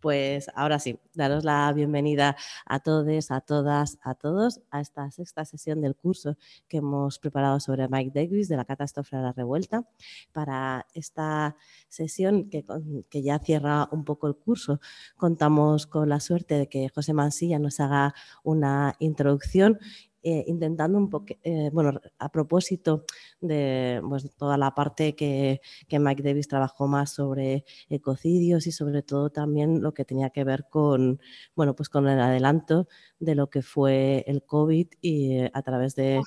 [0.00, 2.36] Pues ahora sí, daros la bienvenida
[2.66, 6.36] a todos, a todas, a todos a esta sexta sesión del curso
[6.68, 9.82] que hemos preparado sobre Mike Davis de la catástrofe a la revuelta.
[10.30, 11.56] Para esta
[11.88, 12.64] sesión que,
[13.10, 14.80] que ya cierra un poco el curso,
[15.16, 19.80] contamos con la suerte de que José Mansilla nos haga una introducción
[20.22, 23.04] eh, intentando un poco, eh, bueno, a propósito
[23.40, 29.02] de pues, toda la parte que, que, Mike Davis trabajó más sobre ecocidios y sobre
[29.02, 31.20] todo también lo que tenía que ver con,
[31.54, 32.88] bueno, pues con el adelanto
[33.20, 36.20] de lo que fue el COVID y eh, a través de,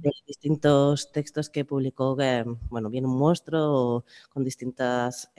[0.00, 2.16] de, distintos textos que publicó,
[2.68, 5.30] bueno, bien un monstruo con distintas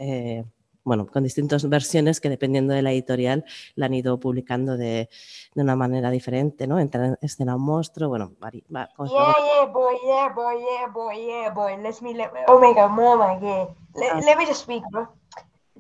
[0.87, 3.43] bueno, con distintas versiones que dependiendo de la editorial
[3.75, 5.09] la han ido publicando de,
[5.53, 6.79] de una manera diferente, ¿no?
[6.79, 11.49] Entra en escena un monstruo, bueno, va, yeah, yeah, boy, yeah, boy, yeah, boy, yeah,
[11.49, 11.77] boy.
[11.83, 13.67] Let me, let me, oh my god, mama, yeah.
[13.95, 14.21] Let, ah.
[14.23, 15.09] let me just speak, bro.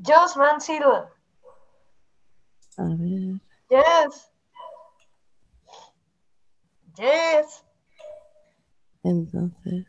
[0.01, 1.09] Just man, Silva.
[2.77, 3.39] A ver.
[3.69, 4.29] Yes.
[6.97, 7.63] Yes.
[9.03, 9.85] Entonces.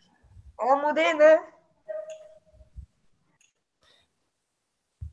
[0.58, 0.94] Vamos,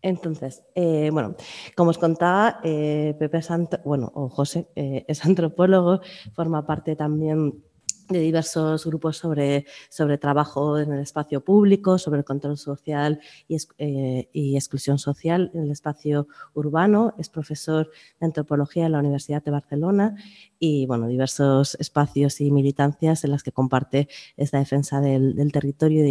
[0.05, 1.35] Entonces, eh, bueno,
[1.75, 3.39] como os contaba, eh, Pepe
[3.85, 5.99] bueno, o José eh, es antropólogo,
[6.35, 7.63] forma parte también
[8.07, 14.55] de diversos grupos sobre, sobre trabajo en el espacio público, sobre el control social y,
[14.55, 17.15] exclusión social en el espacio urbano.
[17.17, 17.89] Es profesor
[18.19, 20.15] de antropología en la Universidad de Barcelona
[20.59, 26.05] y bueno, diversos espacios y militancias en las que comparte esta defensa del, territorio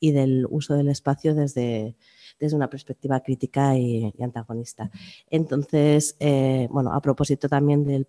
[0.00, 1.94] y del uso del espacio desde,
[2.38, 4.90] desde una perspectiva crítica y, antagonista.
[5.30, 8.06] Entonces, eh, bueno, a propósito también del,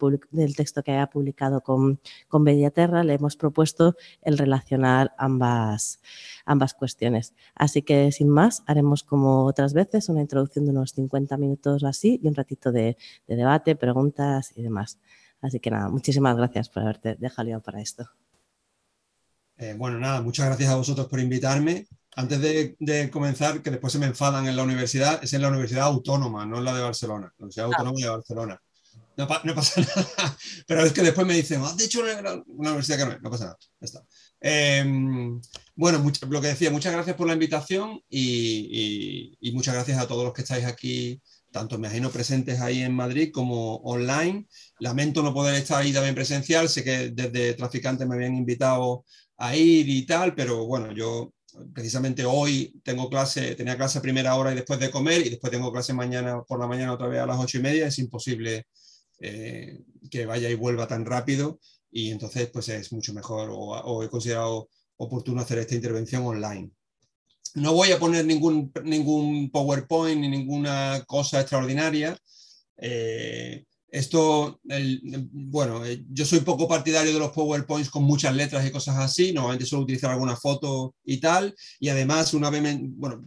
[0.55, 5.99] texto que haya publicado con, con Mediaterra, le hemos propuesto el relacionar ambas,
[6.45, 7.33] ambas cuestiones.
[7.55, 12.19] Así que, sin más, haremos como otras veces una introducción de unos 50 minutos así
[12.21, 12.97] y un ratito de,
[13.27, 14.99] de debate, preguntas y demás.
[15.41, 18.09] Así que nada, muchísimas gracias por haberte dejado para esto.
[19.57, 23.93] Eh, bueno, nada, muchas gracias a vosotros por invitarme antes de, de, comenzar, que después
[23.93, 26.81] se me enfadan en la universidad, es en la Universidad Autónoma, no en la de
[26.81, 27.75] Barcelona, la Universidad ah.
[27.77, 28.61] Autónoma de Barcelona.
[29.17, 29.81] No, no, pasa
[30.17, 33.29] nada, pero es que después me dicen, has dicho una, una universidad que no, no
[33.29, 33.57] pasa nada.
[33.81, 34.05] Ya está.
[34.41, 34.83] Eh,
[35.75, 39.99] bueno, mucho, lo que decía, muchas gracias por la invitación y, y, y, muchas gracias
[39.99, 41.21] a todos los que estáis aquí,
[41.51, 44.47] tanto me imagino presentes ahí en Madrid como online.
[44.79, 49.05] Lamento no poder estar ahí también presencial, sé que desde Traficantes me habían invitado
[49.37, 51.33] a ir y tal, pero bueno, yo
[51.73, 55.51] precisamente hoy tengo clase, tenía clase a primera hora y después de comer y después
[55.51, 58.67] tengo clase mañana por la mañana otra vez a las ocho y media, es imposible
[59.19, 61.59] eh, que vaya y vuelva tan rápido
[61.91, 66.71] y entonces pues es mucho mejor o, he considerado oportuno hacer esta intervención online.
[67.55, 72.17] No voy a poner ningún, ningún PowerPoint ni ninguna cosa extraordinaria.
[72.77, 74.59] Eh, esto,
[75.31, 79.33] bueno, eh, yo soy poco partidario de los PowerPoints con muchas letras y cosas así,
[79.33, 83.25] normalmente suelo utilizar alguna foto y tal, y además una vez, bueno,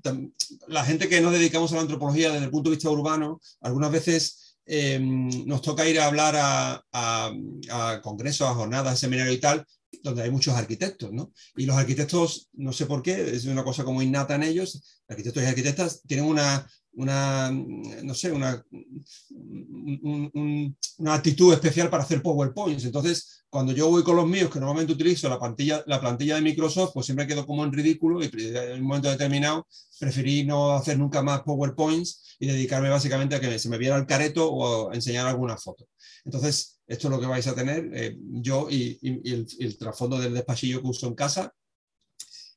[0.68, 3.90] la gente que nos dedicamos a la antropología desde el punto de vista urbano, algunas
[3.90, 7.32] veces eh, nos toca ir a hablar a, a,
[7.70, 9.66] a congresos, a jornadas, a seminarios y tal,
[10.02, 11.32] donde hay muchos arquitectos, ¿no?
[11.56, 15.42] Y los arquitectos, no sé por qué, es una cosa como innata en ellos, arquitectos
[15.42, 22.22] y arquitectas tienen una, una, no sé, una, un, un, una actitud especial para hacer
[22.22, 22.84] PowerPoints.
[22.84, 26.42] Entonces, cuando yo voy con los míos, que normalmente utilizo la plantilla, la plantilla de
[26.42, 29.66] Microsoft, pues siempre quedo como en ridículo y en un momento determinado
[29.98, 34.06] preferí no hacer nunca más PowerPoints y dedicarme básicamente a que se me viera el
[34.06, 35.88] careto o enseñar alguna foto.
[36.24, 40.34] Entonces, esto es lo que vais a tener, eh, yo y el, el trasfondo del
[40.34, 41.52] despachillo que uso en casa,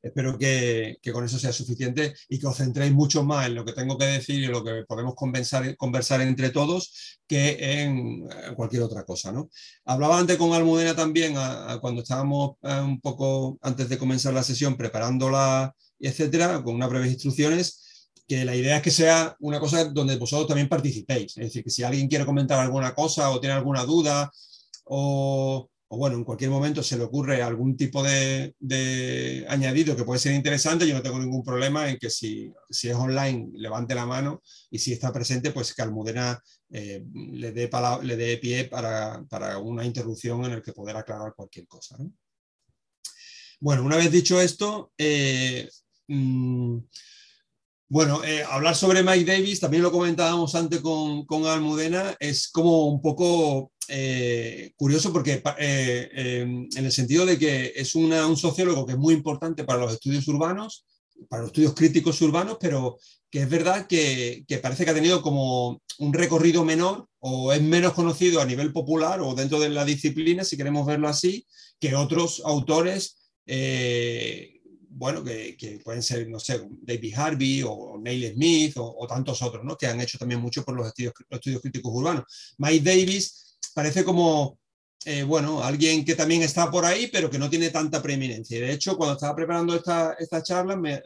[0.01, 3.65] espero que, que, con eso sea suficiente y que os centréis mucho más en lo
[3.65, 8.27] que tengo que decir y en lo que podemos conversar, conversar entre todos que en,
[8.55, 9.31] cualquier otra cosa.
[9.31, 9.49] ¿no?
[9.85, 11.33] Hablaba antes con Almudena también,
[11.81, 17.11] cuando estábamos eh, un poco antes de comenzar la sesión, preparándola, etcétera, con unas breves
[17.11, 21.37] instrucciones, que la idea es que sea una cosa donde vosotros también participéis.
[21.37, 24.31] Es decir, que si alguien quiere comentar alguna cosa o tiene alguna duda
[24.85, 28.55] o o bueno, en cualquier momento se le ocurre algún tipo de,
[29.47, 32.95] añadido que puede ser interesante, yo no tengo ningún problema en que si, si es
[32.95, 34.41] online levante la mano
[34.71, 36.41] y si está presente, pues que Almudena
[36.71, 41.95] eh, le, dé pie para, para, una interrupción en el que poder aclarar cualquier cosa.
[41.99, 42.11] ¿no?
[43.59, 45.69] Bueno, una vez dicho esto, eh,
[46.07, 46.77] mm,
[47.87, 52.87] bueno, eh, hablar sobre Mike Davis, también lo comentábamos antes con, con Almudena, es como
[52.87, 58.97] un poco eh, curioso porque en el sentido de que es un sociólogo que es
[58.97, 60.85] muy importante para los estudios urbanos,
[61.29, 62.97] para los estudios críticos urbanos, pero
[63.29, 67.93] que es verdad que, parece que ha tenido como un recorrido menor o es menos
[67.93, 71.45] conocido a nivel popular o dentro de la disciplina, si queremos verlo así,
[71.79, 74.54] que otros autores, eh,
[74.97, 79.63] bueno, que, que, pueden ser, no sé, David Harvey o Neil Smith o, tantos otros,
[79.65, 79.77] ¿no?
[79.77, 82.55] Que han hecho también mucho por los estudios, estudios críticos urbanos.
[82.57, 84.57] Mike Davis parece como,
[85.03, 88.57] eh, bueno, alguien que también está por ahí, pero que no tiene tanta preeminencia.
[88.57, 91.01] De hecho, cuando estaba preparando esta, esta charla, me, eh,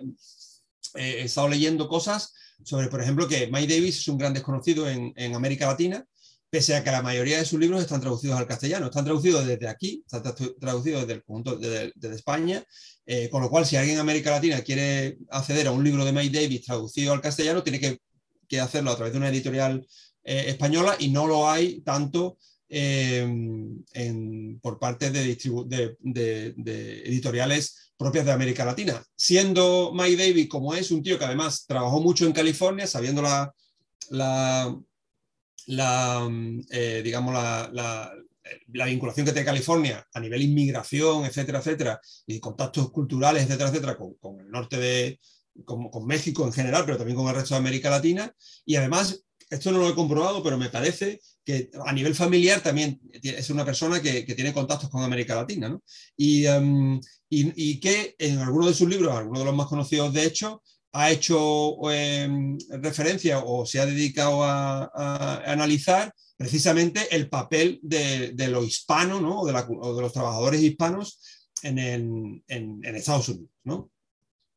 [0.93, 2.31] he estado leyendo cosas
[2.63, 6.05] sobre, por ejemplo, que Mike Davis es un gran desconocido en, en América Latina
[6.49, 8.87] pese a que la mayoría de sus libros están traducidos al castellano.
[8.87, 10.23] Están traducidos desde aquí, están
[10.59, 12.63] traducidos desde el conjunto de, España,
[13.11, 16.11] eh, con lo cual si alguien en América Latina quiere acceder a un libro de
[16.11, 19.83] Mike Davis traducido al castellano, tiene que, hacerlo a través de una editorial
[20.23, 22.37] eh, española y no lo hay tanto
[22.69, 23.27] eh,
[24.61, 25.35] por parte de,
[27.03, 29.03] editoriales propias de América Latina.
[29.15, 34.69] Siendo Mike Davis como es, un tío que además trabajó mucho en California, sabiendo la,
[36.29, 36.59] mm,
[37.03, 38.11] digamos, la,
[38.73, 43.97] la, vinculación que tiene California a nivel inmigración, etcétera, etcétera, y contactos culturales, etcétera, etcétera,
[43.97, 45.19] con, con el norte de,
[45.65, 48.33] con, México en general, pero también con el resto de América Latina.
[48.65, 52.99] Y además, esto no lo he comprobado, pero me parece que a nivel familiar también
[53.11, 55.69] es una persona que, que tiene contactos con América Latina.
[55.69, 55.81] ¿no?
[56.15, 56.99] Y, um,
[57.29, 60.61] y, y, que en algunos de sus libros, algunos de los más conocidos de hecho,
[60.93, 68.63] ha hecho em, referencia o se ha dedicado a, analizar precisamente el papel de, lo
[68.63, 69.41] hispano ¿no?
[69.41, 71.19] o, de los trabajadores hispanos
[71.63, 72.41] en,
[72.81, 73.49] Estados Unidos.
[73.65, 73.91] ¿no?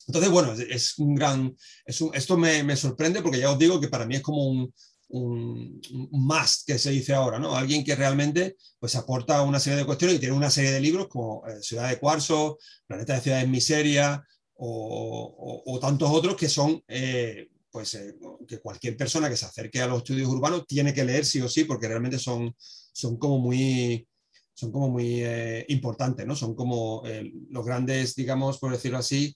[0.07, 4.15] Entonces, bueno, es, un gran, esto me, sorprende porque ya os digo que para mí
[4.15, 4.73] es como un,
[5.09, 5.81] un,
[6.13, 7.57] must que se dice ahora, ¿no?
[7.57, 11.09] Alguien que realmente pues aporta una serie de cuestiones y tiene una serie de libros
[11.09, 14.25] como eh, Ciudad de Cuarzo, Planeta de Ciudades Miseria,
[14.55, 18.15] o, tantos otros que son, eh, pues, eh,
[18.47, 21.49] que cualquier persona que se acerque a los estudios urbanos tiene que leer sí o
[21.49, 24.07] sí, porque realmente son, son como muy,
[24.55, 26.37] son como muy eh, importantes, ¿no?
[26.37, 27.03] Son como
[27.49, 29.35] los grandes, digamos, por decirlo así,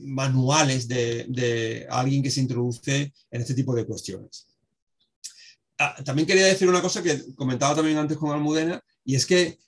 [0.00, 4.48] manuales de, alguien que se introduce en este tipo de cuestiones.
[5.78, 9.58] Ah, también quería decir una cosa que comentaba también antes con Almudena, y es que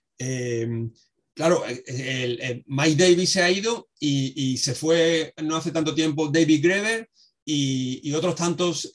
[1.38, 6.64] claro, el, Mike Davis se ha ido y, se fue no hace tanto tiempo David
[6.64, 7.08] Greber
[7.44, 8.90] y, otros tantos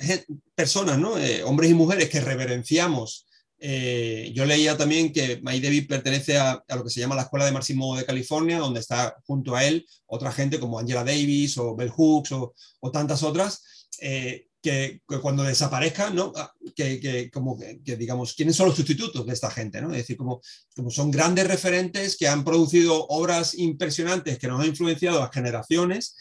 [0.53, 1.17] personas, ¿no?
[1.17, 3.25] Eh, hombres y mujeres que reverenciamos.
[3.59, 7.45] Eh, yo leía también que Mike Davis pertenece a, lo que se llama la Escuela
[7.45, 11.77] de Marxismo de California, donde está junto a él otra gente como Angela Davis o
[11.77, 12.53] Bell Hooks o,
[12.91, 13.87] tantas otras.
[14.01, 16.31] Eh, que, cuando desaparezcan, ¿no?
[16.35, 19.81] Ah, que, que, digamos, ¿quiénes son los sustitutos de esta gente?
[19.81, 19.91] ¿no?
[19.91, 20.41] Es decir, como,
[20.73, 26.15] como son grandes referentes que han producido obras impresionantes que nos han influenciado a generaciones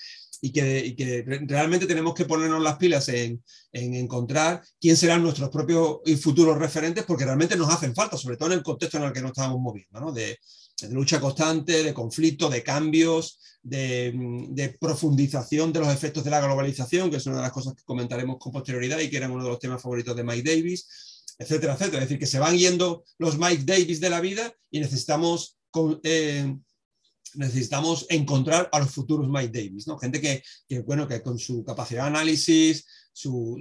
[0.45, 3.41] y que, realmente tenemos que ponernos las pilas en,
[3.71, 8.37] en, encontrar quién serán nuestros propios y futuros referentes porque realmente nos hacen falta, sobre
[8.37, 10.13] todo en el contexto en el que nos estamos moviendo, ¿no?
[10.81, 17.11] De lucha constante, de conflicto, de cambios, de, profundización de los efectos de la globalización,
[17.11, 19.51] que es una de las cosas que comentaremos con posterioridad y que era uno de
[19.51, 22.03] los temas favoritos de Mike Davis, etcétera, etcétera.
[22.03, 25.57] Es decir, que se van yendo los Mike Davis de la vida y necesitamos,
[26.03, 26.57] eh,
[27.35, 29.99] necesitamos encontrar a los futuros Mike Davis, ¿no?
[29.99, 30.43] Gente que,
[30.81, 33.59] bueno, que con su capacidad de análisis, su,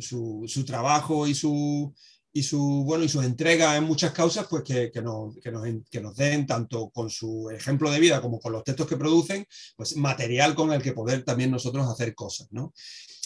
[0.48, 1.94] su trabajo y su,
[2.34, 5.64] y su, bueno, y su entrega en muchas causas, pues que, que, nos, que, nos,
[5.90, 9.46] que, nos, den, tanto con su ejemplo de vida como con los textos que producen,
[9.76, 12.74] pues material con el que poder también nosotros hacer cosas, ¿no?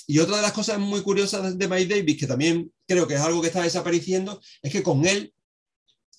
[0.08, 3.22] Y otra de las cosas muy curiosas de Mike Davis, que también creo que es
[3.22, 5.34] algo que está desapareciendo, es que con él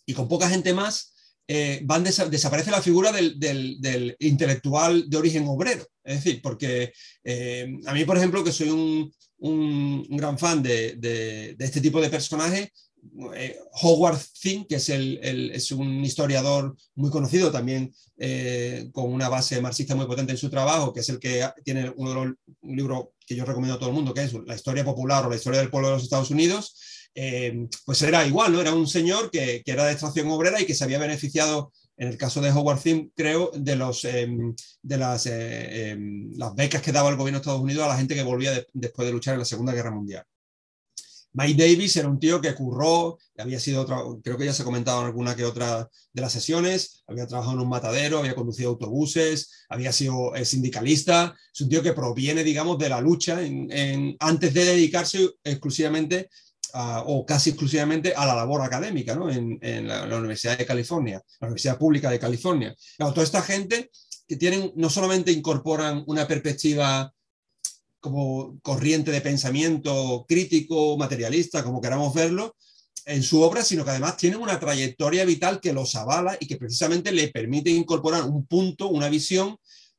[0.04, 1.14] y con poca gente más,
[1.48, 5.86] eh, van desaparece la figura del, intelectual de origen obrero.
[6.02, 6.92] Es decir, porque
[7.24, 9.12] eh, a mí, por ejemplo, que soy un,
[10.10, 12.72] gran fan de, este tipo de personaje,
[13.34, 19.94] eh, Howard Zinn, que es, un historiador muy conocido también eh, con una base marxista
[19.94, 23.36] muy potente en su trabajo, que es el que tiene uno de los libros que
[23.36, 25.70] yo recomiendo a todo el mundo, que es La historia popular o la historia del
[25.70, 26.74] pueblo de los Estados Unidos,
[27.18, 28.60] eh, pues era igual, ¿no?
[28.60, 32.08] Era un señor que, que, era de extracción obrera y que se había beneficiado en
[32.08, 36.82] el caso de Howard Zinn, creo, de, los, em, de las, eh, em, las becas
[36.82, 39.32] que daba el gobierno de Estados Unidos a la gente que volvía después de luchar
[39.32, 40.24] en la Segunda Guerra Mundial.
[41.32, 44.64] Mike Davis era un tío que curró, había sido, otro, creo que ya se ha
[44.64, 48.70] comentado en alguna que otra de las sesiones, había trabajado en un matadero, había conducido
[48.70, 54.16] autobuses, había sido eh, sindicalista, es un tío que proviene, digamos, de la lucha en,
[54.18, 56.30] antes de dedicarse exclusivamente
[56.74, 59.30] o casi exclusivamente a la labor académica ¿no?
[59.30, 62.74] en, la, Universidad de California, la Universidad Pública de California.
[62.98, 63.90] toda esta gente
[64.26, 67.12] que tienen, no solamente incorporan una perspectiva
[68.00, 72.54] como corriente de pensamiento crítico, materialista, como queramos verlo,
[73.04, 76.56] en su obra, sino que además tienen una trayectoria vital que los avala y que
[76.56, 79.56] precisamente le permite incorporar un punto, una visión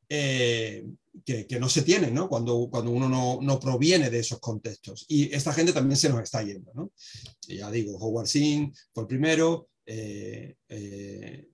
[0.09, 0.85] eh,
[1.25, 2.29] que, no se tiene ¿no?
[2.29, 5.05] Cuando, cuando uno no, no, proviene de esos contextos.
[5.07, 6.71] Y esta gente también se nos está yendo.
[6.73, 6.91] ¿no?
[7.47, 11.49] ya digo, Howard Zinn fue el primero, eh, eh,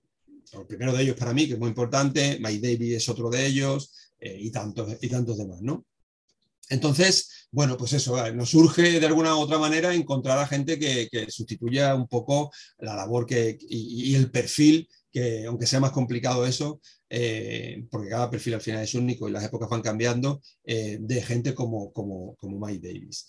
[0.52, 3.46] el primero de ellos para mí, que es muy importante, Mike Davis es otro de
[3.46, 5.60] ellos, y, tantos, y tantos demás.
[5.60, 5.84] ¿no?
[6.70, 11.26] Entonces, bueno, pues eso, nos surge de alguna u otra manera encontrar a gente que,
[11.28, 16.80] sustituya un poco la labor que, y, el perfil, que aunque sea más complicado eso,
[17.16, 21.22] eh, porque cada perfil al final es único y las épocas van cambiando, eh, de
[21.22, 23.28] gente como, como, como Mike Davis.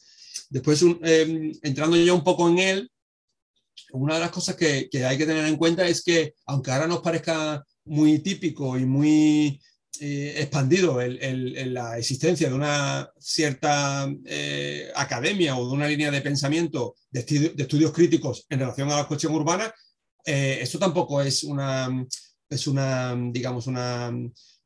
[0.50, 2.92] Después, em, entrando ya un poco en él,
[3.92, 6.88] una de las cosas que, que hay que tener en cuenta es que, aunque ahora
[6.88, 9.62] nos parezca muy típico y muy
[10.00, 14.12] eh, expandido la existencia de una cierta
[14.96, 17.20] academia o de una línea de pensamiento de,
[17.56, 19.72] estudios críticos en relación a la cuestión urbana,
[20.26, 21.88] esto tampoco es una,
[22.56, 24.12] es una digamos, una,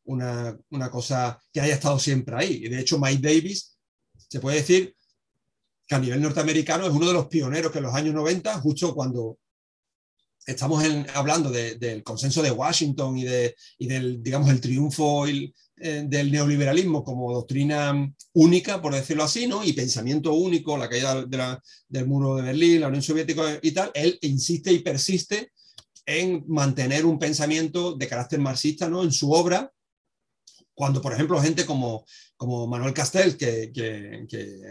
[0.06, 2.68] una, una, cosa que haya estado siempre ahí.
[2.68, 3.78] De hecho, Mike Davis
[4.30, 4.96] se puede decir
[5.88, 8.94] que a nivel norteamericano es uno de los pioneros que en los años 90, justo
[8.94, 9.40] cuando
[10.46, 17.04] estamos hablando del consenso de Washington y, de, del, digamos, el triunfo eh, del neoliberalismo
[17.04, 19.64] como doctrina única, por decirlo así, ¿no?
[19.64, 21.26] y pensamiento único, la caída
[21.88, 25.52] del muro de Berlín, la Unión Soviética y tal, él insiste y persiste
[26.06, 29.04] en mantener un pensamiento de carácter marxista ¿no?
[29.04, 29.72] en su obra,
[30.80, 32.06] cuando, por ejemplo, gente como,
[32.38, 33.70] como Manuel Castells, que,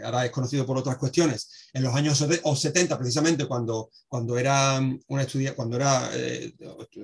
[0.03, 5.21] ahora es conocido por otras cuestiones, en los años 70, precisamente cuando, cuando era una
[5.21, 6.51] estudia, cuando era, eh,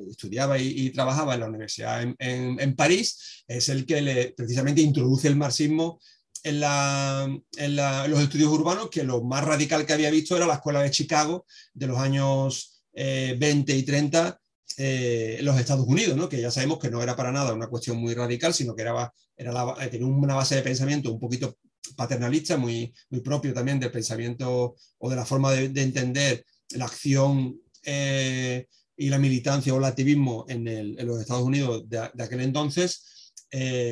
[0.10, 2.15] estudiaba y, trabajaba en la universidad en,
[2.60, 6.00] en, París, es el que le, precisamente introduce el marxismo
[6.41, 10.55] en, la, en, los estudios urbanos, que lo más radical que había visto era la
[10.55, 14.40] escuela de Chicago de los años 20 eh, y 30
[14.78, 16.28] eh, los Estados Unidos, ¿no?
[16.28, 19.14] que ya sabemos que no era para nada una cuestión muy radical, sino que era,
[19.38, 21.58] eh, tenía una base de pensamiento un poquito
[21.96, 27.58] paternalista, muy, muy propio también del pensamiento o de la forma de, entender la acción
[27.84, 30.66] eh, y la militancia o el activismo en,
[31.06, 33.32] los Estados Unidos de, aquel entonces,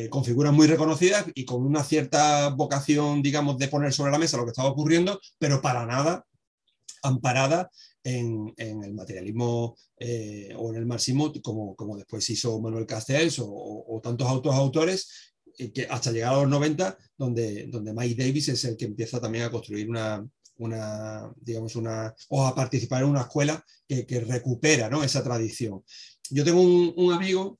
[0.10, 4.36] con figuras muy reconocidas y con una cierta vocación, digamos, de poner sobre la mesa
[4.36, 6.26] lo que estaba ocurriendo, pero para nada
[7.04, 7.70] amparada
[8.04, 14.00] en, el materialismo eh, o en el marxismo, como, como después hizo Manuel Castells o,
[14.04, 18.66] tantos autos autores, eh, que hasta llegar a los 90, donde, donde Mike Davis es
[18.66, 23.22] el que empieza también a construir una, una digamos, una, o a participar en una
[23.22, 25.04] escuela que, que recupera ¿no?
[25.04, 25.84] esa tradición.
[26.30, 27.60] Yo tengo un, amigo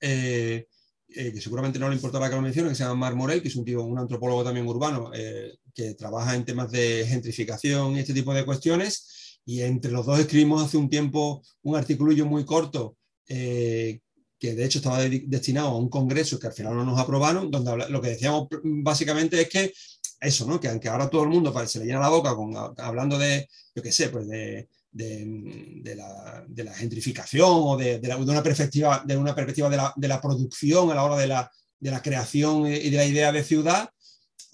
[0.00, 0.66] eh,
[1.08, 3.56] que seguramente no le importará que lo mencione, que se llama Mar Morel, que es
[3.56, 5.10] un, tío, un antropólogo también urbano,
[5.74, 10.18] que trabaja en temas de gentrificación y este tipo de cuestiones, y entre los dos
[10.18, 12.96] escribimos hace un tiempo un articulillo muy corto
[13.28, 14.00] eh,
[14.38, 17.88] que de hecho estaba destinado a un congreso que al final no nos aprobaron, donde
[17.88, 19.72] lo que decíamos básicamente es que
[20.20, 20.60] eso, ¿no?
[20.60, 23.82] que aunque ahora todo el mundo se le llena la boca con, hablando de, yo
[23.82, 29.34] qué sé, pues de, de, la, de, la, gentrificación o de, una perspectiva, de, una
[29.34, 33.04] perspectiva de la, producción a la hora de la, de la creación y de la
[33.04, 33.90] idea de ciudad,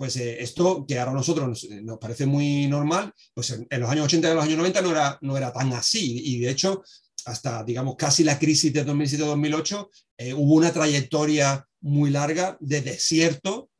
[0.02, 4.06] pues eh, esto que ahora a nosotros nos, parece muy normal, pues en, los años
[4.06, 6.21] 80 y en los años 90 no era, no era tan así.
[6.25, 6.82] Y de hecho,
[7.25, 13.71] hasta, digamos, casi la crisis de 2007-2008, eh, hubo una trayectoria muy larga de desierto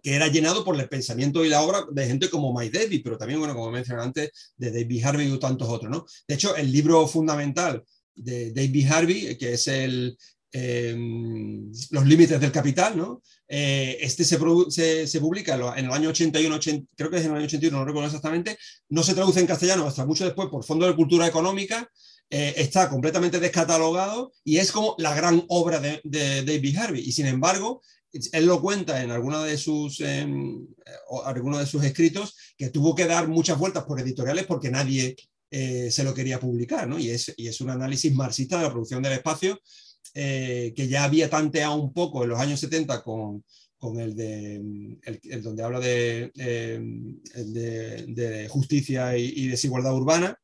[0.00, 3.18] que era llenado por el pensamiento y la obra de gente como Mike Davis, pero
[3.18, 6.06] también, bueno, como mencioné antes, de David Harvey y tantos otros, ¿no?
[6.28, 7.82] De hecho, el libro fundamental
[8.14, 10.16] de David Harvey, que es el,
[10.52, 13.22] Em, los límites del capital, ¿no?
[13.52, 16.60] Eh, este se, publica en el año 81,
[16.94, 18.56] creo que es en el año 81, no recuerdo exactamente,
[18.90, 21.90] no se traduce en castellano hasta mucho después por Fondo de Cultura Económica,
[22.30, 27.02] eh, está completamente descatalogado y es como la gran obra de, David Harvey.
[27.02, 32.70] Y sin embargo, él lo cuenta en alguno de sus, em, de sus escritos que
[32.70, 35.16] tuvo que dar muchas vueltas por editoriales porque nadie
[35.50, 37.00] eh, se lo quería publicar, ¿no?
[37.00, 39.60] Y es un análisis marxista de la producción del espacio
[40.14, 43.44] eh, que ya había tanteado un poco en los años 70 con,
[43.78, 44.56] con el de
[45.04, 46.30] el, donde habla de,
[48.06, 50.36] de, justicia y, desigualdad urbana,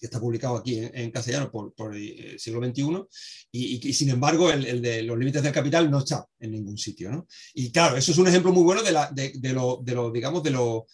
[0.00, 3.04] que está publicado aquí en, castellano por, el eh, siglo XXI,
[3.52, 7.10] y, sin embargo el, de los límites del capital no está en ningún sitio.
[7.10, 7.26] ¿no?
[7.54, 10.42] Y claro, eso es un ejemplo muy bueno de, la, de, lo, de lo, digamos,
[10.42, 10.86] de lo,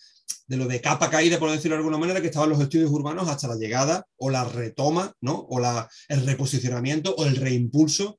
[0.46, 3.28] de lo de capa caída, por decirlo de alguna manera, que estaban los estudios urbanos
[3.28, 5.46] hasta la llegada o la retoma, ¿no?
[5.48, 8.18] o la, el reposicionamiento o el reimpulso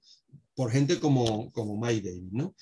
[0.56, 2.32] por gente como, como Mike Davis.
[2.32, 2.56] ¿no?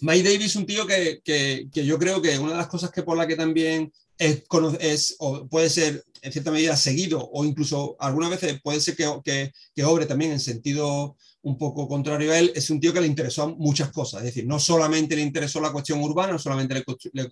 [0.00, 2.90] Mike Davis es un tío que, que, que, yo creo que una de las cosas
[2.90, 4.44] que por la que también es,
[4.80, 9.52] es, o puede ser en cierta medida seguido o incluso algunas veces puede ser que,
[9.74, 13.06] que, obre también en sentido un poco contrario a él, es un tío que le
[13.06, 17.28] interesó muchas cosas, es decir, no solamente le interesó la cuestión urbana, no solamente le,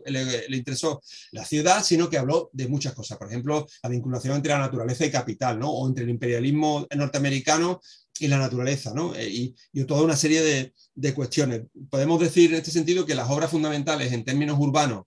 [0.49, 1.03] le, interesó
[1.33, 5.05] la ciudad, sino que habló de muchas cosas, por ejemplo, la vinculación entre la naturaleza
[5.05, 5.71] y capital, ¿no?
[5.71, 7.81] o entre el imperialismo norteamericano
[8.19, 9.15] y la naturaleza, ¿no?
[9.15, 11.63] Eh, y, y, toda una serie de, de cuestiones.
[11.91, 15.05] Podemos decir en este sentido que las obras fundamentales en términos urbanos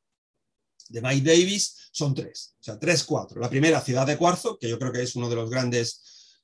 [0.89, 3.39] de Mike Davis son tres, o sea, tres, cuatro.
[3.39, 6.41] La primera, Ciudad de Cuarzo, que yo creo que es uno de los grandes,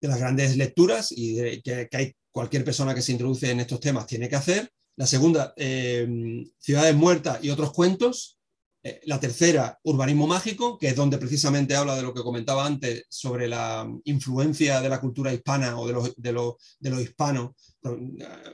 [0.00, 4.06] de las grandes lecturas y que, hay cualquier persona que se introduce en estos temas
[4.06, 4.70] tiene que hacer.
[4.96, 6.06] La segunda, eh,
[6.58, 8.36] Ciudades Muertas y otros cuentos,
[8.88, 13.04] eh, la tercera, urbanismo mágico, que es donde precisamente habla de lo que comentaba antes
[13.08, 17.75] sobre la influencia de la cultura hispana o de los, de los, hispanos, eh,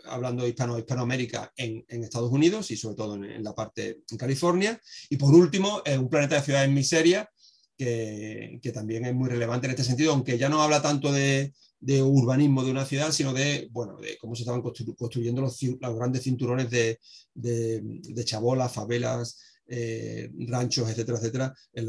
[0.07, 4.19] hablando de hispano, hispanoamérica en, en, Estados Unidos y sobre todo en, la parte en
[4.19, 4.81] California.
[5.11, 7.29] Y por último, un planeta de ciudades en miseria,
[7.77, 11.53] que, que, también es muy relevante en este sentido, aunque ya no habla tanto de,
[11.81, 16.23] de urbanismo de una ciudad, sino de, bueno, de cómo se estaban construyendo los, grandes
[16.23, 16.99] cinturones de,
[17.35, 19.37] de chabolas, favelas,
[19.75, 21.89] eh, ranchos, etcétera, etcétera, en,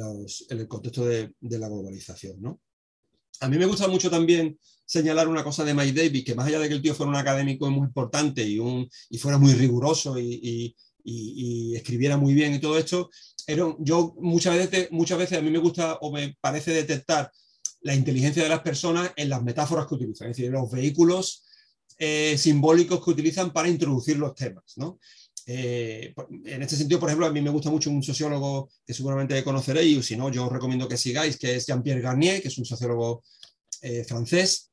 [0.49, 2.41] el contexto de, la globalización.
[2.41, 2.61] ¿no?
[3.43, 6.59] A mí me gusta mucho también señalar una cosa de Mike Davis, que más allá
[6.59, 10.17] de que el tío fuera un académico muy importante y, un, y fuera muy riguroso
[10.17, 10.73] y,
[11.75, 13.09] escribiera muy bien y todo esto,
[13.79, 17.29] yo muchas veces, muchas veces a mí me gusta o me parece detectar
[17.81, 21.43] la inteligencia de las personas en las metáforas que utilizan, es decir, en los vehículos
[21.99, 24.63] eh, simbólicos que utilizan para introducir los temas.
[24.77, 24.99] ¿no?
[25.45, 26.13] Eh,
[26.45, 29.97] en este sentido, por ejemplo, a mí me gusta mucho un sociólogo que seguramente conoceréis,
[29.97, 32.65] y si no, yo os recomiendo que sigáis, que es Jean-Pierre Garnier, que es un
[32.65, 33.23] sociólogo
[33.81, 34.71] eh, francés,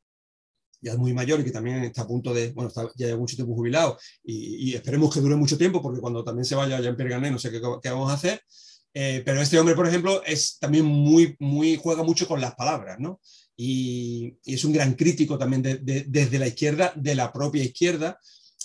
[0.81, 3.37] ya es muy mayor y que también está a punto de, bueno, ya lleva mucho
[3.37, 7.33] tiempo jubilado y, esperemos que dure mucho tiempo porque cuando también se vaya Jean-Pierre Garnier
[7.33, 8.41] no sé qué, vamos a hacer,
[8.95, 12.99] eh, pero este hombre, por ejemplo, es también muy, muy, juega mucho con las palabras,
[12.99, 13.21] ¿no?
[13.57, 18.19] Y, es un gran crítico también desde la izquierda, de la propia izquierda,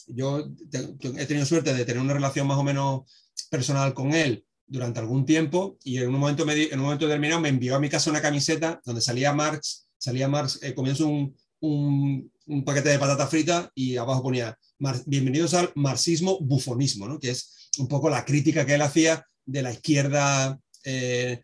[0.08, 3.04] yo he tenido suerte de tener una relación más o menos
[3.50, 7.42] personal con él durante algún tiempo y en un momento, me, en un momento determinado
[7.42, 12.64] me envió a mi casa una camiseta donde salía Marx, salía Marx eh, un, un,
[12.64, 14.58] paquete de patata frita y abajo ponía
[15.06, 17.20] bienvenidos al marxismo bufonismo, ¿no?
[17.20, 21.42] que es un poco la crítica que él hacía de la izquierda eh,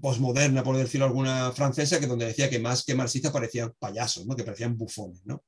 [0.00, 4.34] posmoderna, por decirlo alguna francesa, que donde decía que más que marxistas parecían payasos, ¿no?
[4.34, 5.20] que parecían bufones.
[5.24, 5.44] ¿no?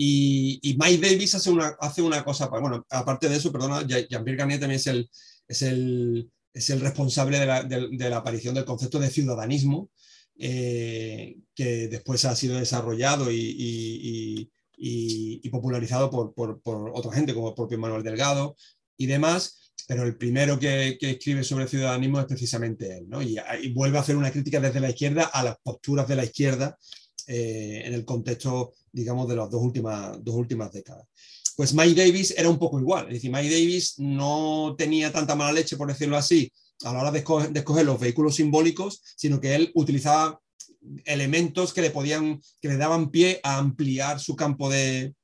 [0.00, 4.60] Y, Mike Davis hace una, hace una cosa, bueno, aparte de eso, perdona, Jean-Pierre Garnier
[4.60, 5.10] también es el,
[5.48, 9.90] es el, es el responsable de la, de, la, aparición del concepto de ciudadanismo,
[10.38, 17.48] eh, que después ha sido desarrollado y, y, popularizado por, por, por, otra gente, como
[17.48, 18.54] el propio Manuel Delgado
[18.96, 23.20] y demás, pero el primero que, que escribe sobre ciudadanismo es precisamente él, ¿no?
[23.20, 23.36] y,
[23.72, 26.78] vuelve a hacer una crítica desde la izquierda a las posturas de la izquierda
[27.28, 31.06] eh, en el contexto, digamos, de las dos últimas, dos últimas décadas.
[31.56, 35.76] Pues Mike Davis era un poco igual, es Mike Davis no tenía tanta mala leche,
[35.76, 36.50] por decirlo así,
[36.84, 40.40] a la hora de escoger, los vehículos simbólicos, sino que él utilizaba
[41.04, 45.14] elementos que le podían, que le daban pie a ampliar su campo de,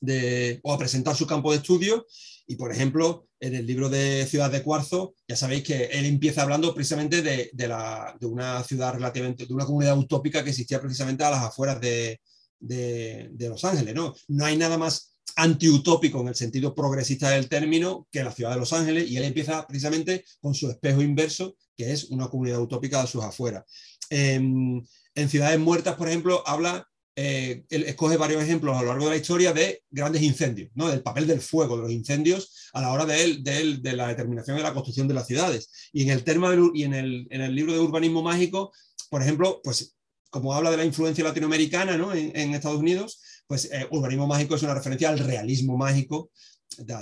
[0.00, 2.04] de o a presentar su campo de estudio
[2.46, 6.42] y, por ejemplo, en el libro de Ciudad de Cuarzo, ya sabéis que él empieza
[6.42, 11.30] hablando precisamente de, de, una ciudad relativamente, de una comunidad utópica que existía precisamente a
[11.30, 12.20] las afueras de,
[12.58, 13.94] de Los Ángeles.
[13.94, 14.14] ¿no?
[14.28, 18.60] no hay nada más antiutópico en el sentido progresista del término que la ciudad de
[18.60, 23.02] Los Ángeles y él empieza precisamente con su espejo inverso, que es una comunidad utópica
[23.02, 23.64] a sus afueras.
[24.10, 24.86] en
[25.28, 29.16] Ciudades Muertas, por ejemplo, habla eh, él escoge varios ejemplos a lo largo de la
[29.16, 30.88] historia de grandes incendios, ¿no?
[30.88, 34.56] del papel del fuego, de los incendios a la hora de, de, de la determinación
[34.56, 35.90] de la construcción de las ciudades.
[35.92, 38.72] Y en el, tema y en el, en el libro de urbanismo mágico,
[39.10, 39.94] por ejemplo, pues
[40.28, 42.12] como habla de la influencia latinoamericana ¿no?
[42.12, 46.30] en, Estados Unidos, pues eh, urbanismo mágico es una referencia al realismo mágico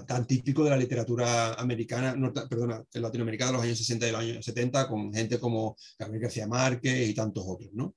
[0.07, 2.14] tan típico de la literatura americana,
[2.48, 6.46] perdona, latinoamericana de los años 60 y los años 70, con gente como Gabriel García
[6.46, 7.70] Márquez y tantos otros.
[7.72, 7.94] ¿no?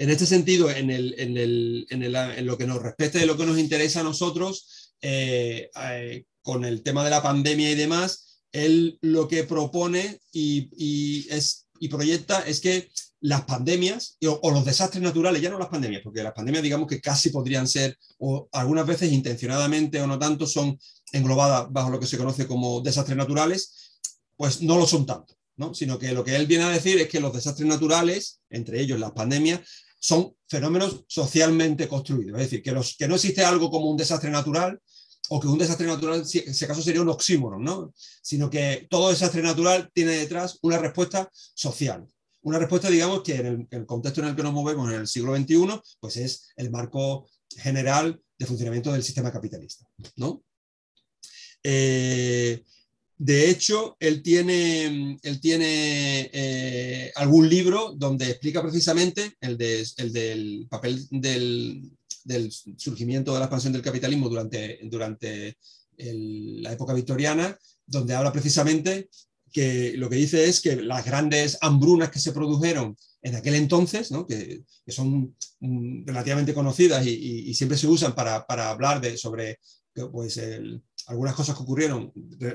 [0.00, 3.26] En este sentido, en, el, en, el, en, el, en, lo que nos respecta y
[3.26, 7.74] lo que nos interesa a nosotros, eh, eh, con el tema de la pandemia y
[7.74, 12.88] demás, él lo que propone y, y, es, y proyecta es que
[13.20, 16.88] las pandemias o, o, los desastres naturales, ya no las pandemias, porque las pandemias digamos
[16.88, 20.78] que casi podrían ser, o algunas veces intencionadamente o no tanto, son
[21.12, 23.98] englobadas bajo lo que se conoce como desastres naturales,
[24.34, 25.74] pues no lo son tanto, ¿no?
[25.74, 28.98] sino que lo que él viene a decir es que los desastres naturales, entre ellos
[28.98, 29.60] las pandemias,
[30.00, 32.40] son fenómenos socialmente construidos.
[32.40, 34.80] Es decir, que, los, no existe algo como un desastre natural
[35.28, 37.94] o que un desastre natural, si ese caso sería un oxímoron, ¿no?
[38.20, 42.04] sino que todo desastre natural tiene detrás una respuesta social.
[42.42, 45.00] Una respuesta, digamos, que en el, en el contexto en el que nos movemos en
[45.00, 49.86] el siglo XXI, pues es el marco general de funcionamiento del sistema capitalista.
[50.16, 50.42] ¿no?
[51.62, 52.64] Eh,
[53.22, 60.10] de hecho, él tiene, él tiene eh, algún libro donde explica precisamente el, de, el
[60.10, 61.92] del papel del,
[62.78, 65.58] surgimiento de la expansión del capitalismo durante, durante
[65.98, 69.10] la época victoriana, donde habla precisamente
[69.52, 74.08] que lo que dice es que las grandes hambrunas que se produjeron en aquel entonces,
[74.26, 79.18] que, son mm, relativamente conocidas y, y, y, siempre se usan para, para hablar de,
[79.18, 79.58] sobre
[80.10, 82.12] pues, el, algunas cosas que ocurrieron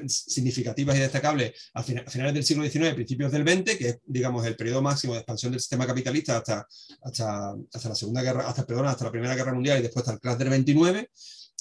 [0.07, 4.55] significativas y destacables a, finales del siglo XIX, principios del XX, que es, digamos, el
[4.55, 6.65] periodo máximo de expansión del sistema capitalista hasta,
[7.03, 10.19] hasta, la Segunda Guerra, hasta, perdón, hasta la Primera Guerra Mundial y después hasta el
[10.21, 11.09] crash del 29,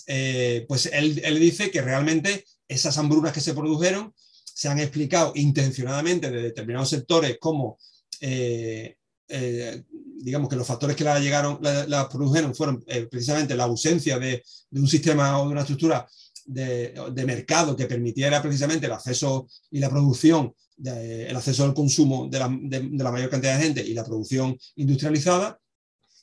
[0.06, 5.32] eh, pues él, él dice que realmente esas hambrunas que se produjeron se han explicado
[5.34, 7.76] intencionadamente de determinados sectores como
[8.20, 14.18] eh, eh, digamos que los factores que la llegaron, la, produjeron fueron precisamente la ausencia
[14.18, 16.06] de, un sistema o de una estructura
[16.44, 22.38] de, mercado que permitiera precisamente el acceso y la producción, el acceso al consumo de
[22.38, 25.58] la, de la, mayor cantidad de gente y la producción industrializada.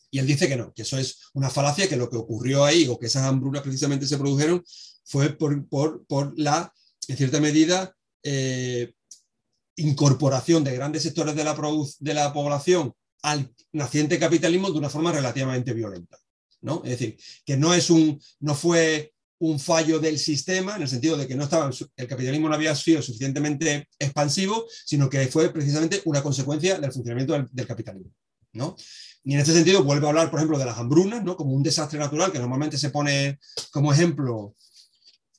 [0.09, 2.87] Y él dice que no, que eso es una falacia, que lo que ocurrió ahí
[2.87, 4.63] o que esas hambrunas precisamente se produjeron
[5.05, 6.73] fue por, por, por la,
[7.07, 8.93] en cierta medida, eh,
[9.77, 11.55] incorporación de grandes sectores de la,
[11.99, 16.17] de la población al naciente capitalismo de una forma relativamente violenta.
[16.61, 16.81] ¿no?
[16.83, 21.17] Es decir, que no, es un, no fue un fallo del sistema, en el sentido
[21.17, 26.01] de que no estaba, el capitalismo no había sido suficientemente expansivo, sino que fue precisamente
[26.05, 28.11] una consecuencia del funcionamiento del, capitalismo.
[28.53, 28.75] ¿no?
[29.23, 31.35] Y en este sentido vuelve a hablar, por ejemplo, de las hambrunas, ¿no?
[31.35, 33.39] como un desastre natural que normalmente se pone
[33.71, 34.55] como ejemplo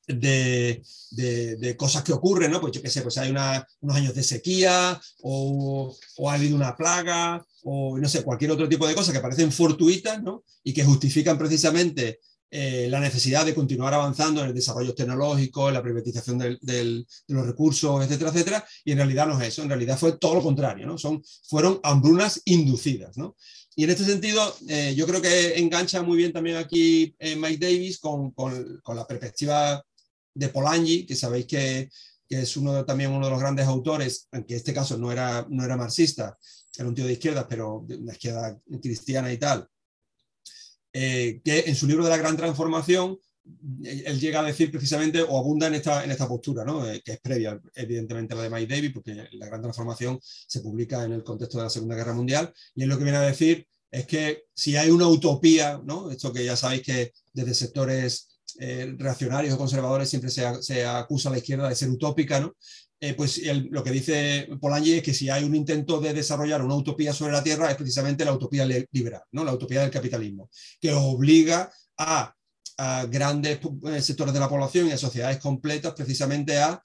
[0.08, 2.60] de, de, cosas que ocurren, ¿no?
[2.60, 6.76] Pues yo qué sé, pues hay unos años de sequía o, o, ha habido una
[6.76, 10.42] plaga o no sé, cualquier otro tipo de cosas que parecen fortuitas, ¿no?
[10.64, 12.18] Y que justifican precisamente
[12.54, 17.06] eh, la necesidad de continuar avanzando en el desarrollo tecnológico, en la privatización del, de
[17.28, 20.42] los recursos, etcétera, etcétera, y en realidad no es eso, en realidad fue todo lo
[20.42, 20.98] contrario, ¿no?
[20.98, 23.36] Son, fueron hambrunas inducidas, ¿no?
[23.74, 27.66] Y en este sentido, eh, yo creo que engancha muy bien también aquí eh, Mike
[27.66, 29.82] Davis con, con, la perspectiva
[30.34, 31.88] de Polanyi, que sabéis que,
[32.28, 35.64] es uno también uno de los grandes autores, aunque en este caso no era, no
[35.64, 36.36] era marxista,
[36.76, 39.66] era un tío de izquierda, pero de una izquierda cristiana y tal,
[40.92, 43.18] eh, que en su libro de la gran transformación,
[43.84, 46.86] él llega a decir precisamente, o abunda en esta, en esta postura, ¿no?
[46.88, 50.60] eh, que es previa, evidentemente, a la de Mike Davis, porque la gran transformación se
[50.60, 53.22] publica en el contexto de la Segunda Guerra Mundial, y él lo que viene a
[53.22, 56.10] decir es que si hay una utopía, ¿no?
[56.10, 58.28] esto que ya sabéis que desde sectores
[58.58, 62.54] eh, reaccionarios o conservadores siempre se, se, acusa a la izquierda de ser utópica, ¿no?
[63.04, 66.76] Eh, pues lo que dice Polanyi es que si hay un intento de desarrollar una
[66.76, 69.44] utopía sobre la Tierra es precisamente la utopía liberal, ¿no?
[69.44, 70.48] la utopía del capitalismo,
[70.80, 72.32] que obliga a,
[73.10, 76.80] grandes eh, sectores de la población y a sociedades completas precisamente a,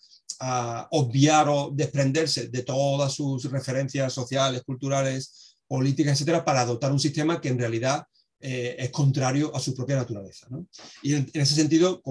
[0.91, 7.39] obviar o desprenderse de todas sus referencias sociales, culturales, políticas, etcétera, para adoptar un sistema
[7.39, 8.05] que en realidad
[8.39, 10.47] eh, es contrario a su propia naturaleza.
[10.49, 10.67] ¿no?
[11.01, 12.01] Y en, ese sentido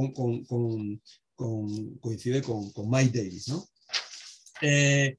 [2.00, 3.48] coincide con, Mike Davis.
[3.48, 3.64] ¿no?
[4.60, 5.16] Eh,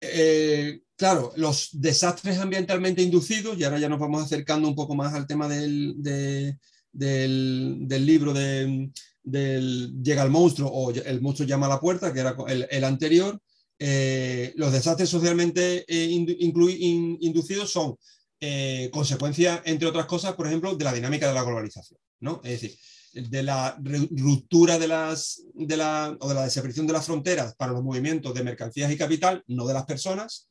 [0.00, 5.14] eh, claro, los desastres ambientalmente inducidos, y ahora ya nos vamos acercando un poco más
[5.14, 6.56] al tema del, de,
[6.92, 8.90] del, libro de,
[9.22, 13.40] del Llega el monstruo o El monstruo llama a la puerta, que era el, anterior,
[13.78, 17.96] eh, los desastres socialmente in, in, inducidos son
[18.40, 21.98] eh, consecuencia, entre otras cosas, por ejemplo, de la dinámica de la globalización.
[22.20, 22.40] ¿no?
[22.44, 22.78] Es decir,
[23.12, 23.78] de la
[24.10, 28.34] ruptura de las, de la, o de la desaparición de las fronteras para los movimientos
[28.34, 30.48] de mercancías y capital, no de las personas,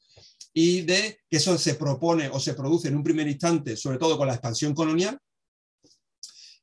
[0.54, 4.18] y de que eso se propone o se produce en un primer instante, sobre todo
[4.18, 5.20] con la expansión colonial,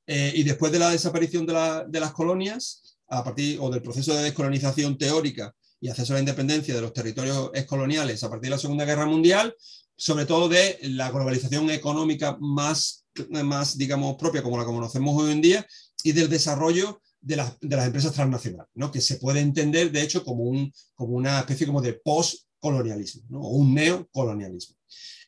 [0.06, 3.82] eh, y después de la desaparición de, la, de, las colonias, a partir o del
[3.82, 8.44] proceso de descolonización teórica y acceso a la independencia de los territorios excoloniales a partir
[8.44, 9.54] de la Segunda Guerra Mundial,
[9.96, 15.40] sobre todo de la globalización económica más, más, digamos, propia como la conocemos hoy en
[15.40, 15.66] día
[16.04, 18.92] y del desarrollo de, las, empresas transnacionales, ¿no?
[18.92, 23.40] que se puede entender, de hecho, como, un, como una especie como de post-colonialismo ¿no?
[23.40, 24.76] o un neocolonialismo.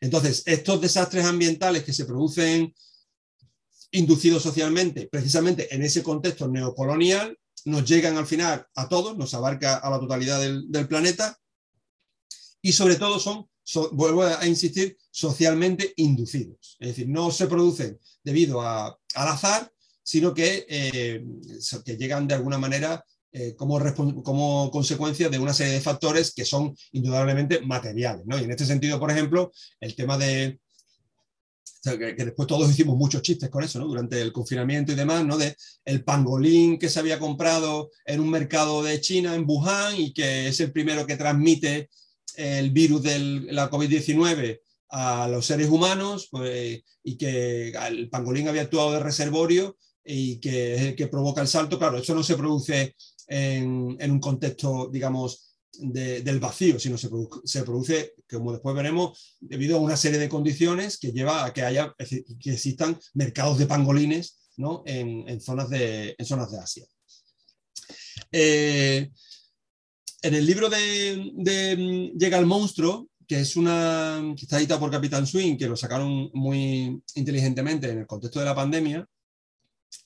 [0.01, 2.75] Entonces, estos desastres ambientales que se producen
[3.93, 9.77] inducidos socialmente, precisamente en ese contexto neocolonial, nos llegan al final a todos, nos abarca
[9.77, 11.41] a la totalidad del, planeta
[12.61, 13.49] y sobre todo son,
[13.93, 16.77] vuelvo a insistir, socialmente inducidos.
[16.79, 19.73] Es decir, no se producen debido a, al azar,
[20.07, 21.25] sino que, eh,
[21.85, 23.77] que llegan de alguna manera eh, como,
[24.23, 28.25] como, consecuencia de una serie de factores que son indudablemente materiales.
[28.25, 28.39] ¿no?
[28.39, 30.61] Y en este sentido, por ejemplo, el tema de,
[31.83, 33.89] que, después todos hicimos muchos chistes con eso, ¿no?
[33.89, 35.37] Durante el confinamiento y demás, ¿no?
[35.37, 40.13] De el pangolín que se había comprado en un mercado de China, en Wuhan, y
[40.13, 41.91] que es el primero que transmite
[42.37, 43.19] el virus de
[43.51, 49.77] la COVID-19 a los seres humanos, pues, y que el pangolín había actuado de reservorio
[50.07, 51.79] y que es el que provoca el salto.
[51.79, 52.95] Claro, eso no se produce
[53.27, 57.11] en, un contexto, digamos, del vacío, sino se,
[57.45, 61.63] se, produce, como después veremos, debido a una serie de condiciones que lleva a que,
[61.63, 64.83] haya, que existan mercados de pangolines ¿no?
[64.87, 66.87] en, zonas de, en zonas de Asia.
[68.33, 69.11] Eh,
[70.23, 75.27] en el libro de, Llega el monstruo, que es una que está editado por Capitán
[75.27, 79.07] Swing, que lo sacaron muy inteligentemente en el contexto de la pandemia,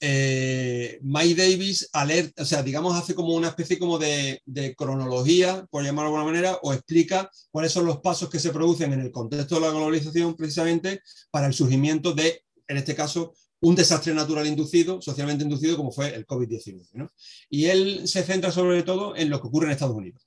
[0.00, 4.42] eh, Mike Davis alerta, o sea, digamos, hace como una especie como de,
[4.76, 8.92] cronología, por llamarlo de alguna manera, o explica cuáles son los pasos que se producen
[8.92, 13.74] en el contexto de la globalización precisamente para el surgimiento de, en este caso, un
[13.74, 17.10] desastre natural inducido, socialmente inducido, como fue el COVID-19.
[17.50, 20.26] Y él se centra sobre todo en lo que ocurre en Estados Unidos.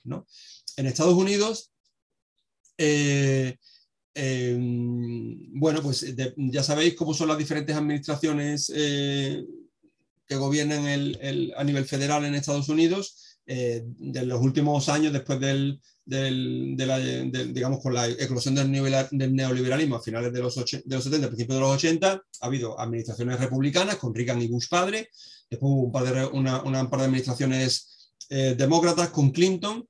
[0.78, 1.72] En Estados Unidos,
[2.78, 3.58] eh,
[4.16, 6.06] Em, bueno, pues
[6.38, 9.44] ya sabéis cómo son las diferentes administraciones eh,
[10.28, 10.86] que gobiernan
[11.56, 13.34] a nivel federal en Estados Unidos.
[13.46, 18.72] Eh, de los últimos años, después del, digamos, con la eclosión del,
[19.12, 22.80] del, neoliberalismo a finales de los, de los 70, principios de los 80, ha habido
[22.80, 25.10] administraciones republicanas con Reagan y Bush padre,
[25.50, 29.86] después hubo un par de, una, par de administraciones eh, demócratas con Clinton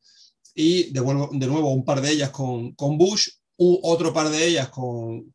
[0.55, 1.01] y de,
[1.33, 3.29] de, nuevo un par de ellas con, con Bush
[3.83, 5.31] otro par de ellas con,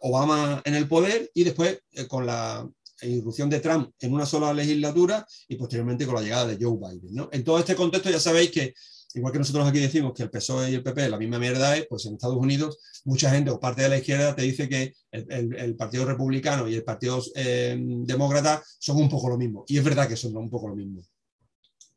[0.00, 2.68] Obama en el poder y después eh, con la
[3.02, 7.28] irrupción de Trump en una sola legislatura y posteriormente con la llegada de Joe Biden.
[7.32, 8.74] En todo este contexto ya sabéis que,
[9.14, 11.86] igual que nosotros aquí decimos que el PSOE y el PP la misma mierda es,
[11.88, 15.76] pues en Estados Unidos mucha gente o parte de la izquierda te dice que el,
[15.76, 19.64] Partido Republicano y el Partido eh, Demócrata son un poco lo mismo.
[19.66, 21.02] Y es verdad que son un poco lo mismo.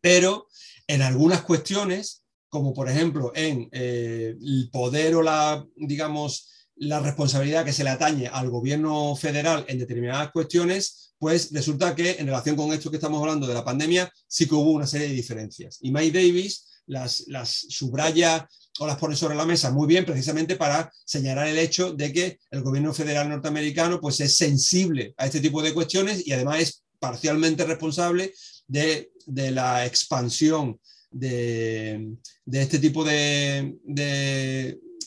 [0.01, 0.47] Pero
[0.87, 7.65] en algunas cuestiones como por ejemplo en eh, el poder o la, digamos, la responsabilidad
[7.65, 12.55] que se le atañe al gobierno federal en determinadas cuestiones, pues resulta que en relación
[12.55, 15.79] con esto que estamos hablando de la pandemia, sí que hubo una serie de diferencias.
[15.81, 18.47] Y Mike Davis las, las subraya
[18.79, 22.39] o las pone sobre la mesa muy bien precisamente para señalar el hecho de que
[22.51, 26.83] el gobierno federal norteamericano pues es sensible a este tipo de cuestiones y además es
[26.99, 28.33] parcialmente responsable
[28.67, 30.79] de, de la expansión
[31.11, 32.17] de,
[32.51, 33.77] este tipo de,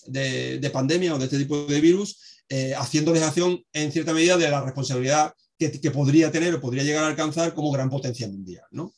[0.07, 4.51] de, pandemia o de este tipo de virus, eh, haciendo dejación en cierta medida de
[4.51, 8.65] la responsabilidad que, podría tener o podría llegar a alcanzar como gran potencia mundial.
[8.71, 8.95] ¿no?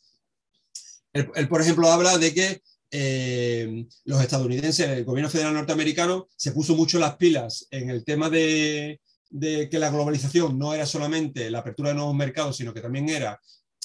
[1.13, 6.77] Él, por ejemplo, habla de que eh, los estadounidenses, el gobierno federal norteamericano, se puso
[6.77, 9.01] mucho las pilas en el tema de,
[9.41, 13.41] que la globalización no era solamente la apertura de nuevos mercados, sino que también era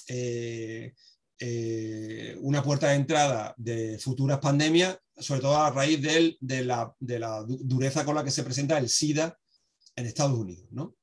[0.08, 0.94] eh,
[1.39, 6.93] eh, una puerta de entrada de futuras pandemias, sobre todo a raíz de, la,
[7.47, 9.38] dureza con la que se presenta el SIDA
[9.95, 10.67] en Estados Unidos.
[10.71, 10.95] ¿no?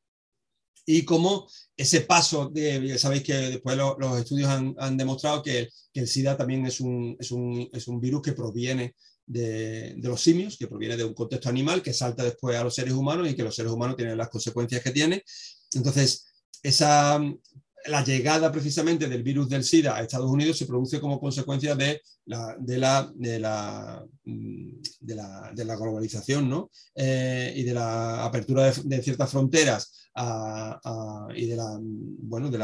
[0.87, 6.37] Y como ese paso, de, sabéis que después los estudios han, demostrado que, el SIDA
[6.37, 11.05] también es un, es un, virus que proviene de, de, los simios, que proviene de
[11.05, 13.97] un contexto animal, que salta después a los seres humanos y que los seres humanos
[13.97, 15.23] tienen las consecuencias que tiene.
[15.73, 16.27] Entonces,
[16.63, 17.21] esa,
[17.87, 22.01] la llegada precisamente del virus del SIDA a Estados Unidos se produce como consecuencia de
[22.27, 22.57] la,
[24.25, 24.69] mm,
[25.55, 26.71] globalización ¿no?
[26.95, 29.93] Eh, y de la apertura de, ciertas fronteras
[31.35, 32.59] y de la, bueno, de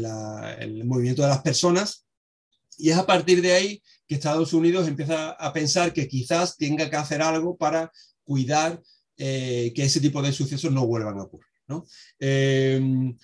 [0.00, 2.04] la, el movimiento de las personas.
[2.76, 6.90] Y es a partir de ahí que Estados Unidos empieza a pensar que quizás tenga
[6.90, 7.92] que hacer algo para
[8.24, 8.82] cuidar
[9.16, 11.46] eh, que ese tipo de sucesos no vuelvan a ocurrir.
[11.68, 11.86] ¿no?
[12.18, 13.14] Eh,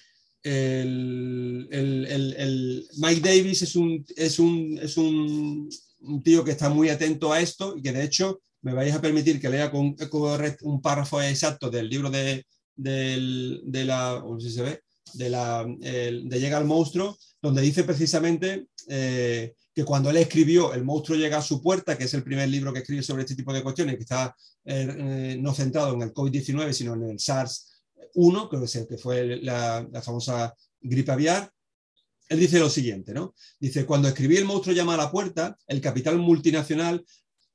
[0.42, 5.68] el, el, Mike Davis es, un, es, un, es un,
[6.24, 9.40] tío que está muy atento a esto y que de hecho me vais a permitir
[9.40, 9.96] que lea con,
[10.62, 14.81] un párrafo exacto del libro de, de la, si se ve,
[15.14, 20.85] de, la, de Llega al monstruo, donde dice precisamente eh, que cuando él escribió El
[20.85, 23.53] monstruo llega a su puerta, que es el primer libro que escribe sobre este tipo
[23.53, 27.18] de cuestiones, que está eh, eh, no centrado en el COVID-19, sino en el
[28.14, 31.52] SARS-1, que es el que fue la, la famosa gripe aviar,
[32.28, 33.34] él dice lo siguiente, ¿no?
[33.58, 37.04] Dice, cuando escribí El monstruo llama a la puerta, el capital multinacional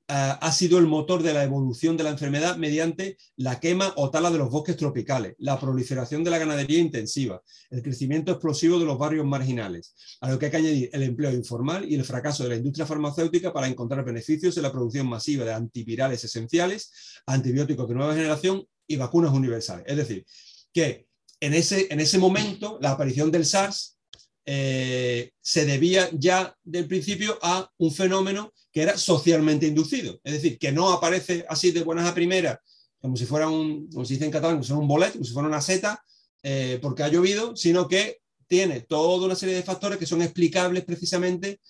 [0.07, 4.29] ha sido el motor de la evolución de la enfermedad mediante la quema o tala
[4.29, 7.41] de los bosques tropicales, la proliferación de la ganadería intensiva,
[7.71, 11.31] el crecimiento explosivo de los barrios marginales, a lo que hay que añadir el empleo
[11.31, 15.43] informal y el fracaso de la industria farmacéutica para encontrar beneficios en la producción masiva
[15.43, 16.91] de antivirales esenciales,
[17.25, 19.85] antibióticos de nueva generación y vacunas universales.
[19.87, 20.25] Es decir,
[20.71, 21.07] que
[21.39, 23.97] en ese, en ese momento la aparición del SARS
[24.45, 30.19] eh, se debía ya del principio a un fenómeno que era socialmente inducido.
[30.21, 32.59] Es decir, que no aparece así de buenas a primeras,
[32.99, 35.23] como si fuera un, como se dice en catalán, como si fuera un bolet, como
[35.23, 36.03] si fuera una seta,
[36.43, 40.83] eh, porque ha llovido, sino que tiene toda una serie de factores que son explicables
[40.83, 41.61] precisamente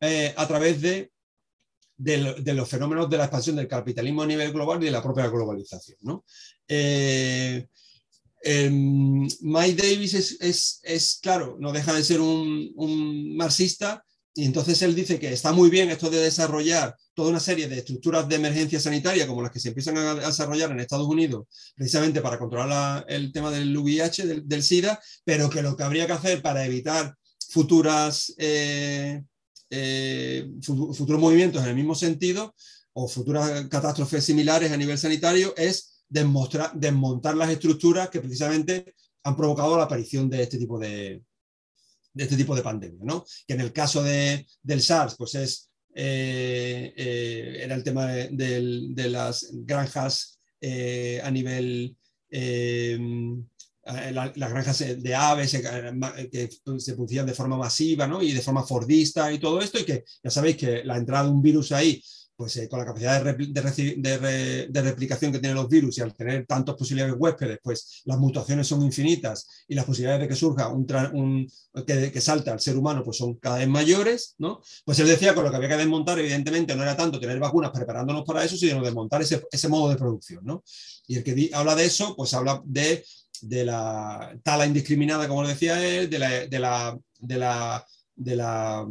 [0.00, 1.10] eh, a través de,
[1.96, 5.96] los fenómenos de la expansión del capitalismo a nivel global y de la propia globalización.
[6.02, 6.26] ¿no?
[8.42, 10.38] Em, Mike Davis
[10.84, 15.70] es, claro, no deja de ser un, marxista y entonces él dice que está muy
[15.70, 19.58] bien esto de desarrollar toda una serie de estructuras de emergencia sanitaria como las que
[19.58, 24.62] se empiezan a desarrollar en Estados Unidos precisamente para controlar el tema del VIH, del,
[24.62, 27.14] SIDA, pero que lo que habría que hacer para evitar
[27.48, 29.20] futuras, eh,
[29.68, 32.54] eh, futuros movimientos en el mismo sentido
[32.92, 39.76] o futuras catástrofes similares a nivel sanitario es desmontar las estructuras que precisamente han provocado
[39.76, 41.22] la aparición de este tipo de,
[42.12, 43.24] de este tipo de pandemia, ¿no?
[43.46, 49.08] Que en el caso de, del SARS, pues es, eh, eh, era el tema de,
[49.08, 51.96] las granjas eh, a nivel,
[52.30, 55.62] las granjas de aves
[56.30, 58.22] que se producían de forma masiva, ¿no?
[58.22, 61.30] Y de forma fordista y todo esto, y que ya sabéis que la entrada de
[61.30, 62.02] un virus ahí
[62.40, 66.74] pues eh, con la capacidad de, replicación que tienen los virus y al tener tantas
[66.74, 71.46] posibilidades huéspedes, pues las mutaciones son infinitas y las posibilidades de que surja un,
[71.86, 74.62] que, que salta al ser humano pues son cada vez mayores, ¿no?
[74.86, 77.72] Pues él decía que lo que había que desmontar, evidentemente, no era tanto tener vacunas
[77.72, 80.64] preparándonos para eso, sino desmontar ese, ese modo de producción, ¿no?
[81.08, 83.04] Y el que habla de eso, pues habla de,
[83.42, 88.88] de la tala indiscriminada, como decía él, de la, de la, de la, de la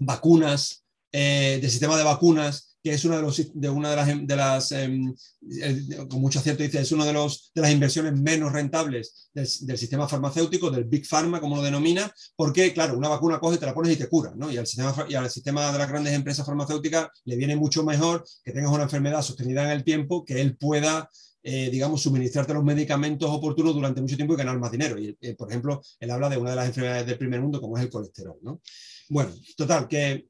[0.00, 4.70] vacunas eh, del sistema de vacunas, que es una de, los, de una de las,
[4.70, 5.14] las em,
[6.08, 10.70] con mucho acierto dice, es una de, de las inversiones menos rentables del, sistema farmacéutico,
[10.70, 13.96] del Big Pharma, como lo denomina, porque, claro, una vacuna coge, te la pones y
[13.96, 14.50] te cura, ¿no?
[14.50, 18.24] Y al, sistema, y al sistema de las grandes empresas farmacéuticas le viene mucho mejor
[18.44, 21.10] que tengas una enfermedad sostenida en el tiempo, que él pueda
[21.42, 24.98] eh, digamos, suministrarte los medicamentos oportunos durante mucho tiempo y ganar más dinero.
[24.98, 27.78] Y, eh, por ejemplo, él habla de una de las enfermedades del primer mundo, como
[27.78, 28.38] es el colesterol.
[28.42, 28.60] ¿no?
[29.08, 30.26] Bueno, total, que,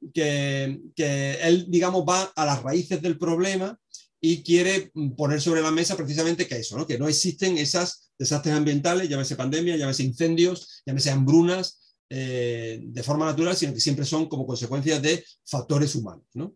[0.95, 3.77] él, digamos, va a las raíces del problema
[4.21, 6.87] y quiere poner sobre la mesa precisamente que eso, ¿no?
[6.87, 13.25] que no existen esas desastres ambientales, llámese pandemia, llámese incendios, llámese hambrunas, eh, de forma
[13.25, 16.25] natural, sino que siempre son como consecuencias de factores humanos.
[16.33, 16.55] ¿no?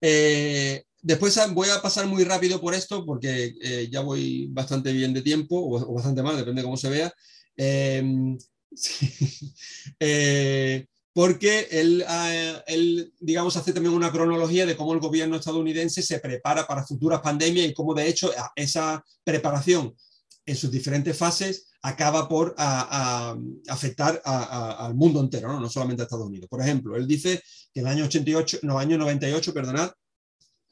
[0.00, 5.14] Eh, después voy a pasar muy rápido por esto porque eh, ya voy bastante bien
[5.14, 7.12] de tiempo o, bastante mal, depende de cómo se vea.
[10.02, 16.02] Eh, porque él, ah, él, digamos, hace también una cronología de cómo el gobierno estadounidense
[16.02, 19.94] se prepara para futuras pandemias y cómo, de hecho, esa preparación
[20.46, 25.60] en sus diferentes fases acaba por afectar al mundo entero, ¿no?
[25.60, 25.68] ¿no?
[25.68, 26.48] solamente a Estados Unidos.
[26.48, 29.90] Por ejemplo, él dice que en el año 88, no, año 98, perdonad,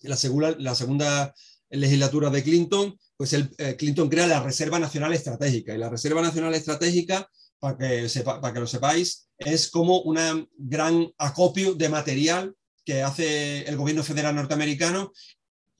[0.01, 1.35] la segunda, la segunda
[1.71, 5.75] legislatura de Clinton, pues el, eh, Clinton crea la Reserva Nacional Estratégica.
[5.75, 11.13] Y la Reserva Nacional Estratégica para que, para que lo sepáis, es como un gran
[11.19, 15.13] acopio de material que hace el gobierno federal norteamericano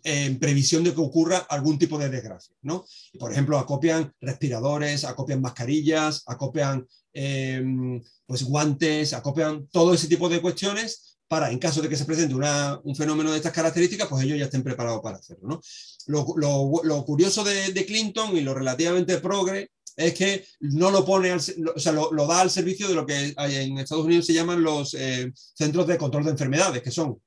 [0.05, 2.55] en previsión de que ocurra algún tipo de desgracia.
[2.63, 2.85] ¿no?
[3.19, 10.41] por ejemplo, acopian respiradores, acopian mascarillas, acopian em, pues, guantes, acopian todo ese tipo de
[10.41, 14.39] cuestiones para, en caso de que se presente un fenómeno de estas características, pues ellos
[14.39, 15.49] ya estén preparados para hacerlo.
[15.49, 15.61] ¿no?
[16.07, 21.41] Lo, curioso de, de, Clinton y lo relativamente progre es que no lo pone, o
[21.41, 25.33] sea, lo, da al servicio de lo que en Estados Unidos se llaman los eh,
[25.35, 27.21] centros de control de enfermedades, que son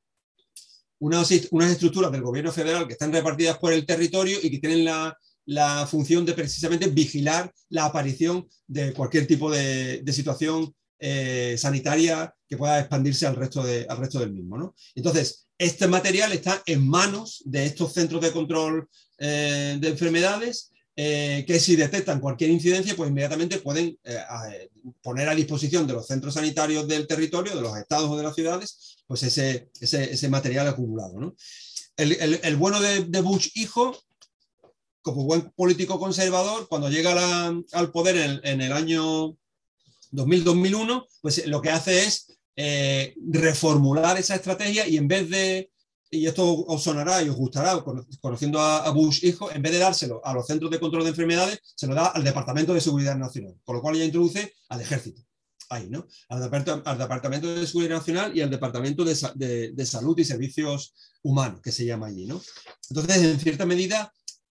[1.00, 4.86] unas, unas, estructuras del gobierno federal que están repartidas por el territorio y que tienen
[4.86, 11.56] la, la función de precisamente vigilar la aparición de cualquier tipo de, de situación eh,
[11.58, 14.58] sanitaria que pueda expandirse al resto, de, al resto del mismo.
[14.58, 14.76] ¿no?
[14.96, 21.46] Entonces, este material está en manos de estos centros de control eh, de enfermedades eh,
[21.48, 24.70] que si detectan cualquier incidencia, pues inmediatamente pueden eh,
[25.02, 28.36] poner a disposición de los centros sanitarios del territorio, de los estados o de las
[28.36, 31.18] ciudades, pues ese, ese, material acumulado.
[31.18, 31.36] ¿no?
[31.96, 33.98] El, bueno de, Bush hijo,
[35.02, 39.38] como buen político conservador, cuando llega al poder en, el año
[40.12, 45.72] 2000-2001, pues lo que hace es eh, reformular esa estrategia y en vez de
[46.14, 47.82] y esto os sonará y os gustará,
[48.20, 51.60] conociendo a, Bush hijo, en vez de dárselo a los centros de control de enfermedades,
[51.64, 55.22] se lo da al Departamento de Seguridad Nacional, con lo cual ya introduce al ejército.
[55.70, 56.06] Ahí, ¿no?
[56.28, 56.42] Al,
[56.98, 60.94] Departamento de Seguridad Nacional y al Departamento de, Salud y Servicios
[61.24, 62.42] Humanos, que se llama allí, ¿no?
[62.90, 64.14] Entonces, en cierta medida,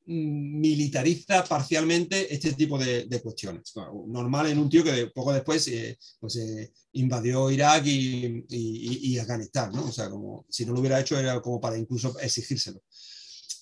[0.06, 3.74] militariza parcialmente este tipo de, cuestiones.
[4.08, 9.86] Normal en un tío que poco después eh, pues, eh, invadió Irak y, Afganistán, ¿no?
[9.86, 12.82] O sea, como si no lo hubiera hecho era como para incluso exigírselo.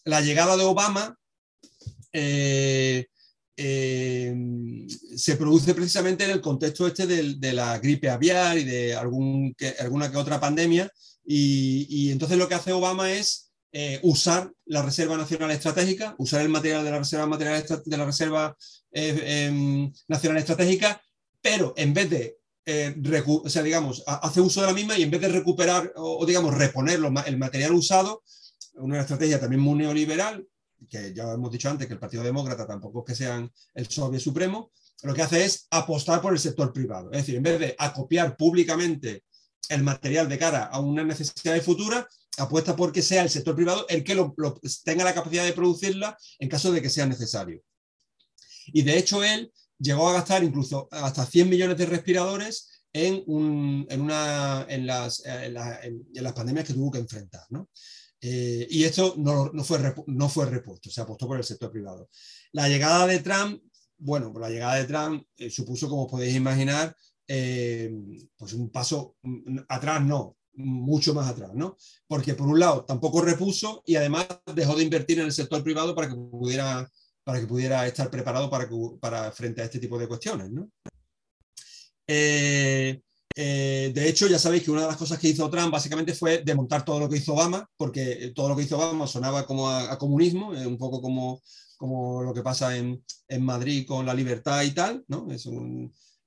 [0.06, 1.16] La llegada de Obama
[2.12, 3.06] eh,
[3.56, 10.10] se produce precisamente en el contexto este de, la gripe aviar y de algún, alguna
[10.10, 10.92] que otra pandemia
[11.26, 16.50] y, entonces lo que hace Obama es eh, usar la Reserva Nacional Estratégica, usar el
[16.50, 18.56] material de la Reserva, material de la Reserva
[18.92, 21.02] em, Nacional Estratégica,
[21.42, 22.96] pero en vez de eh,
[23.26, 26.54] o sea, digamos, hace uso de la misma y en vez de recuperar o, digamos,
[26.54, 28.24] reponer el material usado,
[28.76, 30.46] una estrategia también muy neoliberal,
[30.88, 34.22] que ya hemos dicho antes que el Partido Demócrata tampoco es que sean el soviet
[34.22, 34.72] supremo,
[35.04, 37.12] lo que hace es apostar por el sector privado.
[37.12, 39.24] Es decir, en vez de acopiar públicamente
[39.70, 42.08] el material de cara a una necesidad futura,
[42.38, 44.16] apuesta por que sea el sector privado el que
[44.84, 47.62] tenga la capacidad de producirla en caso de que sea necesario.
[48.68, 54.66] Y de hecho él llegó a gastar incluso hasta 100 millones de respiradores en, una,
[54.70, 57.44] en, las, las, pandemias que tuvo que enfrentar.
[58.22, 62.10] Eh, y esto no, fue, no fue repuesto, se apostó por el sector privado.
[62.52, 63.62] La llegada de Trump,
[63.98, 66.96] bueno, la llegada de Trump eh, supuso, como podéis imaginar,
[67.28, 67.92] eh,
[68.38, 71.78] pues un paso mm, atrás, no, mucho más atrás, ¿no?
[72.08, 75.96] Porque por un lado tampoco repuso y además dejó de invertir en el sector privado
[75.96, 76.90] para que pudiera
[77.24, 78.68] para que pudiera estar preparado para,
[79.00, 80.50] para frente a este tipo de cuestiones.
[82.08, 83.00] Eh,
[83.36, 86.42] eh, de hecho, ya sabéis que una de las cosas que hizo Trump básicamente fue
[86.44, 89.98] desmontar todo lo que hizo Obama, porque todo lo que hizo Obama sonaba como a,
[89.98, 91.42] comunismo, un poco como,
[91.78, 93.02] como lo que pasa en,
[93.40, 95.06] Madrid con la libertad y tal.
[95.08, 95.32] ¿no?
[95.32, 95.48] Es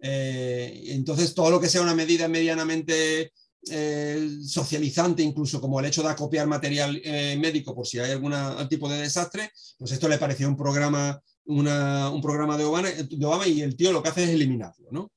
[0.00, 3.32] eh, entonces, todo lo que sea una medida medianamente
[3.70, 8.34] eh, socializante, incluso como el hecho de acopiar material eh, médico por si hay algún
[8.68, 13.76] tipo de desastre, pues esto le pareció un programa, un programa de Obama, y el
[13.76, 14.88] tío lo que hace es eliminarlo.
[14.90, 15.10] ¿no?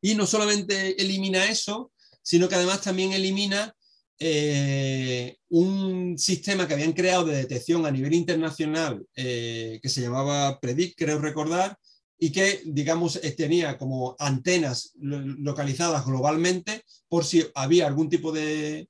[0.00, 3.74] Y no solamente elimina eso, sino que además también elimina
[4.18, 10.96] eh, un sistema que habían creado de detección a nivel internacional que se llamaba PREDICT,
[10.96, 11.78] creo recordar,
[12.22, 18.86] y que, digamos, eh, tenía como antenas localizadas globalmente por si había algún tipo de,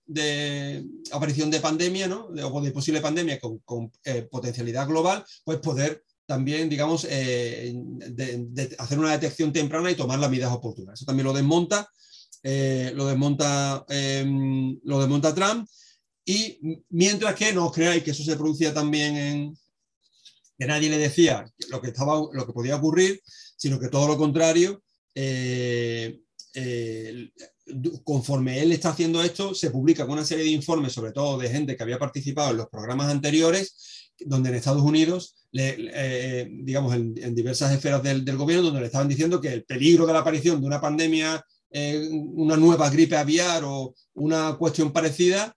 [1.13, 2.27] aparición de pandemia, ¿no?
[2.27, 7.73] o de posible pandemia con, eh, potencialidad global, pues poder también, digamos, eh,
[8.79, 10.95] hacer una detección temprana y tomar las medidas oportunas.
[10.95, 11.89] Eso también lo desmonta,
[12.43, 15.69] lo, desmonta em, lo desmonta Trump.
[16.25, 19.59] Y mientras que no os creáis que eso se producía también en,
[20.61, 23.19] que nadie le decía lo que, estaba, lo que podía ocurrir,
[23.57, 24.83] sino que todo lo contrario,
[25.15, 26.21] eh,
[26.53, 27.31] eh,
[28.05, 31.49] conforme él está haciendo esto, se publica con una serie de informes, sobre todo de
[31.49, 37.35] gente que había participado en los programas anteriores, donde en Estados Unidos, eh, digamos, en,
[37.35, 40.67] diversas esferas del, gobierno, donde le estaban diciendo que el peligro de la aparición de
[40.67, 41.43] una pandemia,
[42.11, 45.57] una nueva gripe aviar o una cuestión parecida,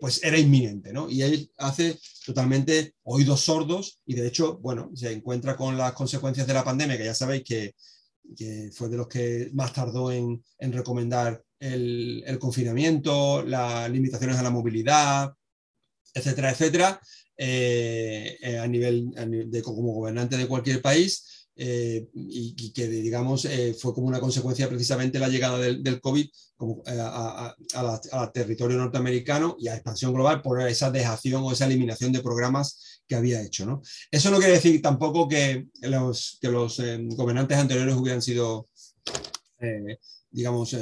[0.00, 1.10] pues era inminente, ¿no?
[1.10, 1.98] Y él hace
[2.28, 6.98] totalmente oídos sordos y de hecho, bueno, se encuentra con las consecuencias de la pandemia,
[6.98, 7.74] que ya sabéis que,
[8.74, 15.32] fue de los que más tardó en, recomendar el, confinamiento, las limitaciones a la movilidad,
[16.12, 17.00] etcétera, etcétera,
[17.34, 19.10] eh, eh, a, nivel,
[19.50, 21.37] de, como gobernante de cualquier país.
[21.60, 26.84] Eh, y, que, digamos, eh, fue como una consecuencia precisamente la llegada del, COVID como,
[26.86, 32.22] eh, a, territorio norteamericano y a expansión global por esa dejación o esa eliminación de
[32.22, 33.66] programas que había hecho.
[33.66, 33.82] ¿no?
[34.08, 36.80] Eso no quiere decir tampoco que los, que los
[37.16, 38.68] gobernantes anteriores hubieran sido,
[40.30, 40.76] digamos,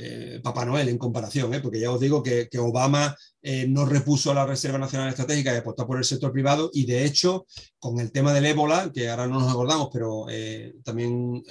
[0.00, 1.60] eh, Papá Noel en comparación, ¿eh?
[1.60, 5.86] porque ya os digo que, Obama eh, no repuso la Reserva Nacional Estratégica y apostó
[5.86, 7.46] por el sector privado y de hecho
[7.78, 10.26] con el tema del ébola, que ahora no nos acordamos, pero
[10.82, 11.42] también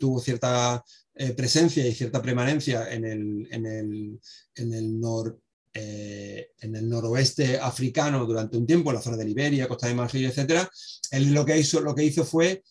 [0.00, 0.82] tuvo cierta
[1.36, 4.20] presencia y cierta permanencia en el, en el,
[4.54, 5.00] en el
[5.74, 10.26] en el noroeste africano durante un tiempo, en la zona de Liberia, Costa de Marfil,
[10.26, 10.66] etc.,
[11.10, 12.62] él lo que hizo, lo que hizo fue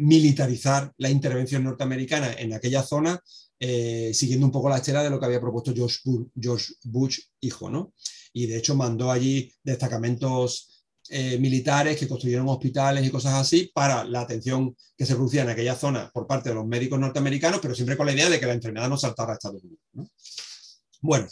[0.00, 3.20] militarizar la intervención norteamericana en aquella zona
[3.58, 7.94] eh, siguiendo un poco la estela de lo que había propuesto George Bush, hijo, ¿no?
[8.32, 10.74] Y de hecho mandó allí destacamentos
[11.10, 15.50] eh, militares que construyeron hospitales y cosas así para la atención que se producía en
[15.50, 18.46] aquella zona por parte de los médicos norteamericanos, pero siempre con la idea de que
[18.46, 19.82] la enfermedad no saltara a Estados Unidos.
[21.02, 21.28] Bueno,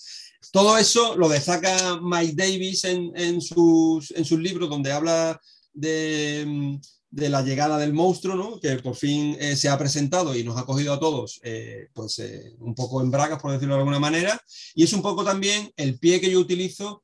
[0.52, 5.40] todo eso lo destaca Mike Davis en, en, sus, en sus libros, donde habla
[5.72, 6.76] de, mm,
[7.12, 8.58] de la llegada del monstruo, ¿no?
[8.58, 12.18] que por fin eh, se ha presentado y nos ha cogido a todos eh, pues,
[12.18, 14.40] eh, un poco en bragas, por decirlo de alguna manera,
[14.74, 17.02] y es un poco también el pie que yo utilizo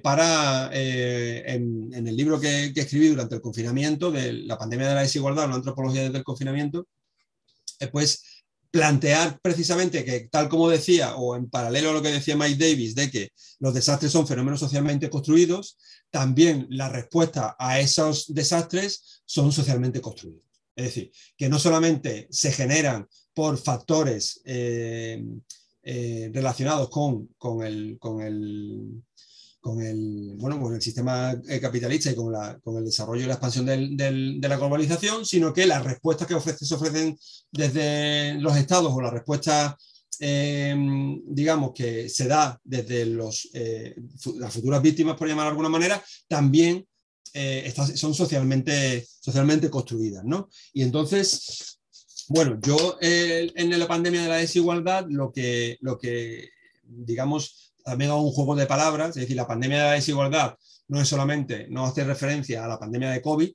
[0.00, 5.48] para, en, el libro que, escribí durante el confinamiento, de la pandemia de la desigualdad,
[5.48, 6.86] la antropología desde el confinamiento,
[7.90, 8.22] pues
[8.72, 12.94] plantear precisamente que, tal como decía, o en paralelo a lo que decía Mike Davis,
[12.94, 13.28] de que
[13.60, 15.76] los desastres son fenómenos socialmente construidos,
[16.10, 20.42] también la respuesta a esos desastres son socialmente construidos.
[20.74, 25.22] Es decir, que no solamente se generan por factores eh,
[25.82, 29.02] eh, relacionados con, con, el, con, el,
[29.62, 33.26] con el, bueno, con el sistema eh, capitalista y con, la, con el desarrollo y
[33.26, 37.16] la expansión del, de la globalización, sino que las respuestas que ofrece, se ofrecen
[37.52, 39.78] desde los estados o la respuesta,
[40.18, 40.74] eh,
[41.26, 43.94] digamos, que se da desde los, eh,
[44.34, 46.84] las futuras víctimas, por llamar de alguna manera, también
[47.94, 50.24] son socialmente, socialmente construidas.
[50.24, 50.50] ¿no?
[50.72, 51.78] Y entonces,
[52.28, 56.50] bueno, yo en la pandemia de la desigualdad, lo que, lo que
[56.82, 60.56] digamos, también hago un juego de palabras, es decir, la pandemia de la desigualdad
[60.88, 63.50] no es solamente, no hace referencia a la pandemia de COVID,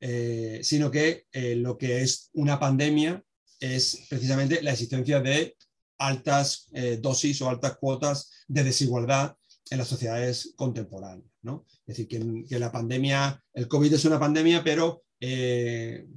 [0.00, 3.22] eh, sino que eh, lo que es una pandemia
[3.58, 5.56] es precisamente la existencia de
[5.98, 9.34] altas eh, dosis o altas cuotas de desigualdad
[9.70, 11.30] en las sociedades contemporáneas.
[11.40, 11.64] ¿no?
[11.86, 15.04] Es decir, que, la pandemia, el COVID es una pandemia, pero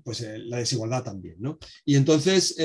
[0.04, 1.38] pues, la desigualdad también.
[1.40, 1.58] ¿no?
[1.86, 2.58] Y entonces,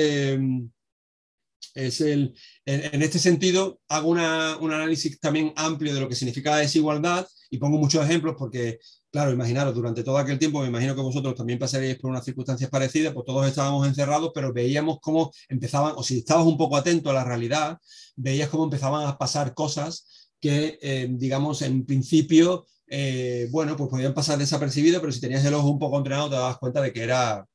[1.73, 2.35] es el,
[2.65, 7.57] en, este sentido, hago un análisis también amplio de lo que significa la desigualdad y
[7.57, 8.79] pongo muchos ejemplos porque,
[9.11, 12.69] claro, imaginaros, durante todo aquel tiempo, me imagino que vosotros también pasaréis por unas circunstancias
[12.69, 17.09] parecidas, pues todos estábamos encerrados, pero veíamos cómo empezaban, o si estabas un poco atento
[17.09, 17.77] a la realidad,
[18.15, 24.13] veías cómo empezaban a pasar cosas que, eh, digamos, en principio, eh, bueno, pues podían
[24.13, 27.03] pasar desapercibidas, pero si tenías el ojo un poco entrenado te dabas cuenta de que
[27.03, 27.47] era,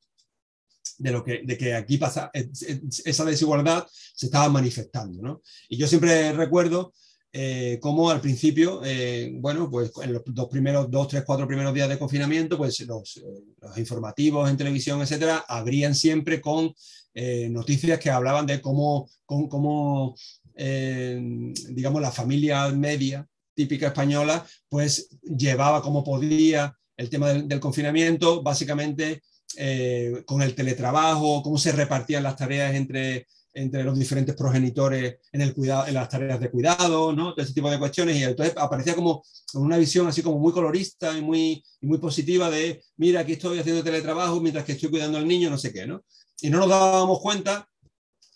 [0.99, 5.23] de, lo que, de que aquí pasa, esa desigualdad se estaba manifestando.
[5.23, 5.43] ¿no?
[5.69, 6.93] Y yo siempre recuerdo
[7.31, 11.75] eh, cómo al principio, eh, bueno, pues en los dos primeros, dos, tres, cuatro primeros
[11.75, 16.75] días de confinamiento, pues los, eh, informativos en televisión, etcétera, abrían siempre con
[17.51, 20.15] noticias que hablaban de cómo, cómo
[20.55, 28.41] digamos, la familia media típica española, pues llevaba como podía el tema del, del confinamiento,
[28.41, 29.23] básicamente
[29.57, 35.41] eh, con el teletrabajo, cómo se repartían las tareas entre, entre los diferentes progenitores en,
[35.41, 37.33] el cuidado, en las tareas de cuidado, ¿no?
[37.33, 38.17] todo ese tipo de cuestiones.
[38.17, 39.23] Y entonces aparecía como
[39.55, 43.83] una visión así como muy colorista y muy, muy positiva de, mira, aquí estoy haciendo
[43.83, 45.87] teletrabajo mientras que estoy cuidando al niño, no sé qué.
[45.87, 46.03] ¿no?
[46.41, 47.69] Y no nos dábamos cuenta,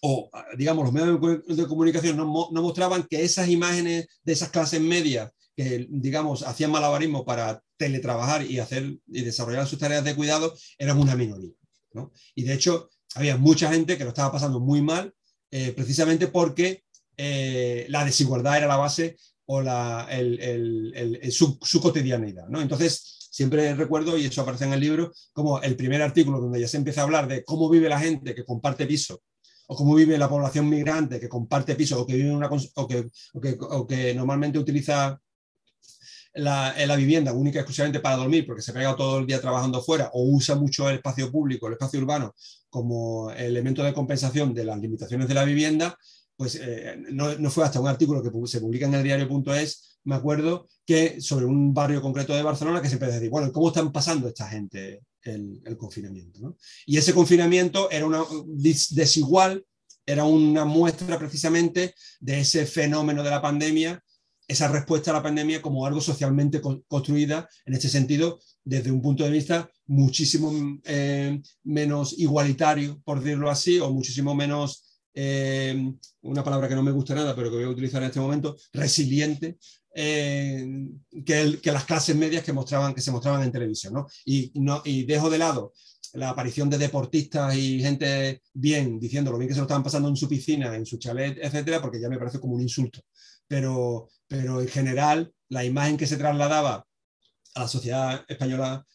[0.01, 4.81] o digamos, los medios de comunicación no, no mostraban que esas imágenes de esas clases
[4.81, 10.55] medias que, digamos, hacían malabarismo para teletrabajar y, hacer, y desarrollar sus tareas de cuidado,
[10.79, 11.53] eran una minoría.
[11.95, 12.13] ¿no?
[12.35, 15.15] Y de hecho, había mucha gente que lo estaba pasando muy mal,
[15.51, 16.85] eh, precisamente porque
[17.17, 20.41] eh, la desigualdad era la base o la, el,
[20.95, 22.47] el, su, su, cotidianidad.
[22.55, 26.69] Entonces, siempre recuerdo, y eso aparece en el libro, como el primer artículo donde ya
[26.69, 29.23] se empieza a hablar de cómo vive la gente que comparte piso
[29.67, 33.09] o cómo vive la población migrante que comparte piso o que, vive una, o que,
[33.35, 35.21] o que, o que normalmente utiliza
[36.35, 39.83] la, la, vivienda única y exclusivamente para dormir porque se pega todo el día trabajando
[39.83, 42.35] fuera o usa mucho el espacio público, el espacio urbano
[42.71, 45.99] como elemento de compensación de las limitaciones de la vivienda,
[46.37, 50.15] pues eh, no, no, fue hasta un artículo que se publica en el diario.es, me
[50.15, 53.69] acuerdo, que sobre un barrio concreto de Barcelona que se empezó a decir, bueno, ¿cómo
[53.69, 56.57] están pasando esta gente el, confinamiento?
[56.87, 58.25] Y ese confinamiento era una
[58.91, 59.65] desigual,
[60.05, 64.03] era una muestra precisamente de ese fenómeno de la pandemia
[64.53, 69.25] esa respuesta a la pandemia como algo socialmente construida, en este sentido, desde un punto
[69.25, 70.53] de vista muchísimo
[70.85, 75.93] eh, menos igualitario, por decirlo así, o muchísimo menos eh,
[76.23, 78.57] una palabra que no me gusta nada, pero que voy a utilizar en este momento,
[78.73, 79.59] resiliente,
[79.95, 80.67] eh,
[81.27, 83.95] que, las clases medias que, mostraban, que se mostraban en televisión.
[83.95, 84.07] ¿no?
[84.25, 85.73] Y, no, y dejo de lado
[86.15, 90.09] la aparición de deportistas y gente bien diciendo lo bien que se lo estaban pasando
[90.09, 93.01] en su piscina, en su chalet, etcétera, porque ya me parece como un insulto.
[93.53, 96.87] Pero, pero en general, la imagen que se trasladaba
[97.55, 98.87] a la sociedad española,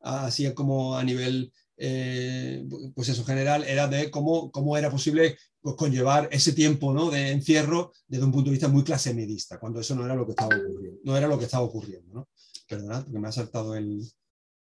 [0.00, 5.76] así como a nivel eh, pues eso general, era de cómo, cómo era posible pues,
[5.76, 7.10] conllevar ese tiempo ¿no?
[7.10, 10.24] de encierro desde un punto de vista muy clase medista, cuando eso no era lo
[10.24, 11.00] que estaba ocurriendo.
[11.04, 12.28] No era lo que estaba ocurriendo ¿no?
[12.66, 14.10] Perdonad, porque me ha saltado el,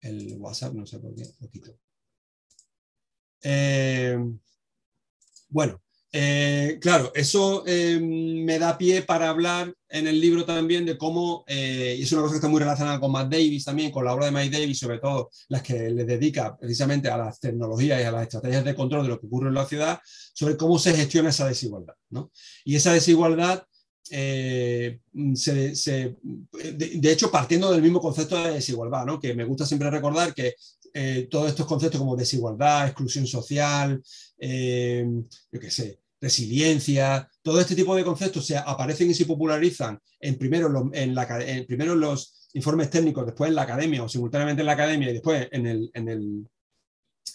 [0.01, 1.77] el WhatsApp, no sé por qué, lo quito.
[3.43, 4.17] Eh,
[5.49, 5.84] bueno,
[6.17, 11.43] eh, claro, eso eh, me da pie para hablar en el libro también de cómo,
[11.45, 14.27] y es una cosa que está muy relacionada con Matt Davis también, con la obra
[14.27, 18.11] de Matt Davis, sobre todo las que le dedica precisamente a las tecnologías y a
[18.11, 21.31] las estrategias de control de lo que ocurre en la ciudad, sobre cómo se gestiona
[21.31, 21.95] esa desigualdad.
[22.11, 22.31] ¿no?
[22.63, 23.65] Y esa desigualdad
[24.09, 24.99] eh,
[25.33, 26.15] se,
[26.53, 29.19] de, hecho, partiendo del mismo concepto de desigualdad, ¿no?
[29.19, 30.55] que me gusta siempre recordar que
[30.93, 34.01] eh, todos estos conceptos como desigualdad, exclusión social,
[34.37, 35.05] eh,
[35.51, 40.37] yo qué sé, resiliencia, todo este tipo de conceptos se aparecen y se popularizan en
[40.39, 41.27] primero, en, la,
[41.67, 45.47] primero los informes técnicos, después en la academia o simultáneamente en la academia y después
[45.51, 46.47] en el, en el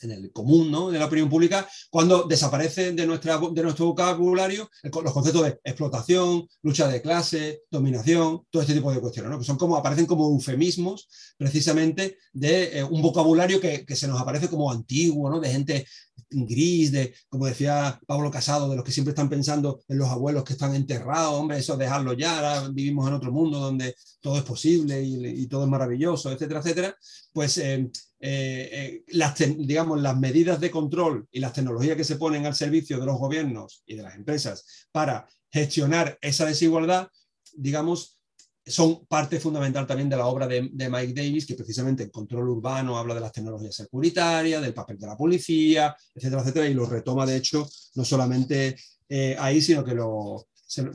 [0.03, 0.91] en el común ¿no?
[0.91, 6.47] de la opinión pública, cuando desaparecen de, nuestra, de nuestro vocabulario los conceptos de explotación,
[6.63, 9.39] lucha de clase, dominación, todo este tipo de cuestiones, ¿no?
[9.39, 14.21] que son como, aparecen como eufemismos precisamente de eh, un vocabulario que, que, se nos
[14.21, 15.41] aparece como antiguo, ¿no?
[15.41, 15.87] de gente
[16.31, 20.45] gris, de, como decía Pablo Casado, de los que siempre están pensando en los abuelos
[20.45, 25.03] que están enterrados, hombre, eso dejarlo ya, vivimos en otro mundo donde todo es posible
[25.03, 26.97] y, todo es maravilloso, etcétera, etcétera,
[27.33, 32.17] pues eh, eh, eh, las, digamos, las medidas de control y las tecnologías que se
[32.17, 37.09] ponen al servicio de los gobiernos y de las empresas para gestionar esa desigualdad,
[37.55, 38.20] digamos,
[38.67, 42.99] son parte fundamental también de la obra de, Mike Davis, que precisamente en control urbano
[42.99, 47.27] habla de las tecnologías securitarias, del papel de la policía, etcétera, etcétera, y lo retoma,
[47.27, 48.77] de hecho, no solamente
[49.09, 50.47] eh, ahí, sino que lo,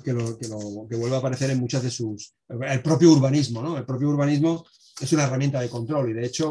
[0.03, 2.33] que, vuelve a aparecer en muchas de sus...
[2.47, 3.77] El propio urbanismo, ¿no?
[3.77, 4.65] El propio urbanismo
[5.01, 6.49] es una herramienta de control y, de hecho,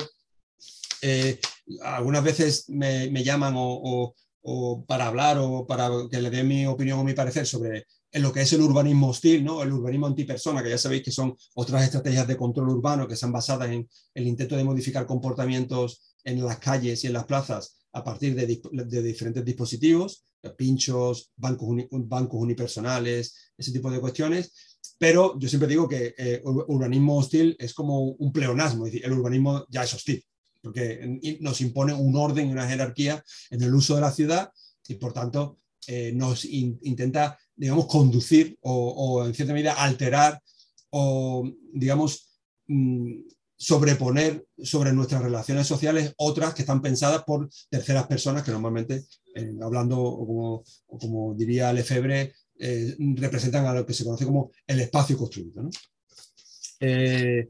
[1.01, 1.39] eh,
[1.83, 6.99] algunas veces me, llaman o, o para hablar o para que le dé mi opinión
[6.99, 9.61] o mi parecer sobre en lo que es el urbanismo hostil, ¿no?
[9.61, 13.33] el urbanismo antipersona, que ya sabéis que son otras estrategias de control urbano que están
[13.33, 18.05] basadas en el intento de modificar comportamientos en las calles y en las plazas a
[18.05, 20.25] partir de, de diferentes dispositivos,
[20.57, 24.79] pinchos, bancos, bancos, unipersonales, ese tipo de cuestiones.
[24.97, 29.19] Pero yo siempre digo que eh, urbanismo hostil es como un pleonasmo, es decir, el
[29.19, 30.25] urbanismo ya es hostil,
[30.62, 34.53] porque nos impone un orden y una jerarquía en el uso de la ciudad
[34.87, 40.41] y por tanto eh, nos intenta digamos, conducir o, en cierta medida alterar
[40.91, 42.29] o, digamos,
[42.67, 43.21] mm,
[43.57, 49.55] sobreponer sobre nuestras relaciones sociales otras que están pensadas por terceras personas que normalmente, eh,
[49.63, 55.17] hablando como, como diría Lefebvre, eh, representan a lo que se conoce como el espacio
[55.17, 55.63] construido.
[55.63, 55.71] ¿no?
[56.81, 57.49] Eh,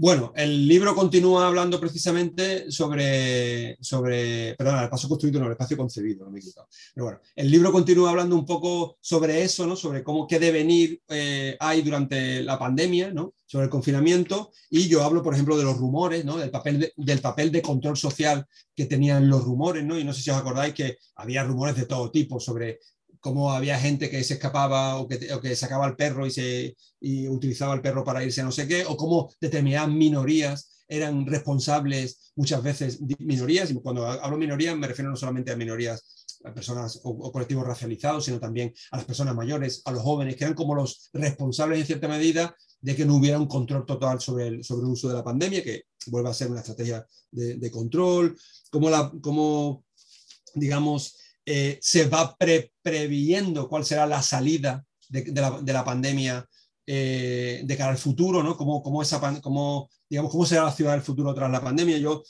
[0.00, 5.76] bueno, el libro continúa hablando precisamente sobre, sobre perdón, el espacio construido, no, el espacio
[5.76, 6.68] concebido, no me he quitado.
[6.94, 9.76] Pero bueno, el libro continúa hablando un poco sobre eso, ¿no?
[9.76, 13.34] Sobre cómo, qué devenir eh, hay durante la pandemia, ¿no?
[13.44, 14.52] Sobre el confinamiento.
[14.70, 16.38] Y yo hablo, por ejemplo, de los rumores, ¿no?
[16.38, 19.98] Del papel de, del papel de control social que tenían los rumores, ¿no?
[19.98, 22.80] Y no sé si os acordáis que había rumores de todo tipo sobre
[23.20, 26.76] cómo había gente que se escapaba o que, o que sacaba al perro y, se,
[27.00, 31.24] y utilizaba el perro para irse a no sé qué, o cómo determinadas minorías eran
[31.24, 36.02] responsables muchas veces, minorías, y cuando hablo minorías me refiero no solamente a minorías,
[36.44, 40.44] a personas o, colectivos racializados, sino también a las personas mayores, a los jóvenes, que
[40.44, 44.48] eran como los responsables en cierta medida de que no hubiera un control total sobre
[44.48, 47.70] el, sobre el uso de la pandemia, que vuelva a ser una estrategia de, de
[47.70, 48.36] control,
[48.70, 49.84] como, la, como
[50.54, 51.16] digamos,
[51.46, 52.36] eh, se va
[52.82, 56.46] previendo cuál será la salida de, la, pandemia
[56.86, 58.56] eh, de cara al futuro, ¿no?
[58.56, 61.98] Cómo, cómo, esa, cómo, digamos, cómo será la ciudad del futuro tras la pandemia.
[61.98, 62.22] Yo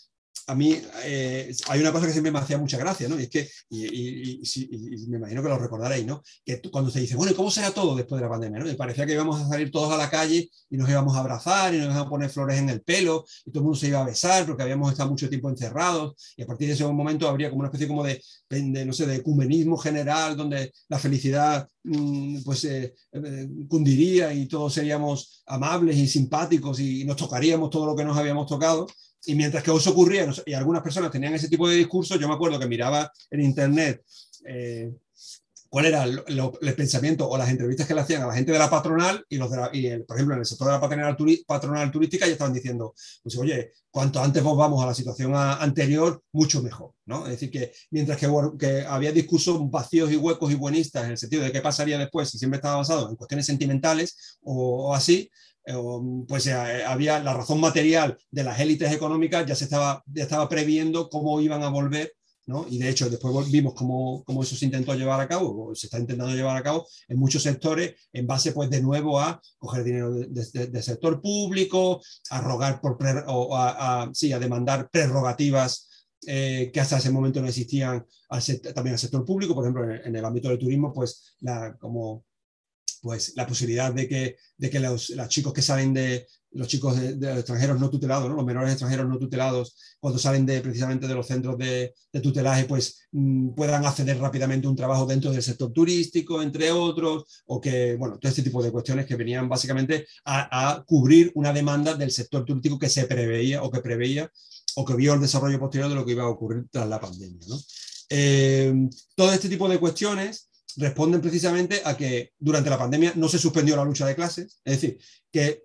[0.50, 3.18] a mí eh, hay una cosa que siempre me hacía mucha gracia, ¿no?
[3.20, 6.22] Y es que, y, me imagino que lo recordaréis, ¿no?
[6.44, 8.58] Que cuando se dice, bueno, ¿y cómo será todo después de la pandemia?
[8.58, 8.68] ¿no?
[8.68, 11.72] Y parecía que íbamos a salir todos a la calle y nos íbamos a abrazar
[11.72, 14.00] y nos íbamos a poner flores en el pelo y todo el mundo se iba
[14.00, 17.48] a besar porque habíamos estado mucho tiempo encerrados y a partir de ese momento habría
[17.48, 18.20] como una especie como de,
[18.84, 24.74] no sé, de ecumenismo general donde la felicidad mm, pues eh, eh, cundiría y todos
[24.74, 28.86] seríamos amables y simpáticos y nos tocaríamos todo lo que nos habíamos tocado
[29.26, 32.34] y mientras que eso ocurría y algunas personas tenían ese tipo de discursos, yo me
[32.34, 34.02] acuerdo que miraba en internet
[34.46, 34.92] eh,
[35.70, 38.68] cuál era el, pensamiento o las entrevistas que le hacían a la gente de la
[38.68, 40.80] patronal y, los de por ejemplo, en el sector de la
[41.46, 42.92] patronal, turística ya estaban diciendo,
[43.22, 46.92] pues oye, cuanto antes vos vamos a la situación anterior, mucho mejor.
[47.06, 47.24] ¿no?
[47.24, 51.44] Es decir, que mientras que, había discursos vacíos y huecos y buenistas en el sentido
[51.44, 55.30] de qué pasaría después si siempre estaba basado en cuestiones sentimentales o, así,
[56.26, 60.48] pues eh, había la razón material de las élites económicas ya se estaba, ya estaba
[60.48, 62.12] previendo cómo iban a volver
[62.68, 65.86] y de hecho, después vimos cómo, cómo, eso se intentó llevar a cabo, o se
[65.86, 69.84] está intentando llevar a cabo en muchos sectores, en base, pues, de nuevo a coger
[69.84, 72.00] dinero del sector público,
[72.30, 75.88] a rogar por, o a, sí, a demandar prerrogativas
[76.26, 78.04] eh, que hasta ese momento no existían
[78.74, 82.24] también al sector público, por ejemplo, en, el ámbito del turismo, pues, la, como,
[83.00, 86.98] pues, la posibilidad de que, de que los, los chicos que salen de, los chicos
[86.98, 91.26] de, extranjeros no tutelados, los menores extranjeros no tutelados, cuando salen de, precisamente de los
[91.26, 96.42] centros de, tutelaje, pues mm, puedan acceder rápidamente a un trabajo dentro del sector turístico,
[96.42, 101.30] entre otros, o que, bueno, todo este tipo de cuestiones que venían básicamente a, cubrir
[101.34, 104.30] una demanda del sector turístico que se preveía o que preveía
[104.76, 107.46] o que vio el desarrollo posterior de lo que iba a ocurrir tras la pandemia.
[108.08, 113.38] Eh, todo este tipo de cuestiones responden precisamente a que durante la pandemia no se
[113.38, 114.98] suspendió la lucha de clases, es decir,
[115.30, 115.64] que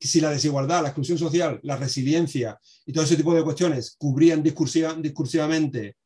[0.00, 4.42] si la desigualdad, la exclusión social, la resiliencia y todo ese tipo de cuestiones cubrían
[4.42, 5.96] discursivamente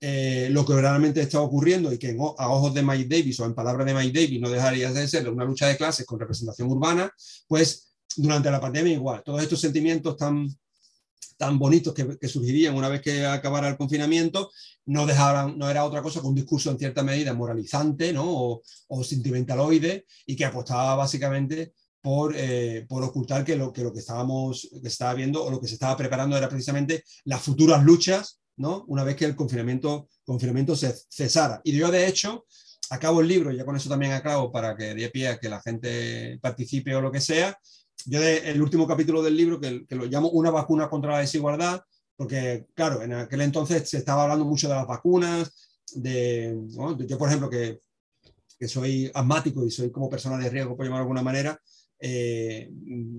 [0.00, 3.54] eh, lo que realmente estaba ocurriendo y que a ojos de Mike Davis o en
[3.54, 7.10] palabras de Mike Davis no dejaría de ser una lucha de clases con representación urbana,
[7.46, 10.46] pues durante la pandemia igual, todos estos sentimientos tan,
[11.36, 14.50] tan bonitos que, surgirían una vez que acabara el confinamiento,
[14.86, 18.24] no dejaban, no era otra cosa que un discurso en cierta medida moralizante ¿no?
[18.26, 21.72] o, o sentimentaloide y que apostaba básicamente
[22.04, 25.58] por, eh, por, ocultar que lo, que lo que estábamos que estaba viendo o lo
[25.58, 28.84] que se estaba preparando era precisamente las futuras luchas, ¿no?
[28.88, 31.62] Una vez que el confinamiento, confinamiento se cesara.
[31.64, 32.44] Y yo, de hecho,
[32.90, 35.62] acabo el libro, ya con eso también acabo para que dé pie a que la
[35.62, 37.58] gente participe o lo que sea.
[38.06, 41.82] Yo, de, el último capítulo del libro, que, lo llamo Una vacuna contra la desigualdad,
[42.16, 46.56] porque, claro, en aquel entonces se estaba hablando mucho de las vacunas, de,
[47.06, 47.80] yo, por ejemplo, que,
[48.58, 51.60] que soy asmático y soy como persona de riesgo, por llamar de alguna manera,
[51.98, 52.70] eh,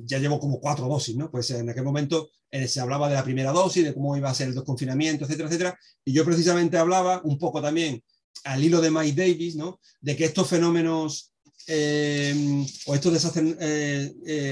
[0.04, 1.32] ya llevo como cuatro dosis, ¿no?
[1.32, 4.34] Pues en aquel momento eh, se hablaba de la primera dosis, de cómo iba a
[4.34, 5.80] ser el desconfinamiento, etcétera, etcétera.
[6.04, 8.04] Y yo precisamente hablaba un poco también
[8.44, 9.80] al hilo de Mike Davis, ¿no?
[10.02, 11.34] De que estos fenómenos
[11.68, 13.56] eh, o estos desastres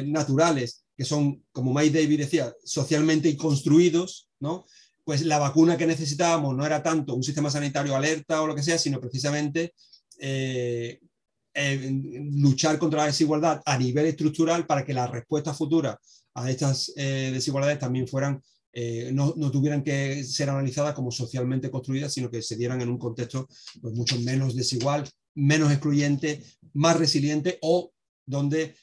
[0.05, 4.65] naturales, que son, como Mike Davis decía, socialmente construidos, ¿no?
[5.03, 8.63] Pues la vacuna que necesitábamos no era tanto un sistema sanitario alerta o lo que
[8.63, 9.73] sea, sino precisamente
[11.55, 11.91] eh,
[12.31, 15.97] luchar contra la desigualdad a nivel estructural para que las respuestas futuras
[16.33, 18.41] a estas eh, desigualdades también fueran,
[18.71, 22.89] eh, no, no, tuvieran que ser analizadas como socialmente construidas, sino que se dieran en
[22.89, 23.47] un contexto
[23.79, 27.91] pues, mucho menos desigual, menos excluyente, más resiliente o
[28.25, 28.75] donde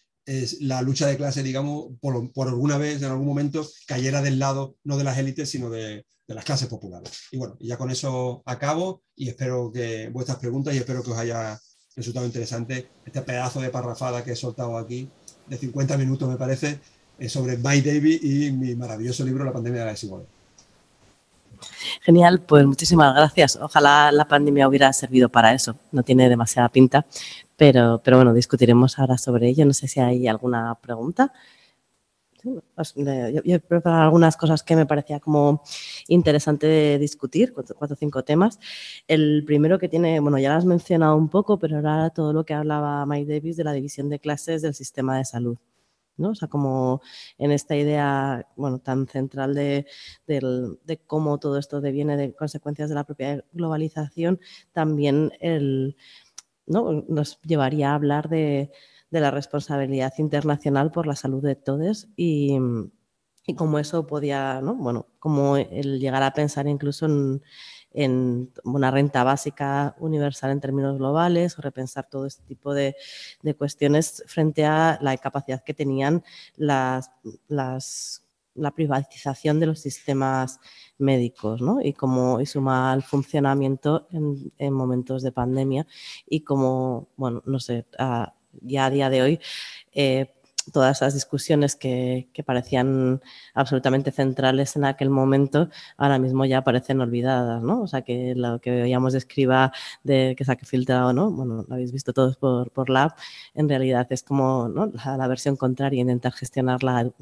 [0.60, 4.96] la lucha de clase, digamos, por, alguna vez, en algún momento, cayera del lado no
[4.96, 7.10] de las élites, sino de, las clases populares.
[7.32, 11.18] Y bueno, ya con eso acabo y espero que vuestras preguntas y espero que os
[11.18, 11.60] haya
[11.96, 15.10] resultado interesante este pedazo de parrafada que he soltado aquí,
[15.48, 16.78] de 50 minutos me parece,
[17.18, 20.39] eh, sobre My David y mi maravilloso libro La pandemia de la desigualdad.
[22.02, 23.56] Genial, pues muchísimas gracias.
[23.56, 25.76] Ojalá la pandemia hubiera servido para eso.
[25.92, 27.06] No tiene demasiada pinta,
[27.56, 29.66] pero, pero bueno, discutiremos ahora sobre ello.
[29.66, 31.32] No sé si hay alguna pregunta.
[32.74, 35.62] Pues, yo, he preparado algunas cosas que me parecía como
[36.08, 38.58] interesante discutir, cuatro, o cinco temas.
[39.06, 42.44] El primero que tiene, bueno, ya lo has mencionado un poco, pero era todo lo
[42.44, 45.58] que hablaba Mike Davis de la división de clases del sistema de salud.
[46.20, 46.30] ¿No?
[46.30, 47.02] O sea, como
[47.38, 49.86] en esta idea, bueno, tan central de,
[50.26, 54.40] de cómo todo esto deviene de consecuencias de la propia globalización,
[54.72, 55.96] también el,
[56.66, 57.04] ¿no?
[57.08, 58.70] nos llevaría a hablar de,
[59.10, 62.56] de la responsabilidad internacional por la salud de todos y,
[63.46, 64.74] y cómo eso podía, ¿no?
[64.76, 67.42] bueno, como el llegar a pensar incluso en,
[67.92, 72.96] en, una renta básica universal en términos globales o repensar todo este tipo de,
[73.58, 76.22] cuestiones frente a la capacidad que tenían
[76.56, 77.10] las,
[77.48, 80.60] la privatización de los sistemas
[80.98, 81.80] médicos ¿no?
[81.82, 85.86] y, cómo, y su mal funcionamiento en, en, momentos de pandemia
[86.28, 87.86] y como, bueno, no sé,
[88.62, 89.40] ya a día de hoy
[89.92, 90.34] eh,
[90.70, 93.20] todas esas discusiones que, parecían
[93.54, 97.82] absolutamente centrales en aquel momento, ahora mismo ya parecen olvidadas, ¿no?
[97.82, 101.30] O sea, que lo que veíamos de escriba de que saque filtrado, ¿no?
[101.30, 103.14] Bueno, lo habéis visto todos por, por Lab,
[103.54, 104.68] en realidad es como
[105.04, 107.12] la, versión contraria, intentar gestionar la,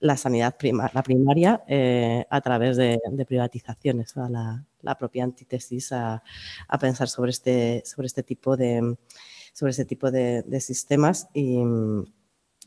[0.00, 6.22] la sanidad prima, la primaria eh, a través de, privatizaciones, la, propia antítesis a,
[6.80, 8.96] pensar sobre este, sobre este tipo de,
[9.52, 11.58] sobre este tipo de, sistemas y,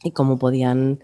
[0.03, 0.99] y cómo podían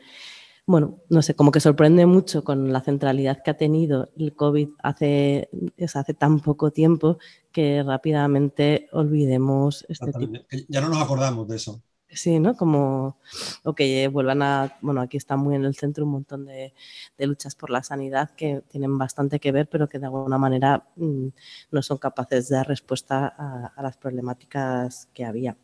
[0.67, 4.69] bueno, no sé, como que sorprende mucho con la centralidad que ha tenido el COVID
[4.81, 5.49] hace,
[5.93, 7.19] hace tan poco tiempo
[7.51, 10.39] que rápidamente olvidemos este tipo.
[10.67, 11.83] Ya no nos acordamos de eso.
[12.09, 12.55] Sí, ¿no?
[12.55, 13.19] Como,
[13.63, 13.81] ok,
[14.11, 16.73] vuelvan a, bueno, aquí está muy en el centro un montón de,
[17.19, 21.27] luchas por la sanidad que tienen bastante que ver, pero que de alguna manera mm,
[21.71, 25.57] no son capaces de dar respuesta a las problemáticas que había.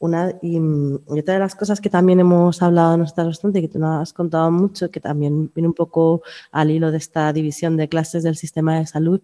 [0.00, 3.78] Una, mm, y, otra de las cosas que también hemos hablado nuestra bastante, que tú
[3.78, 6.22] nos has contado mucho, que también viene un poco
[6.52, 9.20] al hilo de esta división de clases del sistema de salud,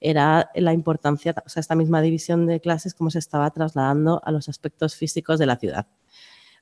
[0.00, 4.30] era la importancia, o sea, esta misma división de clases, cómo se estaba trasladando a
[4.32, 5.86] los aspectos físicos de la ciudad.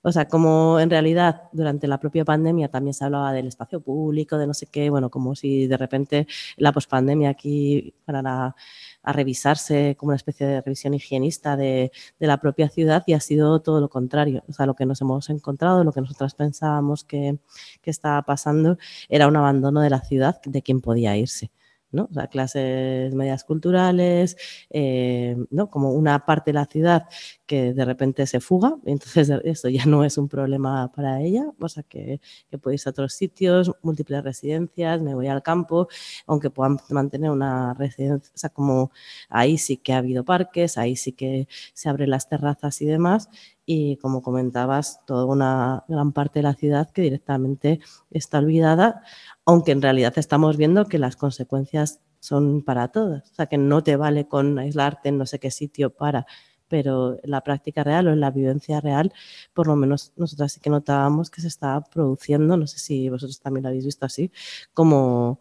[0.07, 4.39] O sea, como en realidad durante la propia pandemia también se hablaba del espacio público,
[4.39, 8.55] de no sé qué, bueno, como si de repente la pospandemia aquí para
[9.03, 11.91] a revisarse como una especie de revisión higienista de,
[12.21, 14.45] la propia ciudad y ha sido todo lo contrario.
[14.49, 17.39] O sea, lo que nos hemos encontrado, lo que nosotras pensábamos que,
[17.83, 18.79] que estaba pasando
[19.09, 21.51] era un abandono de la ciudad de quien podía irse.
[21.97, 22.09] ¿No?
[22.31, 24.37] Clases medias culturales,
[24.71, 25.71] eh, ¿no?
[25.71, 27.07] Como una parte de la ciudad
[27.47, 31.69] que de repente se fuga, entonces eso ya no es un problema para ella, o
[31.69, 32.21] sea, que,
[32.51, 35.89] que irse a otros sitios, múltiples residencias, me voy al campo,
[36.27, 38.91] aunque puedan mantener una residencia, o sea, como
[39.29, 43.29] ahí sí que ha habido parques, ahí sí que se abren las terrazas y demás,
[43.67, 47.81] y como comentabas, toda una gran parte de la ciudad que directamente
[48.11, 49.03] está olvidada,
[49.47, 53.83] aunque en realidad estamos viendo que las consecuencias son para todas, o sea que no
[53.83, 56.27] te vale con aislarte en no sé qué sitio para,
[56.69, 59.13] pero en la práctica real o en la vivencia real,
[59.55, 63.39] por lo menos nosotras sí que notábamos que se estaba produciendo, no sé si vosotros
[63.41, 64.33] también lo habéis visto así,
[64.75, 65.41] como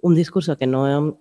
[0.00, 1.18] un discurso que no,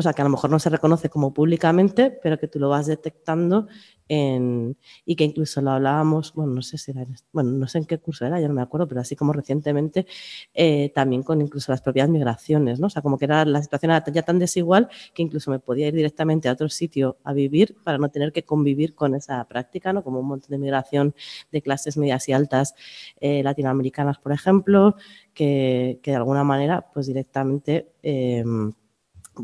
[0.00, 2.68] o sea, que a lo mejor no se reconoce como públicamente, pero que tú lo
[2.68, 3.68] vas detectando
[4.10, 7.98] y que incluso lo hablábamos, bueno, no sé si era, bueno, no sé en qué
[7.98, 10.04] curso era, ya no me acuerdo, pero así como recientemente,
[10.52, 12.88] eh, también con incluso las propias migraciones, ¿no?
[12.88, 15.94] O sea, como que era, la situación ya tan desigual que incluso me podía ir
[15.94, 20.02] directamente a otro sitio a vivir para no tener que convivir con esa práctica, ¿no?
[20.02, 21.14] Como un montón de migración
[21.52, 22.74] de clases medias y altas
[23.20, 24.96] eh, latinoamericanas, por ejemplo,
[25.34, 28.42] que, que, de alguna manera, pues directamente eh,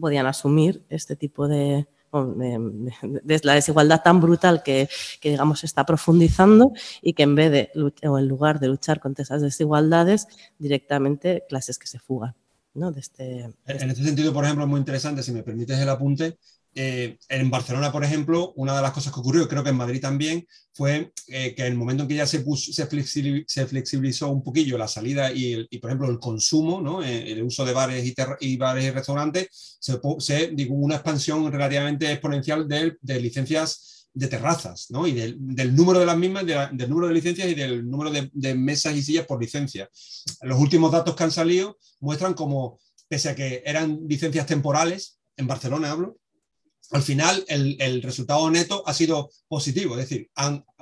[0.00, 4.88] podían asumir este tipo de, de, la desigualdad tan brutal que,
[5.22, 6.72] digamos, está profundizando
[7.02, 7.70] y que en vez de,
[8.06, 10.28] o en lugar de luchar contra esas desigualdades,
[10.58, 12.34] directamente clases que se fugan.
[12.74, 12.92] ¿no?
[12.92, 16.38] De este, En este sentido, por ejemplo, es muy interesante, si me permites el apunte,
[16.78, 19.98] eh, en Barcelona, por ejemplo, una de las cosas que ocurrió, creo que en Madrid
[19.98, 24.76] también, fue eh, que en el momento en que ya se, se, flexibilizó un poquillo
[24.76, 27.02] la salida y, por ejemplo, el consumo.
[27.02, 32.68] Eh, el uso de bares y, bares y restaurantes, se, digo, una expansión relativamente exponencial
[32.68, 34.88] de, licencias de terrazas.
[35.06, 38.54] Y del, número de las mismas, del número de licencias y del número de, de,
[38.54, 39.88] mesas y sillas por licencia.
[40.42, 45.46] Los últimos datos que han salido muestran como, pese a que eran licencias temporales, en
[45.46, 46.18] Barcelona hablo,
[46.92, 50.30] al final el, resultado neto ha sido positivo, es decir,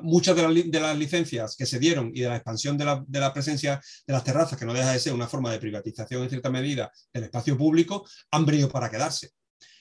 [0.03, 4.13] muchas de, las licencias que se dieron y de la expansión de la, presencia de
[4.13, 7.25] las terrazas, que no deja de ser una forma de privatización en cierta medida del
[7.25, 9.31] espacio público, han venido para quedarse.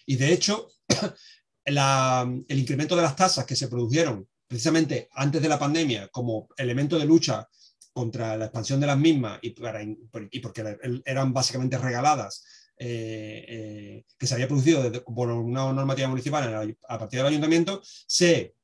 [0.06, 0.70] Y de hecho,
[1.66, 6.98] el incremento de las tasas que se produjeron precisamente antes de la pandemia como elemento
[6.98, 7.48] de lucha
[7.92, 9.52] contra la expansión de las mismas y,
[10.40, 12.44] porque eran básicamente regaladas
[12.78, 18.56] eh, eh, que se había producido por una normativa municipal a partir del ayuntamiento, se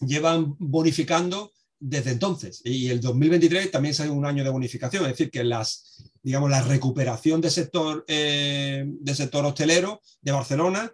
[0.00, 2.60] llevan bonificando desde entonces.
[2.64, 6.62] Y el 2023 también es un año de bonificación, es decir, que las, digamos, la
[6.62, 10.92] recuperación del sector, eh, del sector hostelero de Barcelona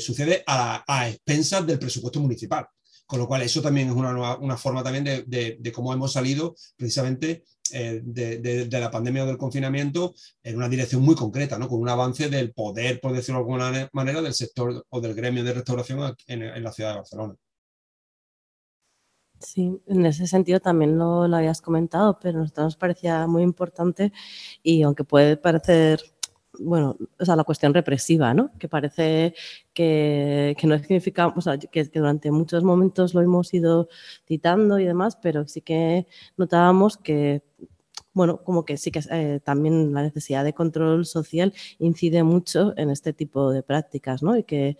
[0.00, 2.66] sucede a, expensas del presupuesto municipal.
[3.06, 6.54] Con lo cual, eso también es una, una forma también de, de, cómo hemos salido
[6.76, 11.68] precisamente eh, de, la pandemia o del confinamiento en una dirección muy concreta, ¿no?
[11.68, 15.44] con un avance del poder, por decirlo de alguna manera, del sector o del gremio
[15.44, 17.34] de restauración en, la ciudad de Barcelona.
[19.40, 24.12] Sí, en ese sentido también lo, lo habías comentado, pero nosotros nos parecía muy importante
[24.62, 26.00] y aunque puede parecer
[26.58, 28.50] bueno, o sea, la cuestión represiva, ¿no?
[28.58, 29.34] Que parece
[29.72, 33.88] que, no significa, o sea, que, durante muchos momentos lo hemos ido
[34.26, 37.42] citando y demás, pero sí que notábamos que,
[38.12, 42.90] bueno, como que sí que eh, también la necesidad de control social incide mucho en
[42.90, 44.36] este tipo de prácticas, ¿no?
[44.36, 44.78] Y que,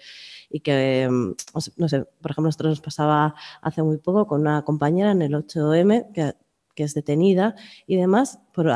[0.51, 1.35] y que mm,
[1.77, 5.35] no sé, por ejemplo, nosotros nos pasaba hace muy poco con una compañera en el
[5.35, 6.35] 8M que
[6.75, 7.55] que es detenida
[7.87, 8.71] y demás por,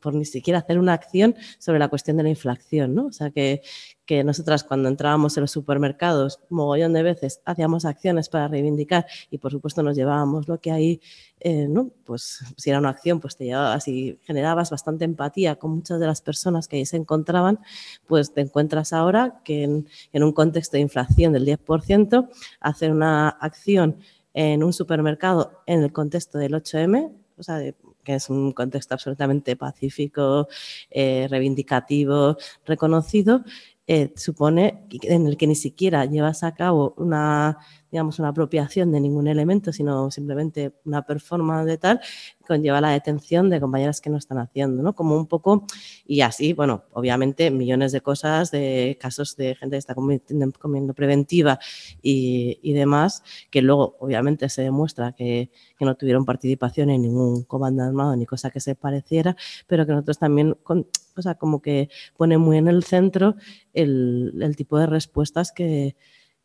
[0.00, 2.94] por, ni siquiera hacer una acción sobre la cuestión de la inflación.
[2.94, 3.06] ¿no?
[3.06, 3.62] O sea, que,
[4.06, 9.38] que nosotras cuando entrábamos en los supermercados, mogollón de veces, hacíamos acciones para reivindicar y
[9.38, 11.00] por supuesto nos llevábamos lo que hay,
[11.40, 11.68] eh,
[12.04, 16.06] pues si era una acción, pues te llevabas y generabas bastante empatía con muchas de
[16.06, 17.60] las personas que ahí se encontraban,
[18.06, 22.28] pues te encuentras ahora que en un contexto de inflación del 10%,
[22.60, 23.98] hacer una acción
[24.34, 27.60] en un supermercado en el contexto del 8M, o sea,
[28.04, 30.48] que es un contexto absolutamente pacífico,
[30.90, 33.44] eh, reivindicativo, reconocido,
[33.86, 37.58] eh, supone en el que ni siquiera llevas a cabo una
[37.90, 42.00] digamos, una apropiación de ningún elemento, sino simplemente una performance de tal,
[42.46, 44.94] conlleva la detención de compañeras que no están haciendo, ¿no?
[44.94, 45.66] Como un poco,
[46.06, 51.58] y así, bueno, obviamente millones de cosas, de casos de gente que está comiendo, preventiva
[52.02, 57.44] y, y, demás, que luego obviamente se demuestra que, que, no tuvieron participación en ningún
[57.44, 59.36] comando armado ni cosa que se pareciera,
[59.66, 63.36] pero que nosotros también, o sea, como que pone muy en el centro
[63.74, 65.96] el tipo de respuestas que,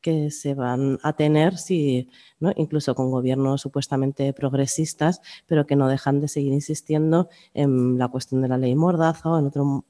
[0.03, 2.51] que se van a tener si, ¿no?
[2.57, 8.41] incluso con gobiernos supuestamente progresistas, pero que no dejan de seguir insistiendo en la cuestión
[8.41, 9.85] de la ley Mordaza o en otro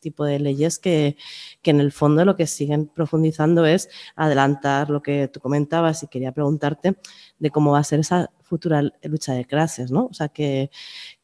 [0.00, 1.16] tipo de leyes que,
[1.62, 6.06] que en el fondo lo que siguen profundizando es adelantar lo que tú comentabas y
[6.06, 6.96] quería preguntarte
[7.40, 10.06] de cómo va a ser esa futura lucha de clases, ¿no?
[10.06, 10.70] O sea, que,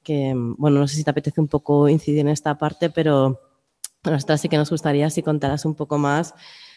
[0.03, 3.41] que bueno, no sé si te apetece un poco incidir en esta parte, pero
[4.03, 6.35] a nosotras sí que nos gustaría si contaras un poco más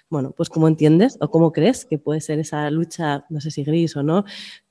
[0.09, 3.63] bueno, pues cómo entiendes o cómo crees que puede ser esa lucha, no sé si
[3.63, 4.23] gris o no,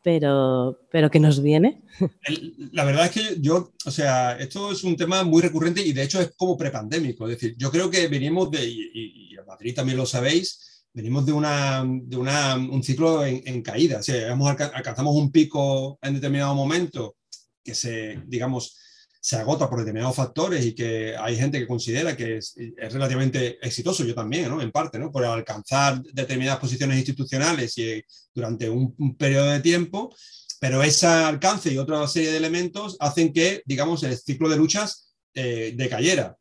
[0.02, 1.82] pero, pero que nos viene.
[2.72, 6.02] La verdad es que yo, o sea, esto es un tema muy recurrente y de
[6.02, 7.28] hecho es como prepandémico.
[7.28, 11.32] Es decir, yo creo que venimos de, y, en Madrid también lo sabéis, venimos de,
[11.32, 13.98] una, de una, un ciclo en, caída.
[13.98, 17.16] O sea, alcanzamos un pico en determinado momento
[17.62, 18.78] que se, digamos,
[19.24, 24.04] se agota por determinados factores y que hay gente que considera que es, relativamente exitoso,
[24.04, 28.04] yo también, en parte, por alcanzar determinadas posiciones institucionales y eh,
[28.34, 30.14] durante un, periodo de tiempo,
[30.60, 35.14] pero ese alcance y otra serie de elementos hacen que, digamos, el ciclo de luchas
[35.32, 36.36] eh, decayera.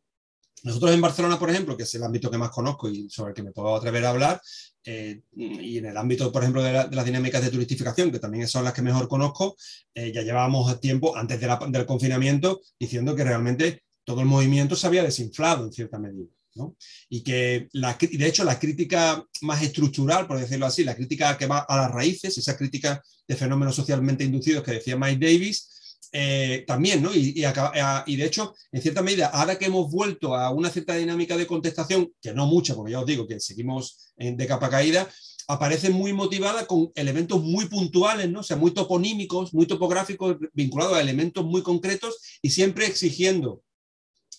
[0.64, 3.36] Nosotros en Barcelona, por ejemplo, que es el ámbito que más conozco y sobre el
[3.36, 4.42] que me puedo atrever a hablar,
[4.86, 8.64] eh, y en el ámbito, por ejemplo, de, las dinámicas de turistificación, que también son
[8.64, 9.56] las que mejor conozco,
[9.94, 15.04] eh, ya llevábamos tiempo antes del confinamiento diciendo que realmente todo el movimiento se había
[15.04, 16.28] desinflado en cierta medida.
[16.56, 16.76] ¿no?
[17.10, 21.48] Y que, la, de hecho, la crítica más estructural, por decirlo así, la crítica que
[21.48, 26.64] va a las raíces, esa crítica de fenómenos socialmente inducidos que decía Mike Davis, eh,
[26.68, 27.14] también, ¿no?
[27.14, 31.38] Y, y, de hecho, en cierta medida, ahora que hemos vuelto a una cierta dinámica
[31.38, 35.08] de contestación, que no mucha, porque ya os digo que seguimos de capa caída,
[35.48, 38.42] aparece muy motivada con elementos muy puntuales, ¿no?
[38.42, 43.64] O sea, muy toponímicos, muy topográficos, vinculados a elementos muy concretos y siempre exigiendo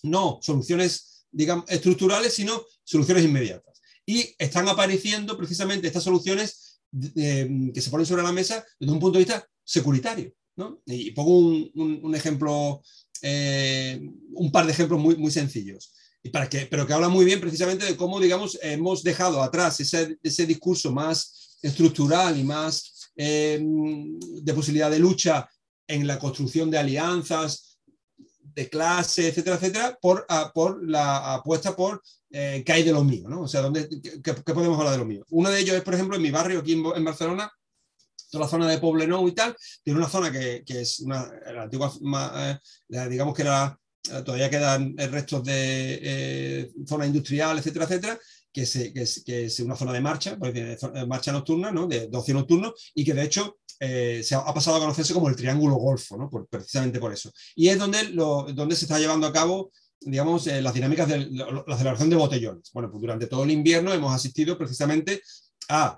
[0.03, 3.81] no soluciones, digamos, estructurales, sino soluciones inmediatas.
[4.05, 6.79] Y están apareciendo precisamente estas soluciones
[7.15, 10.33] eh, que se ponen sobre la mesa desde un punto de vista securitario.
[10.85, 12.81] Y pongo un, ejemplo,
[13.21, 13.99] eh,
[14.33, 15.93] un par de ejemplos muy, muy sencillos,
[16.23, 19.79] y para que, pero que habla muy bien precisamente de cómo, digamos, hemos dejado atrás
[19.79, 25.49] ese, ese discurso más estructural y más eh, de posibilidad de lucha
[25.87, 27.79] en la construcción de alianzas,
[28.55, 32.01] de clase, etcétera, etcétera, por, por la apuesta por
[32.31, 33.41] eh, qué hay de lo mío, ¿no?
[33.41, 33.87] O sea, ¿dónde,
[34.23, 35.25] qué, podemos hablar de lo mío?
[35.29, 37.51] Uno de ellos es, por ejemplo, en mi barrio aquí en Barcelona,
[38.29, 41.63] toda la zona de Poblenou y tal, tiene una zona que, que es una, la
[41.63, 41.91] antigua,
[42.89, 43.77] eh, digamos que era,
[44.11, 48.19] eh, todavía quedan restos de eh, zona industrial, etcétera, etcétera,
[48.51, 51.87] que es, que, es, una zona de marcha, de marcha nocturna, ¿no?
[51.87, 55.75] de ocio nocturno, y que de hecho se ha, pasado a conocerse como el Triángulo
[55.75, 56.29] Golfo, ¿no?
[56.49, 57.31] precisamente por eso.
[57.53, 62.09] Y es donde, donde se está llevando a cabo digamos, las dinámicas de la celebración
[62.09, 62.69] de botellones.
[62.73, 65.21] Bueno, pues durante todo el invierno hemos asistido precisamente
[65.67, 65.97] a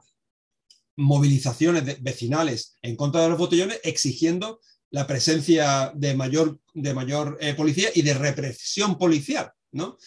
[0.97, 7.53] movilizaciones vecinales en contra de los botellones, exigiendo la presencia de mayor, de mayor eh,
[7.53, 9.51] policía y de represión policial.
[9.71, 9.97] ¿no?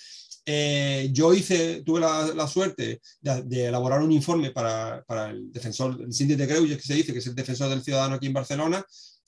[0.44, 6.12] Eh, yo hice, tuve la, suerte de, elaborar un informe para, para el defensor, el
[6.12, 8.84] síndic de Greuges, que se dice, que es el defensor del ciudadano aquí en Barcelona,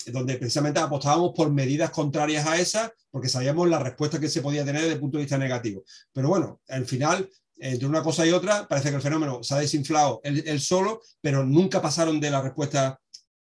[0.07, 4.65] donde precisamente apostábamos por medidas contrarias a esas, porque sabíamos la respuesta que se podía
[4.65, 5.85] tener desde el punto de vista negativo.
[6.13, 7.29] Pero bueno, al final
[7.63, 11.45] entre una cosa y otra, parece que el fenómeno se ha desinflado él, solo, pero
[11.45, 13.01] nunca pasaron de la respuesta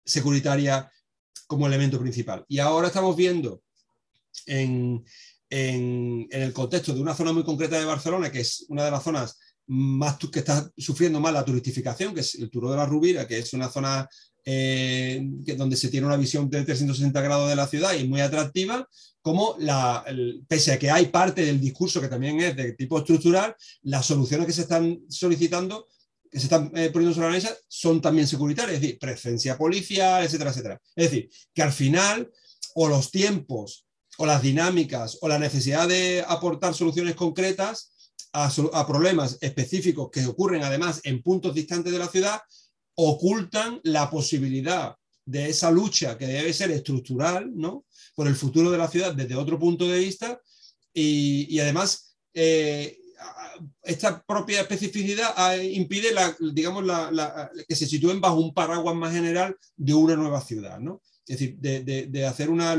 [0.05, 0.91] securitaria
[1.47, 2.45] como elemento principal.
[2.47, 3.63] Y ahora estamos viendo
[4.47, 5.03] en,
[5.49, 9.39] el contexto de una zona muy concreta de Barcelona, que es una de las zonas
[9.67, 13.39] más que está sufriendo más la turistificación, que es el Turo de la Rubira, que
[13.39, 14.07] es una zona
[14.45, 15.21] eh,
[15.57, 18.89] donde se tiene una visión de 360 grados de la ciudad y muy atractiva,
[19.21, 20.05] como la,
[20.49, 24.47] pese a que hay parte del discurso que también es de tipo estructural, las soluciones
[24.47, 25.87] que se están solicitando,
[26.29, 30.25] que se están eh, poniendo sobre la mesa, son también securitarias, es decir, presencia policial,
[30.25, 30.81] etcétera, etcétera.
[30.97, 32.33] Es decir, que al final,
[32.75, 33.87] o los tiempos,
[34.19, 37.93] o las dinámicas, o la necesidad de aportar soluciones concretas
[38.35, 42.41] a problemas específicos que ocurren además en puntos distantes de la ciudad,
[42.95, 47.87] ocultan la posibilidad de esa lucha que debe ser estructural, ¿no?
[48.15, 50.41] Por el futuro de la ciudad desde otro punto de vista
[50.93, 52.99] y, además eh,
[53.83, 56.09] esta propia especificidad ah, impide
[56.53, 56.85] digamos,
[57.69, 61.01] que se sitúen bajo un paraguas más general de una nueva ciudad, ¿no?
[61.27, 62.75] Es decir, de, hacer una,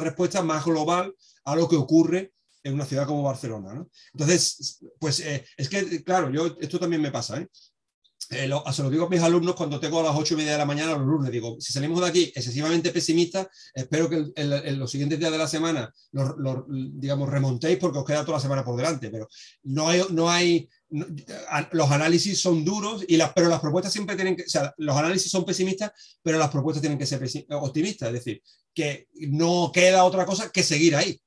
[0.00, 1.14] respuesta más global
[1.44, 3.86] a lo que ocurre en una ciudad como Barcelona.
[4.14, 7.40] Entonces, pues eh, es que, claro, yo, esto también me pasa.
[7.40, 7.48] ¿eh?
[8.32, 10.58] Eh, se lo digo a mis alumnos cuando tengo a las ocho y media de
[10.58, 11.30] la mañana los lunes.
[11.30, 15.46] Digo, si salimos de aquí excesivamente pesimistas, espero que en los siguientes días de la
[15.46, 19.10] semana los, digamos, remontéis porque os queda toda la semana por delante.
[19.10, 19.28] Pero
[19.64, 20.68] no hay, no hay
[21.72, 25.30] los análisis son duros, y las, pero las propuestas siempre tienen que, o los análisis
[25.30, 28.08] son pesimistas, pero las propuestas tienen que ser optimistas.
[28.08, 28.42] Es decir,
[28.74, 31.20] que no queda otra cosa que seguir ahí.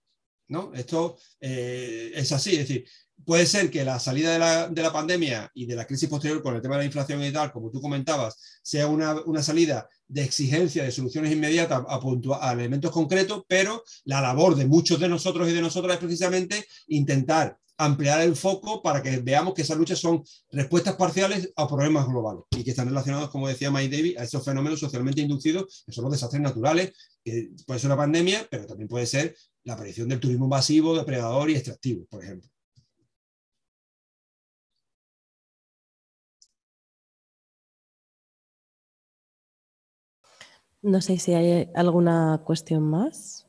[0.47, 0.71] ¿no?
[0.73, 2.51] Esto eh, es así.
[2.51, 2.85] Es decir,
[3.25, 6.61] puede ser que la salida de la, pandemia y de la crisis posterior con el
[6.61, 10.91] tema de la inflación y tal, como tú comentabas, sea una, salida de exigencia de
[10.91, 11.99] soluciones inmediatas a,
[12.41, 16.65] a, elementos concretos, pero la labor de muchos de nosotros y de nosotras es precisamente
[16.87, 22.07] intentar ampliar el foco para que veamos que esas luchas son respuestas parciales a problemas
[22.07, 25.91] globales y que están relacionados, como decía Mike Davis, a esos fenómenos socialmente inducidos, que
[25.91, 30.07] son los desastres naturales, que puede ser una pandemia, pero también puede ser la aparición
[30.07, 32.49] del turismo masivo, depredador y extractivo, por ejemplo.
[40.91, 43.45] No sé si hay alguna cuestión más.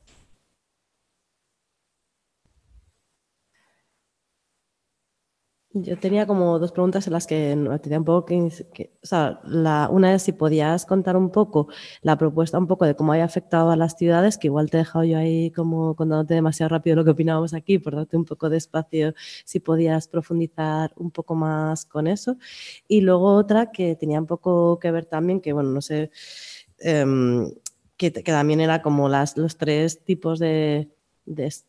[5.79, 9.91] Yo tenía como dos preguntas en las que tenía un poco que, o sea, la,
[9.93, 11.69] una es si podías contar un poco
[12.01, 14.81] la propuesta, un poco de cómo haya afectado a las ciudades, que igual te he
[14.81, 18.49] dejado yo ahí como contándote demasiado rápido lo que opinábamos aquí, por darte un poco
[18.49, 19.13] de espacio,
[19.45, 22.39] si podías profundizar un poco más con eso.
[22.89, 26.11] Y luego otra que tenía un poco que ver también, que bueno, no sé
[26.79, 27.51] Em,
[27.97, 30.91] que, también era como las, los tres tipos de,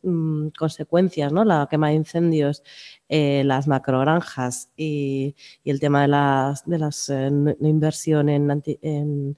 [0.03, 1.45] mm, consecuencias, ¿no?
[1.45, 2.63] La quema de incendios,
[3.09, 7.29] eh, las macrogranjas y, y, el tema de las, de las eh,
[7.61, 9.37] inversión en, en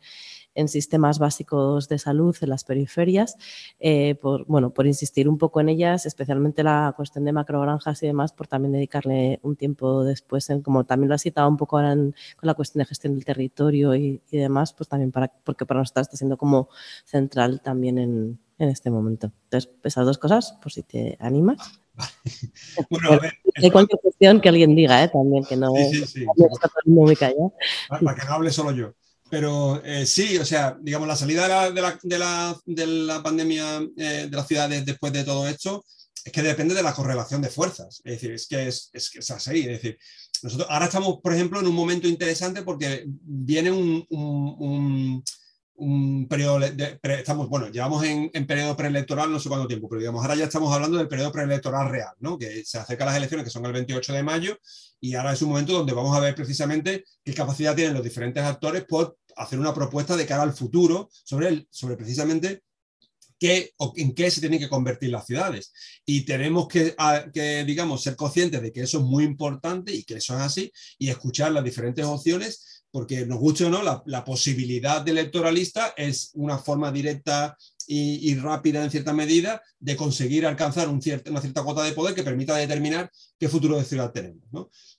[0.60, 3.38] en sistemas básicos de salud en las periferias,
[3.80, 8.08] eh, por, bueno, por insistir un poco en ellas, especialmente la cuestión de macrogranjas y
[8.08, 11.78] demás, por también dedicarle un tiempo después, en, como también lo has citado un poco
[11.78, 15.80] ahora con la cuestión de gestión del territorio y, demás, pues también para, porque para
[15.80, 16.70] nosotros está siendo como
[17.06, 19.32] central también en, en este momento.
[19.46, 21.58] Entonces, esas dos cosas, por si te animas.
[22.90, 25.10] Bueno, a ver, Hay cualquier cuestión que alguien diga, ¿eh?
[25.10, 26.26] también, que no, sí, sí, sí.
[27.90, 28.94] Para que no hable solo yo.
[29.30, 31.72] Pero eh, sí, o sea, digamos, la salida de la,
[32.02, 35.86] de la, de la, pandemia eh, de las ciudades después de todo esto
[36.26, 38.02] es que depende de la correlación de fuerzas.
[38.04, 39.60] Es decir, es que es, es, es así.
[39.60, 39.98] Es decir,
[40.42, 45.24] nosotros ahora estamos, por ejemplo, en un momento interesante porque viene un,
[46.28, 50.22] periodo, de, estamos, bueno, llevamos en, en, periodo preelectoral no sé cuánto tiempo, pero digamos,
[50.22, 52.38] ahora ya estamos hablando del periodo preelectoral real, ¿no?
[52.38, 54.58] Que se acercan las elecciones, que son el 28 de mayo,
[55.00, 58.44] y ahora es un momento donde vamos a ver precisamente qué capacidad tienen los diferentes
[58.44, 62.64] actores por hacer una propuesta de cara al futuro sobre, el, sobre precisamente
[63.40, 65.72] qué o en qué se tienen que convertir las ciudades.
[66.06, 66.96] Y tenemos que,
[67.34, 70.72] que, digamos, ser conscientes de que eso es muy importante y que eso es así
[70.98, 76.32] y escuchar las diferentes opciones, porque nos guste o no, la, posibilidad de electoralista es
[76.34, 77.58] una forma directa
[77.92, 82.24] y, rápida en cierta medida de conseguir alcanzar un una cierta cuota de poder que
[82.24, 83.10] permita determinar
[83.40, 84.44] qué futuro de ciudad tenemos.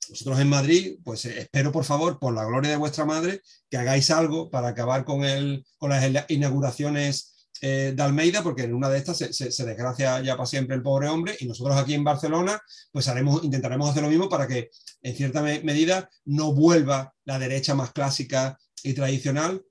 [0.09, 3.77] Nosotros en Madrid, pues eh, espero por favor, por la gloria de vuestra madre, que
[3.77, 8.89] hagáis algo para acabar con, el, con las inauguraciones eh, de Almeida, porque en una
[8.89, 12.61] de estas se, desgracia ya para siempre el pobre hombre, y nosotros aquí en Barcelona,
[12.91, 14.71] pues haremos, intentaremos hacer lo mismo para que
[15.03, 19.63] en cierta medida no vuelva la derecha más clásica y tradicional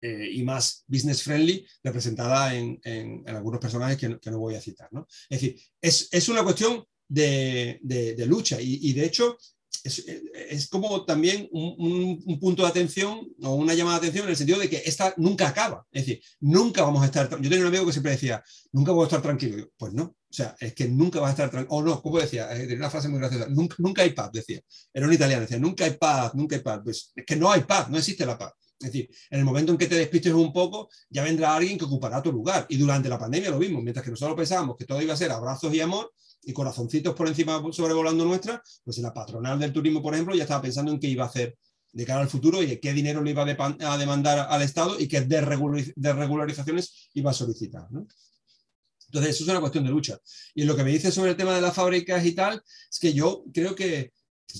[0.00, 4.88] eh, y más business friendly representada en, algunos personajes que no, voy a citar.
[4.92, 5.06] ¿no?
[5.28, 9.38] Es decir, es, es una cuestión de, de, lucha y, de hecho
[9.84, 14.30] es, es como también un, un, punto de atención o una llamada de atención en
[14.30, 15.86] el sentido de que esta nunca acaba.
[15.90, 17.28] Es decir, nunca vamos a estar...
[17.28, 18.42] Yo tenía un amigo que siempre decía,
[18.72, 19.68] nunca voy a estar tranquilo.
[19.76, 21.76] pues no, o sea, es que nunca vas a estar tranquilo.
[21.76, 24.60] O no, como decía, eh, tenía una frase muy graciosa, nunca, nunca hay paz, decía.
[24.92, 26.80] Era un italiano, decía, nunca hay paz, nunca hay paz.
[26.84, 28.52] Pues es que no hay paz, no existe la paz.
[28.80, 31.84] Es decir, en el momento en que te despistes un poco, ya vendrá alguien que
[31.84, 32.66] ocupará tu lugar.
[32.68, 35.32] Y durante la pandemia lo mismo, mientras que nosotros pensábamos que todo iba a ser
[35.32, 36.12] abrazos y amor
[36.48, 40.44] y corazoncitos por encima sobrevolando nuestra, pues en la patronal del turismo, por ejemplo, ya
[40.44, 41.58] estaba pensando en qué iba a hacer
[41.92, 45.20] de cara al futuro y qué dinero le iba a demandar al Estado y qué
[45.20, 47.86] desregularizaciones iba a solicitar.
[47.90, 50.18] Entonces, eso es una cuestión de lucha.
[50.54, 53.12] Y lo que me dice sobre el tema de las fábricas y tal, es que
[53.12, 54.12] yo creo que,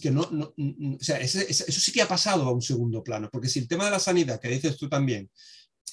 [0.02, 1.40] que no, o sea, eso
[1.80, 4.38] sí que ha pasado a un segundo plano, porque si el tema de la sanidad,
[4.38, 5.30] que dices tú también,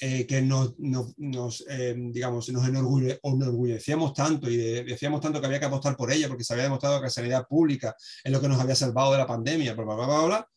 [0.01, 5.65] eh, que nos, nos eh, digamos, nos enorgullecíamos tanto y decíamos tanto que había que
[5.65, 8.59] apostar por ella porque se había demostrado que la sanidad pública es lo que nos
[8.59, 10.49] había salvado de la pandemia, bla, bla, bla, bla,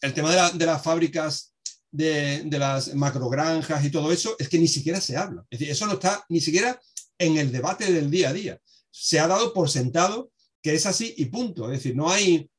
[0.00, 1.54] El tema de, de las fábricas
[1.90, 5.44] de, de, las macrogranjas y todo eso es que ni siquiera se habla.
[5.50, 6.80] Es decir, eso no está ni siquiera
[7.18, 8.60] en el debate del día a día.
[8.90, 10.30] Se ha dado por sentado
[10.62, 11.66] que es así y punto.
[11.70, 12.50] Es decir, no hay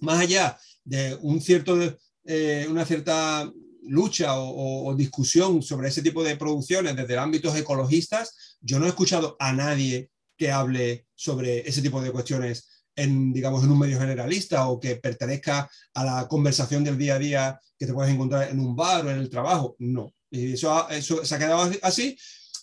[0.00, 1.78] más allá de un cierto,
[2.24, 3.50] eh, una cierta
[3.82, 9.36] lucha o, discusión sobre ese tipo de producciones desde ámbitos ecologistas, yo no he escuchado
[9.38, 14.68] a nadie que hable sobre ese tipo de cuestiones en, digamos, en un medio generalista
[14.68, 18.60] o que pertenezca a la conversación del día a día que te puedes encontrar en
[18.60, 19.76] un bar o en el trabajo.
[19.78, 20.12] No.
[20.30, 22.16] Y eso, eso se ha quedado así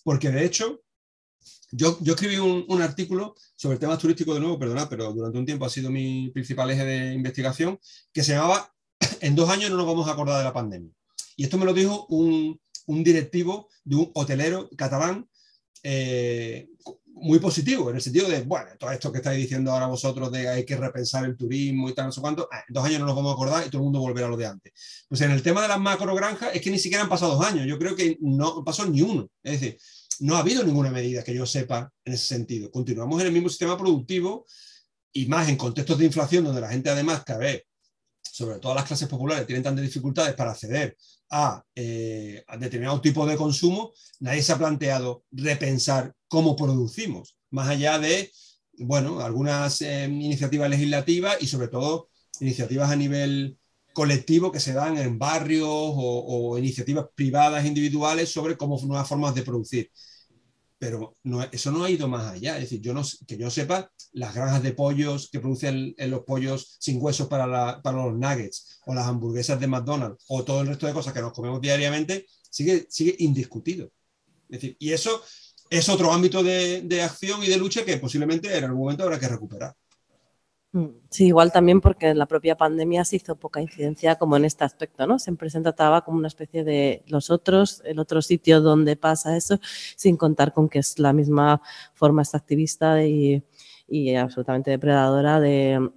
[0.03, 0.81] porque, de hecho,
[1.71, 5.69] yo, escribí un, artículo sobre temas turísticos de nuevo, perdona, pero durante un tiempo ha
[5.69, 7.79] sido mi principal eje de investigación,
[8.11, 8.73] que se llamaba
[9.21, 10.91] En dos años no nos vamos a acordar de la pandemia.
[11.39, 12.59] Y esto me lo dijo un,
[13.01, 15.25] directivo de un hotelero catalán
[15.83, 16.67] eh,
[17.05, 20.49] muy positivo, en el sentido de, bueno, todo esto que estáis diciendo ahora vosotros de
[20.49, 23.15] hay que repensar el turismo y tal, no sé cuánto, ah, dos años no nos
[23.15, 24.73] vamos a acordar y todo el mundo volverá a lo de antes.
[25.07, 27.65] Pues en el tema de las macrogranjas es que ni siquiera han pasado dos años,
[27.65, 29.29] yo creo que no pasó ni uno.
[29.41, 29.77] Es decir,
[30.19, 32.69] no ha habido ninguna medida que yo sepa en ese sentido.
[32.69, 34.45] Continuamos en el mismo sistema productivo
[35.13, 37.68] y más en contextos de inflación donde la gente además cabe
[38.39, 40.95] sobre todo las clases populares, tienen tantas dificultades para acceder
[41.29, 43.91] a, eh, determinado tipo de consumo,
[44.21, 48.31] nadie se ha planteado repensar cómo producimos, más allá de,
[48.77, 52.09] bueno, algunas eh, iniciativas legislativas y sobre todo
[52.39, 53.57] iniciativas a nivel
[53.91, 59.35] colectivo que se dan en barrios o, o iniciativas privadas individuales sobre cómo nuevas formas
[59.35, 59.91] de producir
[60.79, 61.17] pero
[61.51, 62.55] eso no ha ido más allá.
[62.55, 66.77] Es decir, yo no, que yo sepa, las granjas de pollos que producen los pollos
[66.79, 70.87] sin huesos para, para, los nuggets, o las hamburguesas de McDonald's, o todo el resto
[70.87, 73.91] de cosas que nos comemos diariamente, sigue, sigue indiscutido.
[74.49, 75.21] Es decir, y eso
[75.69, 79.19] es otro ámbito de, de acción y de lucha que posiblemente en algún momento habrá
[79.19, 79.75] que recuperar.
[81.09, 85.07] Sí, igual también porque la propia pandemia se hizo poca incidencia como en este aspecto,
[85.07, 85.17] ¿no?
[85.17, 89.59] Siempre se trataba como una especie de los otros, el otro sitio donde pasa eso,
[89.95, 91.59] sin contar con que es la misma
[91.95, 93.43] forma extractivista y,
[93.87, 95.89] y absolutamente depredadora de,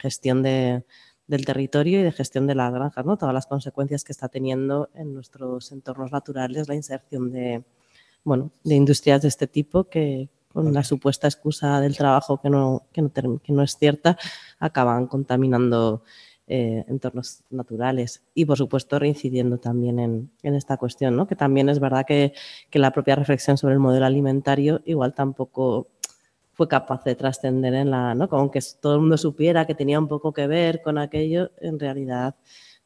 [0.00, 0.84] gestión de,
[1.26, 3.16] del territorio y de gestión de las granjas, ¿no?
[3.16, 7.64] Todas las consecuencias que está teniendo en nuestros entornos naturales la inserción de,
[8.22, 12.84] bueno, de industrias de este tipo que, con la supuesta excusa del trabajo que no,
[12.92, 14.16] que no, que no es cierta,
[14.60, 16.04] acaban contaminando
[16.46, 21.26] eh, entornos naturales y, por supuesto, reincidiendo también en, en esta cuestión, ¿no?
[21.26, 22.34] que también es verdad que,
[22.70, 25.88] que, la propia reflexión sobre el modelo alimentario igual tampoco
[26.52, 28.28] fue capaz de trascender en la, ¿no?
[28.28, 31.80] como que todo el mundo supiera que tenía un poco que ver con aquello, en
[31.80, 32.36] realidad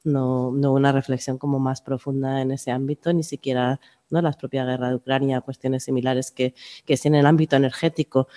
[0.04, 3.80] no, no una reflexión como más profunda en ese ámbito, ni siquiera
[4.10, 4.22] ¿no?
[4.22, 6.54] la propia guerra de Ucrania, cuestiones similares que,
[6.84, 8.28] que en el ámbito energético,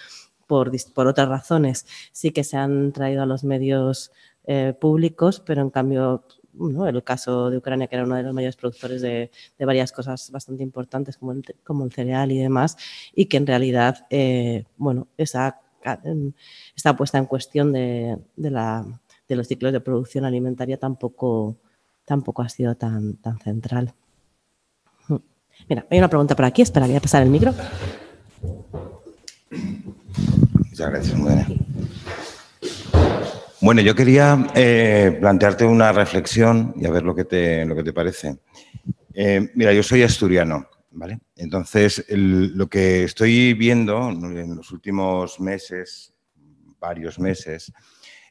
[0.47, 4.11] por, por, otras razones, sí que se han traído a los medios
[4.45, 6.87] eh, públicos, pero en cambio ¿no?
[6.87, 10.63] el caso de Ucrania, que era uno de los mayores productores de, varias cosas bastante
[10.63, 12.77] importantes como el, como el, cereal y demás,
[13.15, 15.61] y que en realidad, eh, bueno, esa,
[16.75, 18.85] esta puesta en cuestión de, de, la,
[19.27, 21.57] de, los ciclos de producción alimentaria tampoco,
[22.05, 23.93] tampoco ha sido tan, tan central.
[25.69, 27.53] Mira, hay una pregunta por aquí, espera, voy a pasar el micro.
[30.69, 31.47] Muchas gracias, Mudena.
[33.61, 37.83] Bueno, yo quería eh, plantearte una reflexión y a ver lo que te, lo que
[37.83, 38.39] te parece.
[39.13, 41.19] Eh, mira, yo soy asturiano, ¿vale?
[41.35, 46.13] Entonces, lo que estoy viendo en los últimos meses,
[46.79, 47.71] varios meses,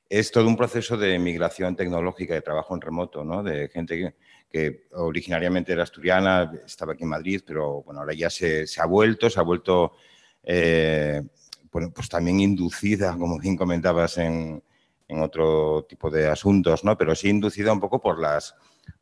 [0.08, 3.44] es todo un proceso de migración tecnológica, de trabajo en remoto, ¿no?
[3.44, 4.14] De gente que,
[4.50, 9.30] que originariamente era asturiana, estaba aquí en Madrid, pero bueno, ahora ya se, ha vuelto,
[9.30, 9.92] se ha vuelto
[10.42, 11.22] eh,
[11.70, 14.62] pues también inducida, como bien comentabas, en,
[15.06, 16.98] en, otro tipo de asuntos, ¿no?
[16.98, 18.56] Pero sí inducida un poco por las,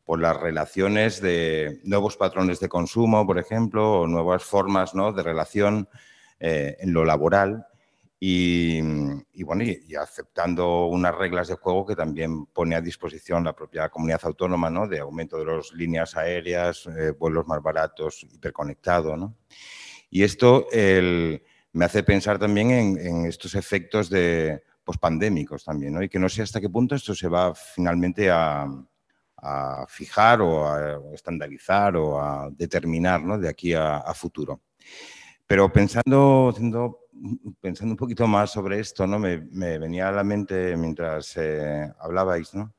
[0.04, 5.12] por las relaciones de nuevos patrones de consumo, por ejemplo, o nuevas formas ¿no?
[5.12, 5.88] de relación
[6.40, 7.68] eh, en lo laboral
[8.20, 8.81] y,
[9.45, 14.20] bueno, y, aceptando unas reglas de juego que también pone a disposición la propia comunidad
[14.24, 14.89] autónoma, ¿no?
[14.89, 19.36] De aumento de las líneas aéreas, eh, vuelos más baratos, hiperconectado, ¿no?
[20.11, 20.66] Y esto
[21.73, 26.03] me hace pensar también en, estos efectos de pospandémicos también, ¿no?
[26.03, 28.66] Y que no sé hasta qué punto esto se va finalmente a,
[29.86, 33.39] fijar o a estandarizar o a determinar, ¿no?
[33.39, 34.62] De aquí a, a futuro.
[35.47, 36.53] Pero pensando,
[37.61, 39.19] pensando un poquito más sobre esto, ¿no?
[39.19, 39.39] me,
[39.78, 42.74] venía a la mente mientras eh, hablabais, ¿no?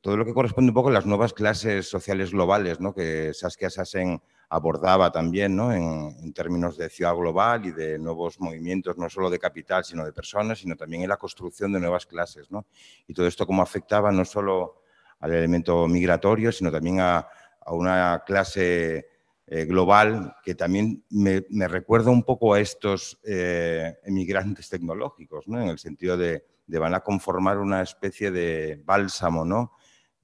[0.00, 2.94] todo lo que corresponde un poco a las nuevas clases sociales globales, ¿no?
[2.94, 5.72] que Saskia Sassen abordaba también ¿no?
[5.72, 10.14] en, términos de ciudad global y de nuevos movimientos, no solo de capital, sino de
[10.14, 12.50] personas, sino también en la construcción de nuevas clases.
[12.50, 12.66] ¿no?
[13.06, 14.82] Y todo esto cómo afectaba no solo
[15.20, 17.28] al elemento migratorio, sino también a,
[17.60, 19.11] a una clase
[19.54, 25.60] eh, global que también me, recuerda un poco a estos eh, emigrantes tecnológicos, ¿no?
[25.60, 29.72] en el sentido de, van a conformar una especie de bálsamo ¿no?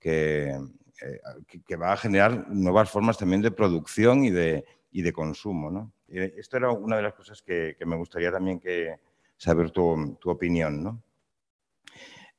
[0.00, 0.58] que,
[1.02, 5.70] eh, va a generar nuevas formas también de producción y de, y de consumo.
[5.70, 5.92] ¿no?
[6.08, 8.94] esto era una de las cosas que, me gustaría también que,
[9.36, 10.82] saber tu, tu opinión.
[10.82, 11.02] ¿no?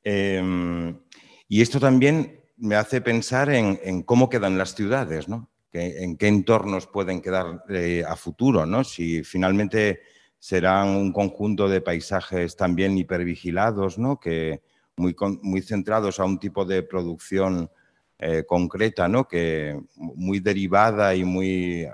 [0.02, 0.98] Em,
[1.46, 5.48] y esto también me hace pensar en, en, cómo quedan las ciudades, ¿no?
[5.72, 8.84] En qué entornos pueden quedar eh, a futuro, ¿no?
[8.84, 10.02] Si finalmente
[10.38, 14.18] serán un conjunto de paisajes también hipervigilados, ¿no?
[14.18, 14.62] Que
[14.96, 17.70] muy, muy centrados a un tipo de producción
[18.18, 19.26] eh, concreta, ¿no?
[19.26, 21.86] Que muy derivada y muy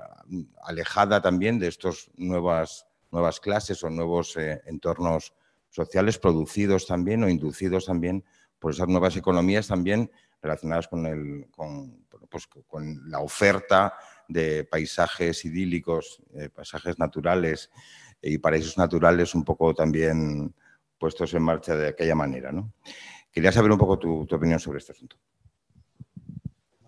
[0.64, 5.34] alejada también de estas nuevas, nuevas clases o nuevos eh, entornos
[5.70, 8.24] sociales producidos también o inducidos también
[8.58, 10.10] por esas nuevas economías también
[10.42, 13.94] relacionadas con, el, con, pues, con la oferta
[14.28, 17.70] de paisajes idílicos, eh, paisajes naturales
[18.20, 20.54] y paraísos naturales un poco también
[20.98, 22.52] puestos en marcha de aquella manera.
[22.52, 22.72] ¿no?
[23.30, 25.16] Quería saber un poco tu, opinión sobre este asunto.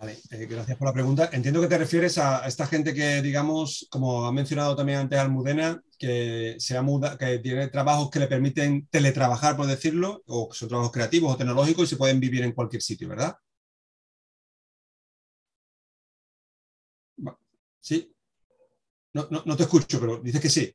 [0.00, 1.28] Vale, eh, gracias por la pregunta.
[1.32, 5.82] Entiendo que te refieres a esta gente que, digamos, como ha mencionado también antes Almudena,
[5.98, 10.68] que, se muda, que tiene trabajos que le permiten teletrabajar, por decirlo, o que son
[10.68, 13.36] trabajos creativos o tecnológicos y se pueden vivir en cualquier sitio, ¿verdad?
[17.80, 18.14] ¿Sí?
[19.14, 20.74] No, te escucho, pero dices que sí.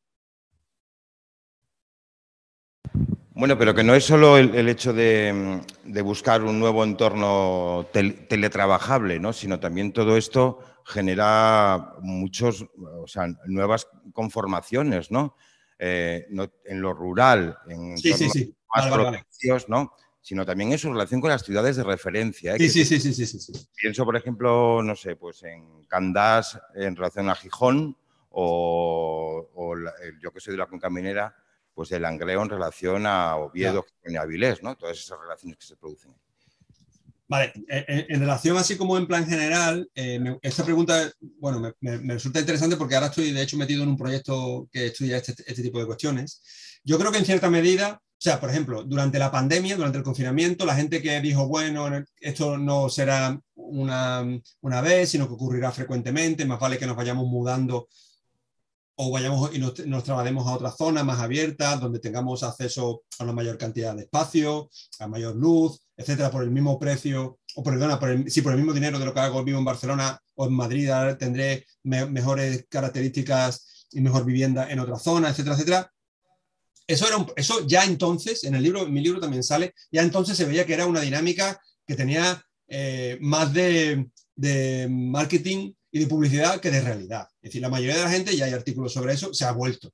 [3.36, 5.62] Bueno, pero que no es solo el, hecho de,
[6.04, 9.34] buscar un nuevo entorno teletrabajable, ¿no?
[9.34, 15.36] sino también todo esto genera muchos, o sea, nuevas conformaciones, ¿no?
[15.80, 18.56] Eh, en lo rural, en sí, sí, sí.
[18.74, 19.94] más ¿no?
[20.24, 22.56] Sino también en su relación con las ciudades de referencia.
[22.56, 22.58] ¿eh?
[22.58, 27.30] Sí, sí, sí, sí, sí, Pienso, por ejemplo, no sé, pues en Candás en relación
[27.30, 27.98] a Gijón
[28.30, 29.76] o,
[30.22, 31.36] yo que soy de la Cuenca Minera,
[31.76, 34.78] pues el Langreo en relación a Oviedo y Avilés, ¿no?
[34.78, 36.16] Todas esas relaciones que se producen.
[37.28, 42.78] Vale, en, relación así como en plan general, eh, esta pregunta, bueno, me, resulta interesante
[42.78, 45.86] porque ahora estoy de hecho metido en un proyecto que estudia este, este tipo de
[45.86, 46.80] cuestiones.
[46.84, 50.66] Yo creo que en cierta medida sea, por ejemplo, durante la pandemia, durante el confinamiento,
[50.66, 51.90] la gente que dijo, bueno,
[52.22, 54.26] esto no será una,
[54.62, 57.90] una vez, sino que ocurrirá frecuentemente, más vale que nos vayamos mudando
[58.96, 63.34] o vayamos y nos, nos a otras zonas más abiertas, donde tengamos acceso a una
[63.34, 64.70] mayor cantidad de espacio,
[65.00, 68.60] a mayor luz, etcétera, por el mismo precio, o perdona, por el, si por el
[68.60, 70.90] mismo dinero de lo que hago vivo en Barcelona o en Madrid,
[71.20, 75.94] tendré mejores características y mejor vivienda en otra zona, etcétera, etcétera.
[76.86, 80.46] Eso, era eso ya entonces, en el libro, mi libro también sale, ya entonces se
[80.46, 84.10] veía que era una dinámica que tenía eh, más de,
[84.90, 87.28] marketing y de publicidad que de realidad.
[87.42, 89.94] Es decir, la mayoría de la gente, ya hay artículos sobre eso, se ha vuelto.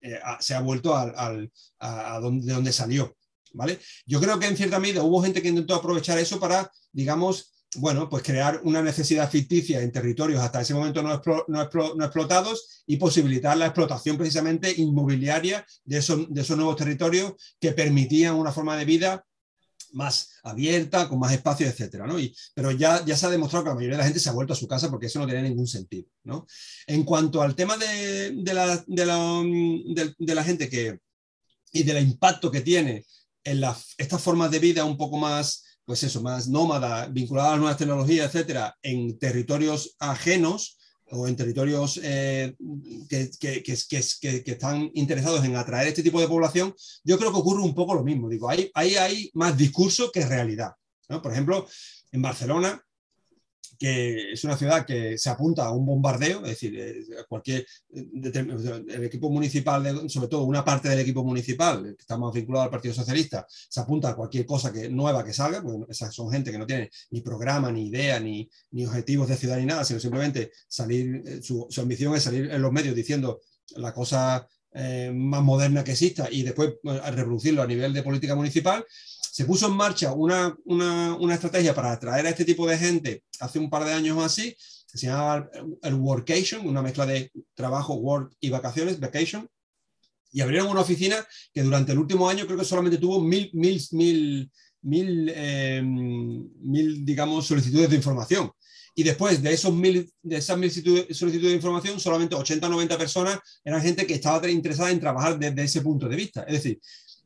[0.00, 3.16] Eh, se ha vuelto al, a, donde, de donde salió.
[3.52, 3.78] ¿vale?
[4.06, 8.08] Yo creo que en cierta medida hubo gente que intentó aprovechar eso para, digamos, bueno,
[8.08, 11.14] pues crear una necesidad ficticia en territorios hasta ese momento no,
[12.04, 18.76] explotados y posibilitar la explotación precisamente inmobiliaria de esos, nuevos territorios que permitían una forma
[18.76, 19.24] de vida
[19.92, 22.06] más abierta, con más espacio, etcétera,
[22.54, 24.52] pero ya, ya se ha demostrado que la mayoría de la gente se ha vuelto
[24.52, 26.08] a su casa porque eso no tiene ningún sentido,
[26.86, 30.98] En cuanto al tema de, la, de la, gente que,
[31.72, 33.04] y del impacto que tiene
[33.44, 33.64] en
[33.96, 38.26] estas formas de vida un poco más pues eso, más nómada, vinculada a nuevas tecnologías,
[38.26, 40.78] etcétera, en territorios ajenos
[41.12, 42.54] o en territorios eh,
[43.08, 43.62] que,
[44.46, 48.04] están interesados en atraer este tipo de población, yo creo que ocurre un poco lo
[48.04, 48.28] mismo.
[48.28, 50.72] Digo, ahí hay, hay, más discurso que realidad.
[51.08, 51.66] Por ejemplo,
[52.12, 52.80] en Barcelona,
[53.80, 59.04] que es una ciudad que se apunta a un bombardeo, es decir, eh, cualquier el
[59.04, 62.92] equipo municipal, sobre todo una parte del equipo municipal, que está más vinculado al Partido
[62.92, 66.58] Socialista, se apunta a cualquier cosa que, nueva que salga, porque esas son gente que
[66.58, 70.52] no tiene ni programa, ni idea, ni, ni objetivos de ciudad ni nada, sino simplemente
[70.68, 73.40] salir, su, su ambición es salir en los medios diciendo
[73.76, 78.36] la cosa eh, más moderna que exista y después eh, reproducirlo a nivel de política
[78.36, 78.84] municipal.
[79.32, 83.22] Se puso en marcha una, una, una, estrategia para atraer a este tipo de gente
[83.38, 84.56] hace un par de años o así,
[84.90, 85.48] que se llamaba
[85.82, 89.48] el Workation, una mezcla de trabajo, work y vacaciones, vacation,
[90.32, 91.16] y abrieron una oficina
[91.52, 94.50] que durante el último año creo que solamente tuvo mil, mil, mil,
[94.82, 98.50] mil, eh, mil digamos, solicitudes de información.
[98.94, 102.98] Y después de, esos mil, de esas mil solicitudes de información, solamente 80 o 90
[102.98, 106.42] personas eran gente que estaba interesada en trabajar desde ese punto de vista.
[106.42, 106.80] Es decir,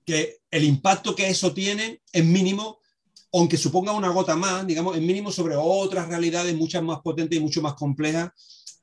[0.04, 2.78] que el impacto que eso tiene es mínimo,
[3.32, 7.42] aunque suponga una gota más, digamos, es mínimo sobre otras realidades muchas más potentes y
[7.42, 8.30] mucho más complejas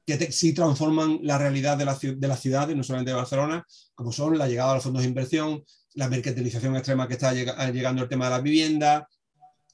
[0.06, 4.12] que sí transforman la realidad de, la, de las ciudades, no solamente de Barcelona, como
[4.12, 8.10] son la llegada a los fondos de inversión, la mercantilización extrema que está llegando el
[8.10, 9.08] tema de la vivienda,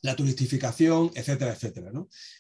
[0.02, 1.92] la turistificación, etcétera, etcétera.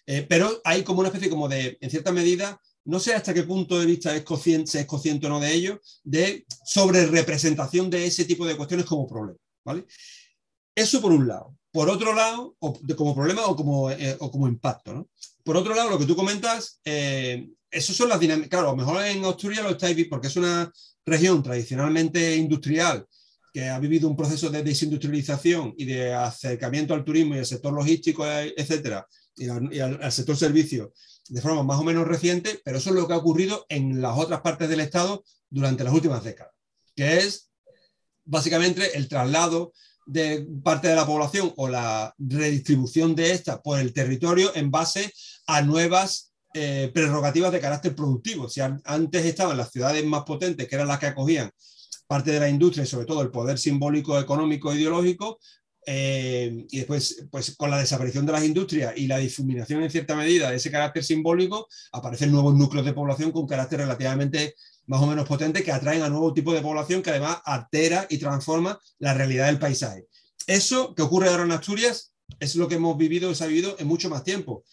[0.05, 3.43] Eh, pero hay como una especie como de, en cierta medida, no sé hasta qué
[3.43, 7.89] punto de vista es consciente, se es consciente o no de ello, de sobre representación
[7.89, 9.37] de ese tipo de cuestiones como problema.
[9.65, 9.85] ¿vale?
[10.73, 11.53] Eso por un lado.
[11.71, 15.09] Por otro lado, o de, como problema o como, eh, o como impacto.
[15.43, 18.49] Por otro lado, lo que tú comentas, eh, eso son las dinámicas.
[18.49, 20.71] Claro, a lo mejor en Asturias lo estáis viendo porque es una
[21.05, 23.05] región tradicionalmente industrial
[23.53, 27.73] que ha vivido un proceso de desindustrialización y de acercamiento al turismo y al sector
[27.73, 29.05] logístico, etcétera,
[29.35, 30.93] y, al, sector servicio
[31.29, 34.17] de forma más o menos reciente, pero eso es lo que ha ocurrido en las
[34.17, 36.53] otras partes del Estado durante las últimas décadas,
[36.95, 37.49] que es
[38.25, 39.73] básicamente el traslado
[40.05, 45.13] de parte de la población o la redistribución de esta por el territorio en base
[45.47, 48.49] a nuevas eh, prerrogativas de carácter productivo.
[48.49, 51.51] Si antes estaban las ciudades más potentes, que eran las que acogían
[52.07, 55.39] parte de la industria y sobre todo el poder simbólico, económico, ideológico,
[55.89, 60.17] eh, y después, pues con la desaparición de las industrias y la difuminación en cierta
[60.17, 64.55] medida de ese carácter simbólico, aparecen nuevos núcleos de población con carácter relativamente
[64.87, 68.17] más o menos potente que atraen a nuevo tipo de población que además altera y
[68.17, 70.07] transforma la realidad del paisaje.
[70.45, 74.09] Eso que ocurre ahora en Asturias es lo que hemos vivido, ha vivido en mucho
[74.09, 74.65] más tiempo,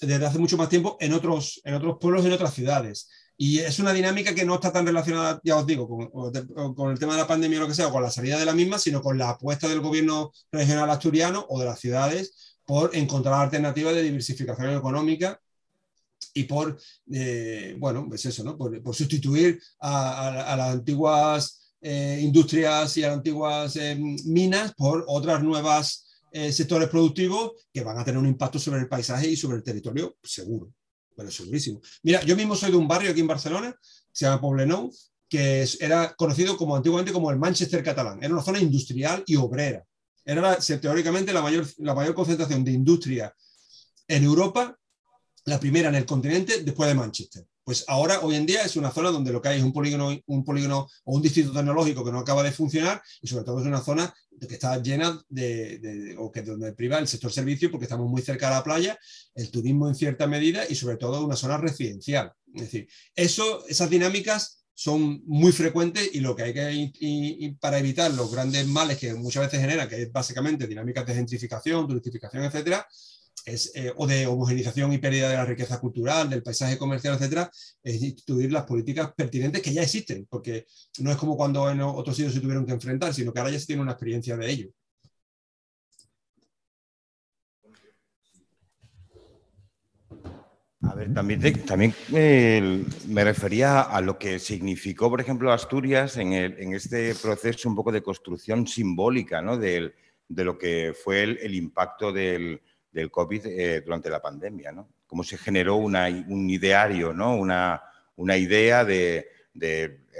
[0.00, 3.10] desde hace mucho más tiempo en otros, en otros pueblos, en otras ciudades.
[3.44, 7.14] Y es una dinámica que no está tan relacionada, ya os digo, con, el tema
[7.14, 9.02] de la pandemia o lo que sea, o con la salida de la misma, sino
[9.02, 14.02] con la apuesta del gobierno regional asturiano o de las ciudades por encontrar alternativas de
[14.04, 15.40] diversificación económica
[16.34, 16.78] y por,
[17.12, 18.56] eh, bueno, pues eso, ¿no?
[18.56, 25.42] Por, sustituir a, las antiguas eh, industrias y a las antiguas eh, minas por otras
[25.42, 29.64] nuevas sectores productivos que van a tener un impacto sobre el paisaje y sobre el
[29.64, 30.72] territorio, seguro
[31.16, 31.80] pero segurísimo.
[32.02, 33.74] Mira, yo mismo soy de un barrio aquí en Barcelona,
[34.10, 34.92] se llama Poblenou,
[35.28, 38.18] que era conocido como antiguamente como el Manchester catalán.
[38.22, 39.84] Era una zona industrial y obrera.
[40.24, 43.34] Era teóricamente la mayor, la mayor concentración de industria
[44.06, 44.78] en Europa,
[45.46, 47.46] la primera en el continente después de Manchester.
[47.64, 50.10] Pues ahora, hoy en día, es una zona donde lo que hay es un polígono,
[50.26, 53.66] un polígono o un distrito tecnológico que no acaba de funcionar y sobre todo es
[53.66, 54.12] una zona
[54.48, 58.48] que está llena de, o que donde priva el sector servicio porque estamos muy cerca
[58.48, 58.98] de la playa,
[59.34, 62.32] el turismo en cierta medida y sobre todo una zona residencial.
[62.54, 66.52] Es decir, eso, esas dinámicas son muy frecuentes y lo que hay
[66.92, 71.14] que para evitar los grandes males que muchas veces genera, que es básicamente dinámicas de
[71.14, 72.86] gentrificación, turistificación, etcétera,
[73.44, 77.50] eh, o de homogenización y pérdida de la riqueza cultural, del paisaje comercial, etcétera,
[77.82, 80.66] es instituir las políticas pertinentes que ya existen, porque
[80.98, 83.58] no es como cuando en otros sitios se tuvieron que enfrentar, sino que ahora ya
[83.58, 84.68] se tiene una experiencia de ello.
[90.82, 97.14] A ver, también, también me refería a lo que significó, por ejemplo, Asturias en, este
[97.14, 99.56] proceso un poco de construcción simbólica ¿no?
[99.56, 99.92] de,
[100.28, 102.60] lo que fue el impacto del,
[102.92, 104.88] del COVID eh, durante la pandemia, ¿no?
[105.06, 107.36] Cómo se generó un ideario, ¿no?
[107.36, 107.82] Una,
[108.16, 109.28] una idea de,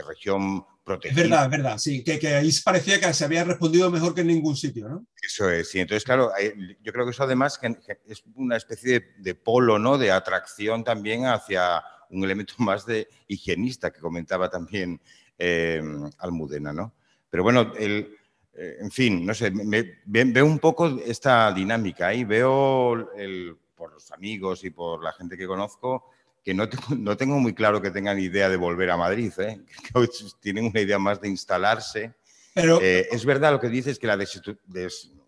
[0.07, 1.23] región protegida.
[1.23, 4.28] Es verdad, es verdad, sí, que, ahí parecía que se había respondido mejor que en
[4.28, 5.07] ningún sitio, ¿no?
[5.23, 5.81] Eso es, sí.
[5.81, 6.32] Entonces, claro,
[6.82, 7.61] yo creo que eso además
[8.07, 9.99] es una especie de, polo, ¿no?
[9.99, 15.01] De atracción también hacia un elemento más de higienista que comentaba también
[15.39, 15.82] eh,
[16.19, 16.94] Almudena, ¿no?
[17.31, 18.16] Pero bueno, el, eh,
[18.55, 19.53] en fin, no sé,
[20.05, 23.09] veo un poco esta dinámica ahí, veo
[23.74, 26.05] por los amigos y por la gente que conozco
[26.43, 26.69] que no
[27.16, 29.61] tengo, muy claro que tengan idea de volver a Madrid, ¿eh?
[30.41, 32.15] tienen una idea más de instalarse.
[32.55, 34.19] Pero, eh, es verdad lo que dices, que la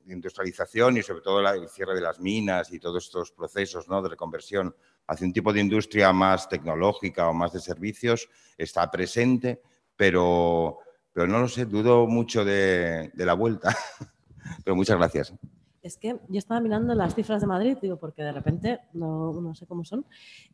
[0.07, 4.03] industrialización y sobre todo el cierre de las minas y todos estos procesos ¿no?
[4.03, 4.75] de reconversión
[5.07, 8.29] hacia un tipo de industria más tecnológica o más de servicios
[8.59, 9.63] está presente,
[9.97, 10.79] pero,
[11.15, 13.75] pero no lo sé, dudo mucho de, la vuelta.
[14.65, 15.33] pero muchas gracias.
[15.81, 19.67] Es que yo estaba mirando las cifras de Madrid, digo, porque de repente no, sé
[19.67, 20.05] cómo son,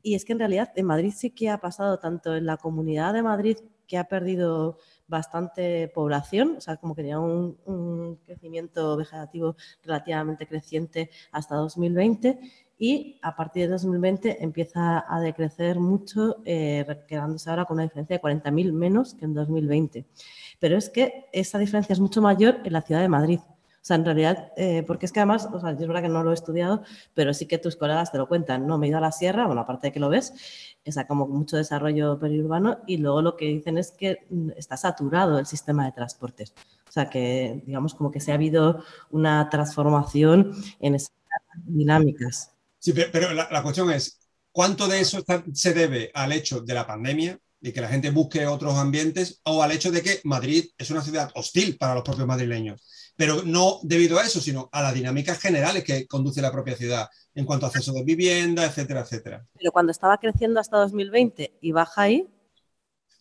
[0.02, 3.14] y es que en realidad en Madrid sí que ha pasado tanto en la comunidad
[3.14, 3.56] de Madrid,
[3.86, 4.78] que ha perdido
[5.08, 12.38] bastante población, o sea, como que tenía un, un crecimiento vegetativo relativamente creciente hasta 2020,
[12.80, 18.16] y a partir de 2020 empieza a decrecer mucho, eh, quedándose ahora con una diferencia
[18.16, 20.06] de 40.000 menos que en 2020.
[20.60, 23.40] Pero es que esa diferencia es mucho mayor en la ciudad de Madrid.
[23.42, 26.10] O sea, en realidad, eh, porque es que además, o sea, yo es verdad que
[26.10, 26.82] no lo he estudiado,
[27.14, 28.66] pero sí que tus colegas te lo cuentan.
[28.66, 30.34] No, me he ido a la sierra, bueno, aparte de que lo ves,
[30.86, 35.38] sea, como mucho desarrollo periurbano y luego lo que dicen es que mm, está saturado
[35.38, 36.54] el sistema de transportes.
[36.88, 41.12] O sea, que digamos como que se ha habido una transformación en esas
[41.64, 42.52] dinámicas.
[42.78, 44.20] Sí, pero la, cuestión es,
[44.52, 45.22] ¿cuánto de eso
[45.52, 49.62] se debe al hecho de la pandemia y que la gente busque otros ambientes o
[49.62, 52.82] al hecho de que Madrid es una ciudad hostil para los propios madrileños?
[53.20, 57.06] pero no debido a eso, sino a las dinámicas generales que conduce la propia ciudad
[57.34, 59.46] en cuanto a acceso de vivienda, etcétera, etcétera.
[59.58, 62.26] Pero cuando estaba creciendo hasta 2020 y baja ahí.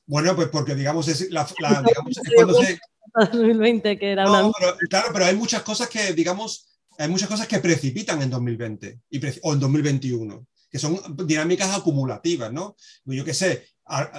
[0.05, 2.79] Bueno, pues porque digamos es, la, la, digamos, es cuando se...
[3.13, 4.43] 2020 que era una...
[4.43, 8.29] No, pero, claro, pero hay muchas cosas que, digamos, hay muchas cosas que precipitan en
[8.29, 12.75] 2020 y pre o en 2021 que son dinámicas acumulativas, ¿no?
[13.05, 13.67] Yo qué sé,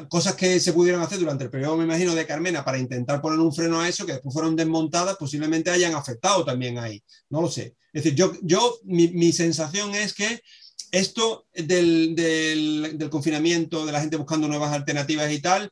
[0.08, 3.38] cosas que se pudieron hacer durante el periodo, me imagino, de Carmena para intentar poner
[3.38, 7.02] un freno a eso, que después fueron desmontadas, posiblemente hayan afectado también ahí.
[7.28, 7.76] No lo sé.
[7.92, 10.42] Es decir, yo, yo mi, mi sensación es que
[10.92, 15.70] esto del, del, del, confinamiento, de la gente buscando nuevas alternativas y tal,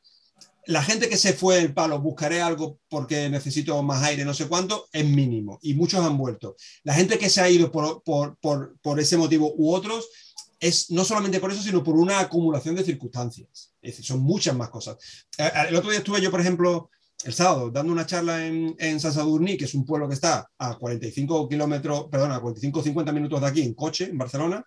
[0.65, 4.47] la gente que se fue del palo, buscaré algo porque necesito más aire, no sé
[4.47, 5.57] cuánto, es mínimo.
[5.61, 6.55] Y muchos han vuelto.
[6.83, 10.07] La gente que se ha ido por, por, por, por ese motivo u otros,
[10.59, 13.73] es no solamente por eso, sino por una acumulación de circunstancias.
[13.81, 14.97] Es decir, son muchas más cosas.
[15.37, 16.89] El otro día estuve yo, por ejemplo,
[17.23, 20.49] el sábado, dando una charla en, en San Sadurní, que es un pueblo que está
[20.57, 24.65] a 45 kilómetros, perdón, a 45 50 minutos de aquí en coche, en Barcelona,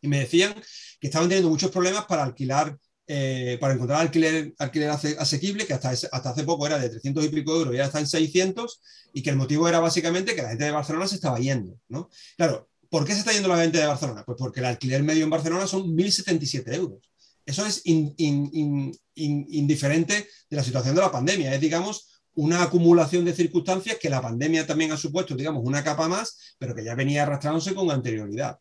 [0.00, 0.54] y me decían
[1.00, 2.76] que estaban teniendo muchos problemas para alquilar,
[3.06, 7.28] eh, para encontrar alquiler, alquiler asequible, que hasta, hasta hace poco era de 300 y
[7.28, 8.80] pico euros ya está en 600,
[9.12, 12.08] y que el motivo era básicamente que la gente de Barcelona se estaba yendo, ¿no?
[12.36, 14.22] Claro, ¿Por qué se está yendo la gente de Barcelona?
[14.24, 17.10] Pues porque el alquiler medio en Barcelona son 1.077 euros.
[17.44, 21.52] Eso es in, in, in, indiferente de la situación de la pandemia.
[21.52, 26.06] Es, digamos, una acumulación de circunstancias que la pandemia también ha supuesto, digamos, una capa
[26.06, 28.60] más, pero que ya venía arrastrándose con anterioridad.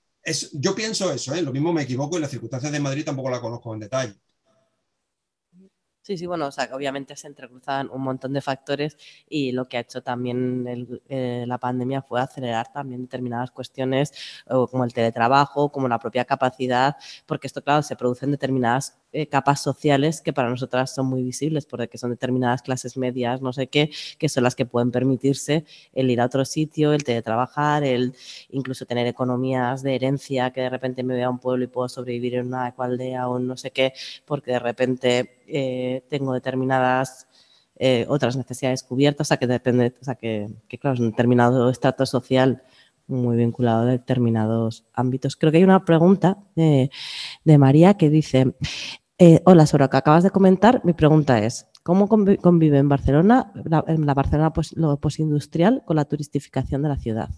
[0.53, 1.43] Yo pienso eso, ¿eh?
[1.43, 4.15] lo mismo me equivoco y las circunstancias de Madrid tampoco la conozco en detalle.
[6.05, 8.97] Sí, sí, bueno, o sea, obviamente se entrecruzan un montón de factores
[9.29, 10.65] y lo que ha hecho también
[11.07, 14.11] eh, la pandemia fue acelerar también determinadas cuestiones
[14.69, 19.61] como el teletrabajo, como la propia capacidad, porque esto, claro, se producen determinadas eh, capas
[19.61, 23.91] sociales que para nosotras son muy visibles, porque son determinadas clases medias, no sé qué,
[24.17, 28.15] que son las que pueden permitirse el ir a otro sitio, el teletrabajar, el
[28.49, 31.87] incluso tener economías de herencia, que de repente me voy a un pueblo y puedo
[31.89, 33.93] sobrevivir en una ecualdea o no sé qué,
[34.25, 37.27] porque de repente eh, tengo determinadas
[37.75, 41.11] eh, otras necesidades cubiertas, o sea que depende, o sea que, que claro, es un
[41.11, 42.63] determinado estrato social
[43.07, 45.35] muy vinculado a determinados ámbitos.
[45.35, 46.89] Creo que hay una pregunta de,
[47.43, 48.53] de María que dice,
[49.17, 53.83] eh, hola, lo que acabas de comentar, mi pregunta es, ¿cómo convive en Barcelona, la,
[53.87, 57.29] en la Barcelona pos, lo postindustrial con la turistificación de la ciudad?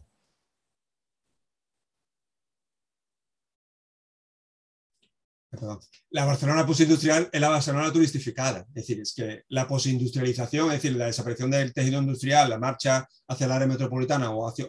[6.10, 8.66] La Barcelona postindustrial es la Barcelona turistificada.
[8.70, 13.08] Es decir, es que la postindustrialización, es decir, la desaparición del tejido industrial, la marcha
[13.28, 14.68] hacia el área metropolitana o hacia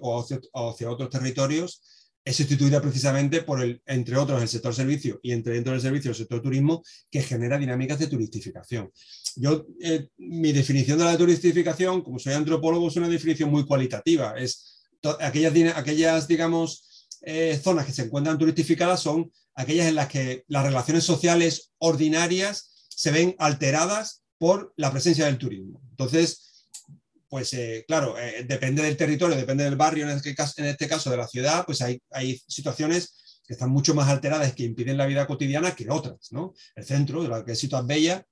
[0.90, 1.82] otros territorios,
[2.26, 6.10] es sustituida precisamente por, el, entre otros, el sector servicio y entre dentro del servicio
[6.10, 8.90] el sector turismo, que genera dinámicas de turistificación.
[9.36, 14.34] Yo, eh, mi definición de la turistificación, como soy antropólogo, es una definición muy cualitativa.
[14.36, 14.82] Es
[15.20, 20.64] aquellas, aquellas, digamos, eh, zonas que se encuentran turistificadas son aquellas en las que las
[20.64, 25.80] relaciones sociales ordinarias se ven alteradas por la presencia del turismo.
[25.90, 26.45] Entonces,
[27.28, 31.26] pues eh, claro, eh, depende del territorio, depende del barrio, en este caso, de la
[31.26, 32.00] ciudad, pues hay,
[32.48, 36.30] situaciones que están mucho más alteradas que impiden la vida cotidiana que otras.
[36.74, 38.24] El centro, de la que Ciudad Bella,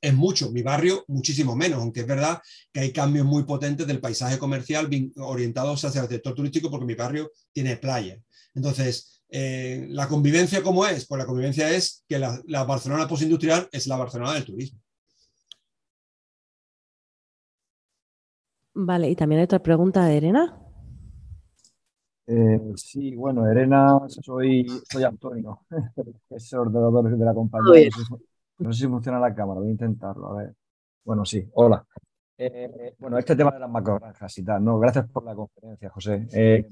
[0.00, 2.40] es mucho, mi barrio muchísimo menos, aunque es verdad
[2.72, 6.94] que hay cambios muy potentes del paisaje comercial orientados hacia el sector turístico porque mi
[6.94, 8.16] barrio tiene playa.
[8.54, 11.06] Entonces, eh, ¿La convivencia cómo es?
[11.06, 14.80] Pues la convivencia es que la, la Barcelona postindustrial es la Barcelona del turismo.
[18.80, 20.56] Vale, y también hay otra pregunta de Elena.
[22.28, 25.62] Eh, sí, bueno, Elena, soy, soy Antonio,
[26.30, 27.88] es ordenador de la compañía.
[28.58, 30.28] No sé, si, funciona la cámara, voy a intentarlo.
[30.28, 30.54] A ver.
[31.04, 31.84] Bueno, sí, hola.
[32.36, 34.78] Eh, bueno, este tema de las macrogranjas y tal, ¿no?
[34.78, 36.28] Gracias por la conferencia, José.
[36.32, 36.68] Eh,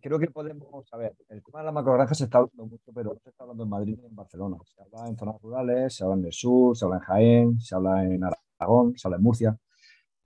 [0.00, 3.12] creo que podemos, a ver, el tema de las macrogranjas se está hablando mucho, pero
[3.12, 4.56] no se está hablando en Madrid y en Barcelona.
[4.64, 7.74] Se habla en zonas rurales, se habla en el sur, se habla en Jaén, se
[7.74, 9.58] habla en Aragón, se habla en Murcia.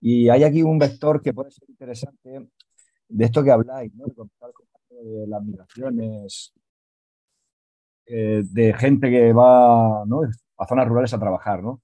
[0.01, 2.49] Y hay aquí un vector que puede ser interesante
[3.07, 4.05] de esto que habláis, ¿no?
[4.89, 6.53] De, las migraciones,
[8.07, 11.81] eh, de gente que va a zonas rurales a trabajar, ¿no?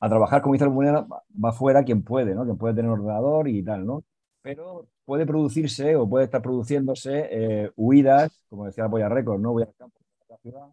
[0.00, 2.44] A trabajar, como dice comunidad, va fuera quien puede, ¿no?
[2.44, 4.04] Quien puede tener ordenador y tal, ¿no?
[4.42, 9.52] Pero puede producirse o puede estar produciéndose eh, huidas, como decía Polla Record, ¿no?
[9.52, 9.98] Voy al campo,
[10.28, 10.68] a la ciudad,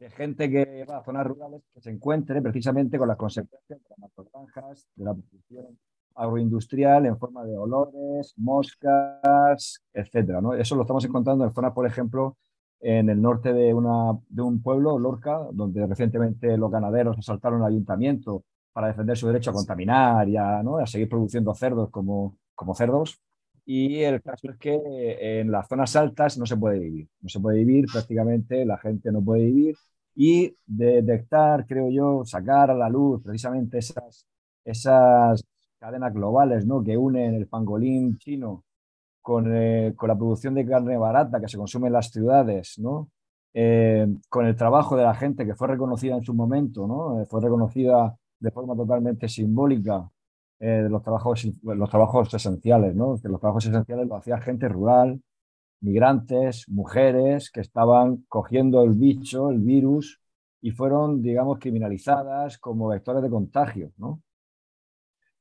[0.00, 3.94] de gente que va a zonas rurales que se encuentre precisamente con las consecuencias de
[3.98, 5.78] las granjas, de la producción
[6.14, 10.40] agroindustrial en forma de olores, moscas, etcétera.
[10.40, 10.54] ¿no?
[10.54, 12.36] Eso lo estamos encontrando en zonas, por ejemplo,
[12.80, 17.68] en el norte de, una, de un pueblo, Lorca, donde recientemente los ganaderos asaltaron al
[17.68, 20.78] ayuntamiento para defender su derecho a contaminar y a, ¿no?
[20.78, 23.20] a seguir produciendo cerdos como, como cerdos.
[23.66, 27.08] Y el caso es que en las zonas altas no se puede vivir.
[27.20, 29.76] No se puede vivir prácticamente, la gente no puede vivir.
[30.14, 34.26] Y detectar, creo yo, sacar a la luz precisamente esas,
[34.64, 35.44] esas
[35.80, 36.84] cadenas globales ¿no?
[36.84, 38.64] que unen el pangolín chino
[39.22, 43.10] con, eh, con, la producción de carne barata que se consume en las ciudades, ¿no?
[43.52, 47.20] Eh, con el trabajo de la gente que fue reconocida en su momento, ¿no?
[47.20, 50.08] Eh, fue reconocida de forma totalmente simbólica
[50.58, 53.16] de los trabajos, los trabajos esenciales, ¿no?
[53.18, 55.22] que los trabajos esenciales lo hacía gente rural,
[55.80, 60.20] migrantes, mujeres que estaban cogiendo el bicho, el virus,
[60.60, 64.20] y fueron, digamos, criminalizadas como vectores de contagio, ¿no?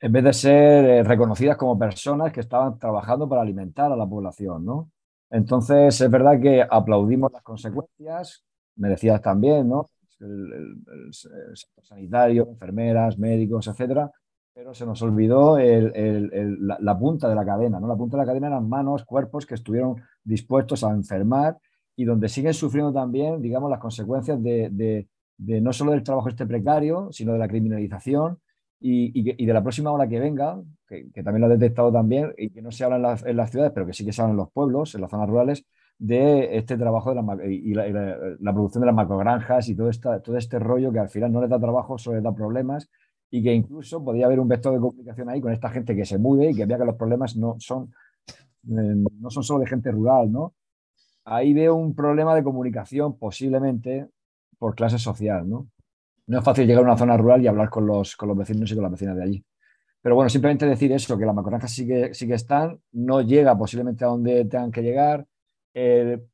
[0.02, 4.08] En vez de ser eh, reconocidas como personas que estaban trabajando para alimentar a la
[4.08, 4.92] población, ¿no?
[5.30, 8.44] Entonces, es verdad que aplaudimos las consecuencias,
[8.78, 9.86] me decías también, ¿no?
[10.22, 10.80] El,
[11.14, 14.12] sector sanitario, enfermeras, médicos, etcétera,
[14.54, 17.88] pero se nos olvidó la, punta de la cadena, ¿no?
[17.88, 21.58] La punta de la cadena eran manos, cuerpos que estuvieron dispuestos a enfermar
[21.96, 24.70] y donde siguen sufriendo también, digamos, las consecuencias de,
[25.38, 28.40] de no solo del trabajo este precario, sino de la criminalización
[28.80, 32.62] y, de la próxima ola que venga, que, también lo ha detectado también, y que
[32.62, 34.96] no se habla en, las ciudades, pero que sí que se habla en los pueblos,
[34.96, 35.66] en las zonas rurales,
[35.98, 40.94] de este trabajo de la, y la, producción de las macrogranjas y todo, este rollo
[40.94, 42.90] que al final no les da trabajo, solo les da problemas
[43.30, 46.18] y que incluso podría haber un vector de comunicación ahí con esta gente que se
[46.18, 47.94] mude y que vea que los problemas no son,
[48.28, 50.54] eh, no son solo de gente rural, ¿no?
[51.26, 54.08] Ahí veo un problema de comunicación posiblemente
[54.58, 55.68] por clase social, ¿no?
[56.30, 58.72] No es fácil llegar a una zona rural y hablar con los, con los vecinos
[58.72, 59.46] y con las vecinas de allí.
[60.02, 63.58] Pero bueno, simplemente decir eso, que las macrogranjas sí que, sí que están, no llega
[63.58, 65.26] posiblemente a donde tengan que llegar.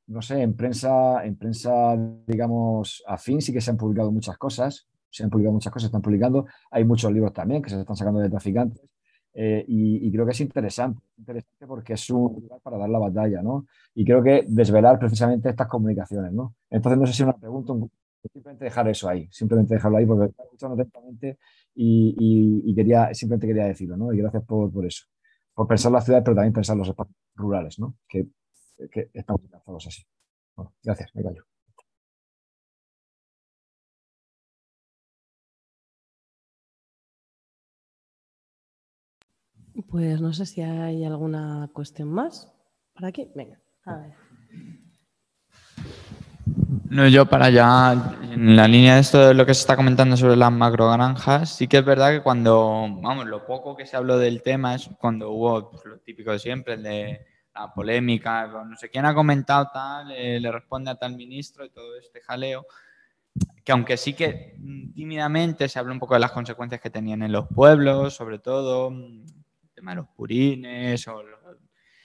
[0.07, 1.95] No sé, en prensa, en prensa,
[2.27, 6.01] digamos, afín sí que se han publicado muchas cosas, se han publicado muchas cosas, están
[6.01, 6.45] publicando.
[6.71, 8.83] Hay muchos libros también que se están sacando de traficantes.
[9.33, 13.41] Eh, y, creo que es interesante, interesante porque es un lugar para dar la batalla,
[13.41, 13.65] ¿no?
[13.93, 16.55] Y creo que desvelar precisamente estas comunicaciones, ¿no?
[16.69, 17.73] Entonces, no sé si una pregunta,
[18.31, 21.39] simplemente dejar eso ahí, simplemente dejarlo ahí porque estaba escuchando atentamente
[21.75, 24.13] y, quería, simplemente quería decirlo, ¿no?
[24.13, 25.05] Y gracias por, por eso,
[25.53, 27.97] por pensar las ciudades, pero también pensar los espacios rurales, ¿no?
[28.07, 28.27] Que,
[28.91, 30.03] que estamos encantados así.
[30.55, 31.45] Bueno, gracias, me callo.
[39.89, 42.51] Pues no sé si hay alguna cuestión más
[42.93, 43.29] por aquí.
[43.35, 44.24] Venga, a ver.
[46.87, 47.93] No, yo para allá,
[48.31, 51.67] en la línea de esto de lo que se está comentando sobre las macrogranjas, sí
[51.67, 55.31] que es verdad que cuando, vamos, lo poco que se habló del tema es cuando
[55.31, 57.25] hubo pues, lo típico de siempre, el de
[57.55, 61.71] la polémica, no sé quién ha comentado tal, eh, le responde a tal ministro y
[61.71, 62.67] todo este jaleo,
[63.63, 64.55] que aunque sí que
[64.93, 68.89] tímidamente se habla un poco de las consecuencias que tenían en los pueblos, sobre todo
[68.89, 69.25] el
[69.73, 71.23] tema de los purines o,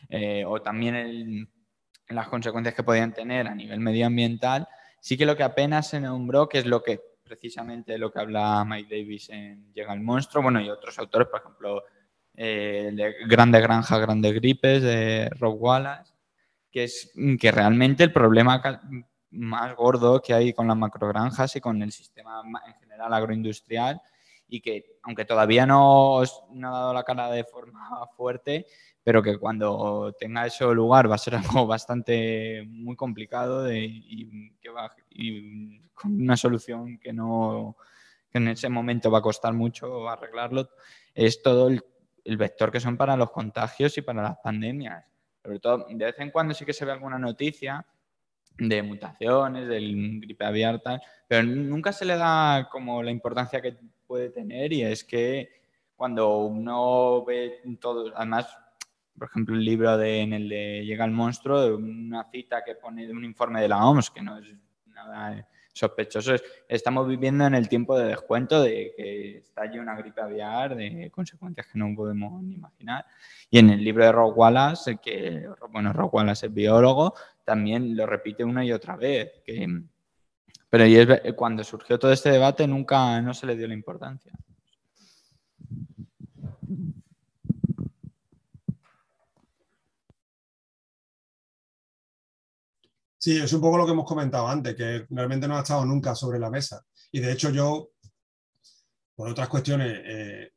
[0.08, 1.48] eh, o también el
[2.10, 4.68] las consecuencias que podían tener a nivel medioambiental,
[5.00, 8.64] sí que lo que apenas se nombró, que es lo que precisamente lo que habla
[8.66, 11.84] Mike Davis en Llega el monstruo, bueno, y otros autores, por ejemplo,
[12.34, 16.12] eh, de Grande Granja, Grandes Gripes, de Rob Wallace,
[16.70, 18.60] que es que realmente el problema
[19.30, 24.00] más gordo que hay con las macrogranjas y con el sistema en general agroindustrial
[24.48, 28.66] y que aunque todavía no, no ha dado la cara de forma fuerte,
[29.10, 31.34] pero que cuando tenga eso lugar va a ser
[31.64, 37.76] algo bastante muy complicado y, que va, y con una solución que no
[38.30, 40.70] que en ese momento va a costar mucho arreglarlo,
[41.12, 41.82] es todo el,
[42.36, 45.04] vector que son para los contagios y para las pandemias.
[45.42, 47.84] sobre todo de vez en cuando sí que se ve alguna noticia
[48.58, 50.80] de mutaciones, del gripe aviar,
[51.26, 53.76] pero nunca se le da como la importancia que
[54.06, 55.60] puede tener y es que
[56.00, 58.56] cuando uno ve todo, además,
[59.20, 63.06] por ejemplo, el libro de, en el de Llega el monstruo, una cita que pone
[63.06, 64.46] de un informe de la OMS, que no es
[64.86, 66.36] nada sospechoso,
[66.66, 71.66] estamos viviendo en el tiempo de descuento de que estalle una gripe aviar de consecuencias
[71.66, 73.04] que no podemos ni imaginar.
[73.50, 77.12] Y en el libro de Rock Wallace, que, bueno, Wallace es biólogo,
[77.44, 79.42] también lo repite una y otra vez.
[80.70, 84.32] Pero cuando surgió todo este debate nunca no se le dio la importancia.
[93.20, 96.14] Sí, es un poco lo que hemos comentado antes, que realmente no ha estado nunca
[96.14, 96.82] sobre la mesa.
[97.12, 97.90] Y de hecho yo,
[99.14, 100.52] por otras cuestiones, eh,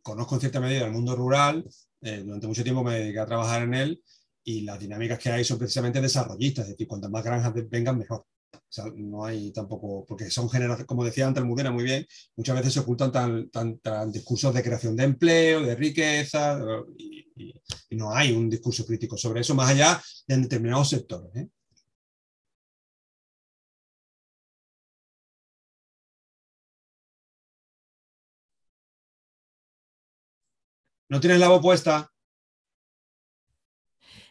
[0.00, 1.68] conozco en cierta medida el mundo rural,
[2.00, 4.02] eh, durante mucho tiempo me dediqué a trabajar en él
[4.42, 8.24] y las dinámicas que hay son precisamente desarrollistas, es decir, cuantas más granjas vengan, mejor.
[8.54, 12.06] O sea, no hay tampoco, porque son generaciones, como decía antes Mudena muy bien,
[12.36, 16.58] muchas veces se ocultan tan, discursos de creación de empleo, de riqueza,
[16.96, 17.26] y,
[17.90, 21.34] no hay un discurso crítico sobre eso, más allá de determinados sectores.
[21.36, 21.48] ¿eh?
[31.10, 32.12] ¿No tienes la voz puesta?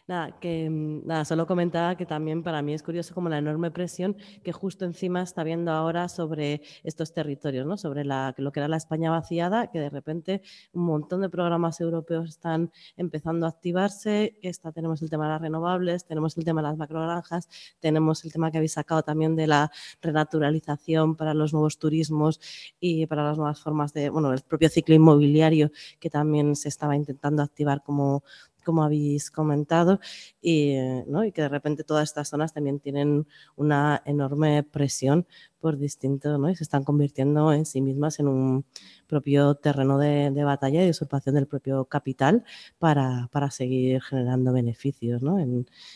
[0.08, 3.70] Nada, que mm, nada, solo comentaba que también para mí es curioso como la enorme
[3.70, 7.76] presión que justo encima está viendo ahora sobre estos territorios, ¿no?
[7.76, 10.40] sobre la, lo que era la España vaciada, que de repente
[10.72, 14.38] un montón de programas europeos están empezando a activarse.
[14.40, 18.32] Esta, tenemos el tema de las renovables, tenemos el tema de las macrogranjas, tenemos el
[18.32, 19.70] tema que habéis sacado también de la
[20.00, 22.40] renaturalización para los nuevos turismos
[22.80, 25.70] y para las nuevas formas de, bueno, el propio ciclo inmobiliario
[26.00, 28.22] que también se estaba intentando activar como
[28.68, 29.98] como habéis comentado,
[30.42, 33.26] y, y, que de repente todas estas zonas también tienen
[33.56, 35.26] una enorme presión
[35.58, 36.50] por distinto, ¿no?
[36.50, 38.66] y se están convirtiendo en sí mismas en un
[39.06, 42.44] propio terreno de, batalla y de usurpación del propio capital
[42.78, 45.22] para, para seguir generando beneficios.
[45.22, 45.38] ¿no?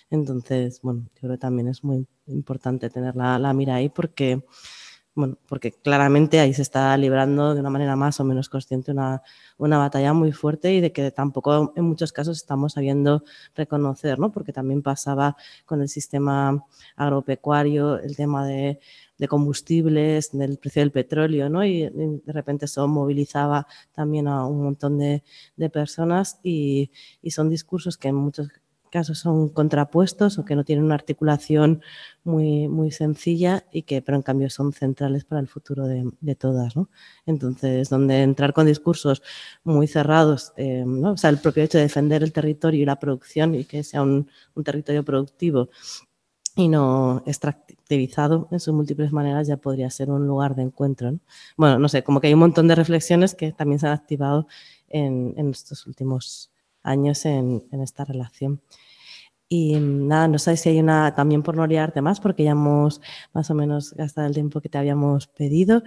[0.09, 4.43] entonces, bueno, yo creo que también es muy importante tener la, la mira ahí porque
[5.14, 9.22] bueno, porque claramente ahí se está librando de una manera más o menos consciente una,
[9.59, 13.22] una, batalla muy fuerte y de que tampoco en muchos casos estamos sabiendo
[13.55, 14.32] reconocer, ¿no?
[14.32, 15.36] Porque también pasaba
[15.66, 16.64] con el sistema
[16.97, 18.80] agropecuario, el tema de,
[19.18, 21.64] de combustibles, del precio del petróleo, ¿no?
[21.64, 25.22] Y, de repente eso movilizaba también a un montón de,
[25.56, 26.90] de personas y,
[27.20, 28.48] y, son discursos que en muchos
[28.93, 31.82] casos son contrapuestos o que no tienen una articulación
[32.24, 36.77] muy, muy sencilla y que, pero en cambio son centrales para el futuro de, todas.
[36.77, 36.90] ¿no?
[37.27, 39.23] Entonces, donde entrar con discursos
[39.64, 43.55] muy cerrados, eh, o sea, el propio hecho de defender el territorio y la producción
[43.55, 45.70] y que sea un, un territorio productivo
[46.55, 51.12] y no extractivizado en sus múltiples maneras ya podría ser un lugar de encuentro.
[51.12, 51.19] ¿no?
[51.56, 54.47] Bueno, no sé, como que hay un montón de reflexiones que también se han activado
[54.89, 56.51] en, en estos últimos
[56.82, 58.60] años en, esta relación.
[59.48, 63.00] Y nada, no sé si hay una, también por no liarte más, porque ya hemos
[63.34, 65.82] más o menos gastado el tiempo que te habíamos pedido.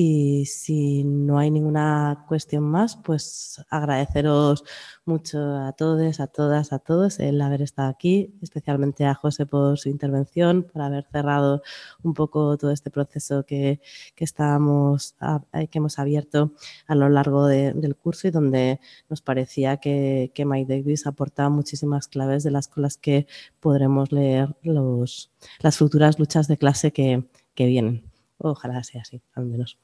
[0.00, 4.62] Y si no hay ninguna cuestión más, pues agradeceros
[5.04, 9.76] mucho a todos, a todas, a todos el haber estado aquí, especialmente a José por
[9.76, 11.62] su intervención, por haber cerrado
[12.04, 13.80] un poco todo este proceso que,
[14.14, 15.16] que, estamos,
[15.52, 16.52] eh, que hemos abierto
[16.86, 21.48] a lo largo de, del curso y donde nos parecía que, que Mike Davis aportaba
[21.48, 23.26] muchísimas claves de las con las que
[23.58, 27.24] podremos leer los, las futuras luchas de clase que,
[27.56, 28.08] que vienen.
[28.38, 29.78] Ojalá sea así, al menos.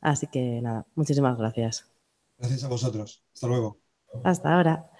[0.00, 1.84] Así que nada, muchísimas gracias.
[2.38, 3.22] Gracias a vosotros.
[3.34, 3.78] Hasta luego.
[4.24, 4.90] Hasta ahora.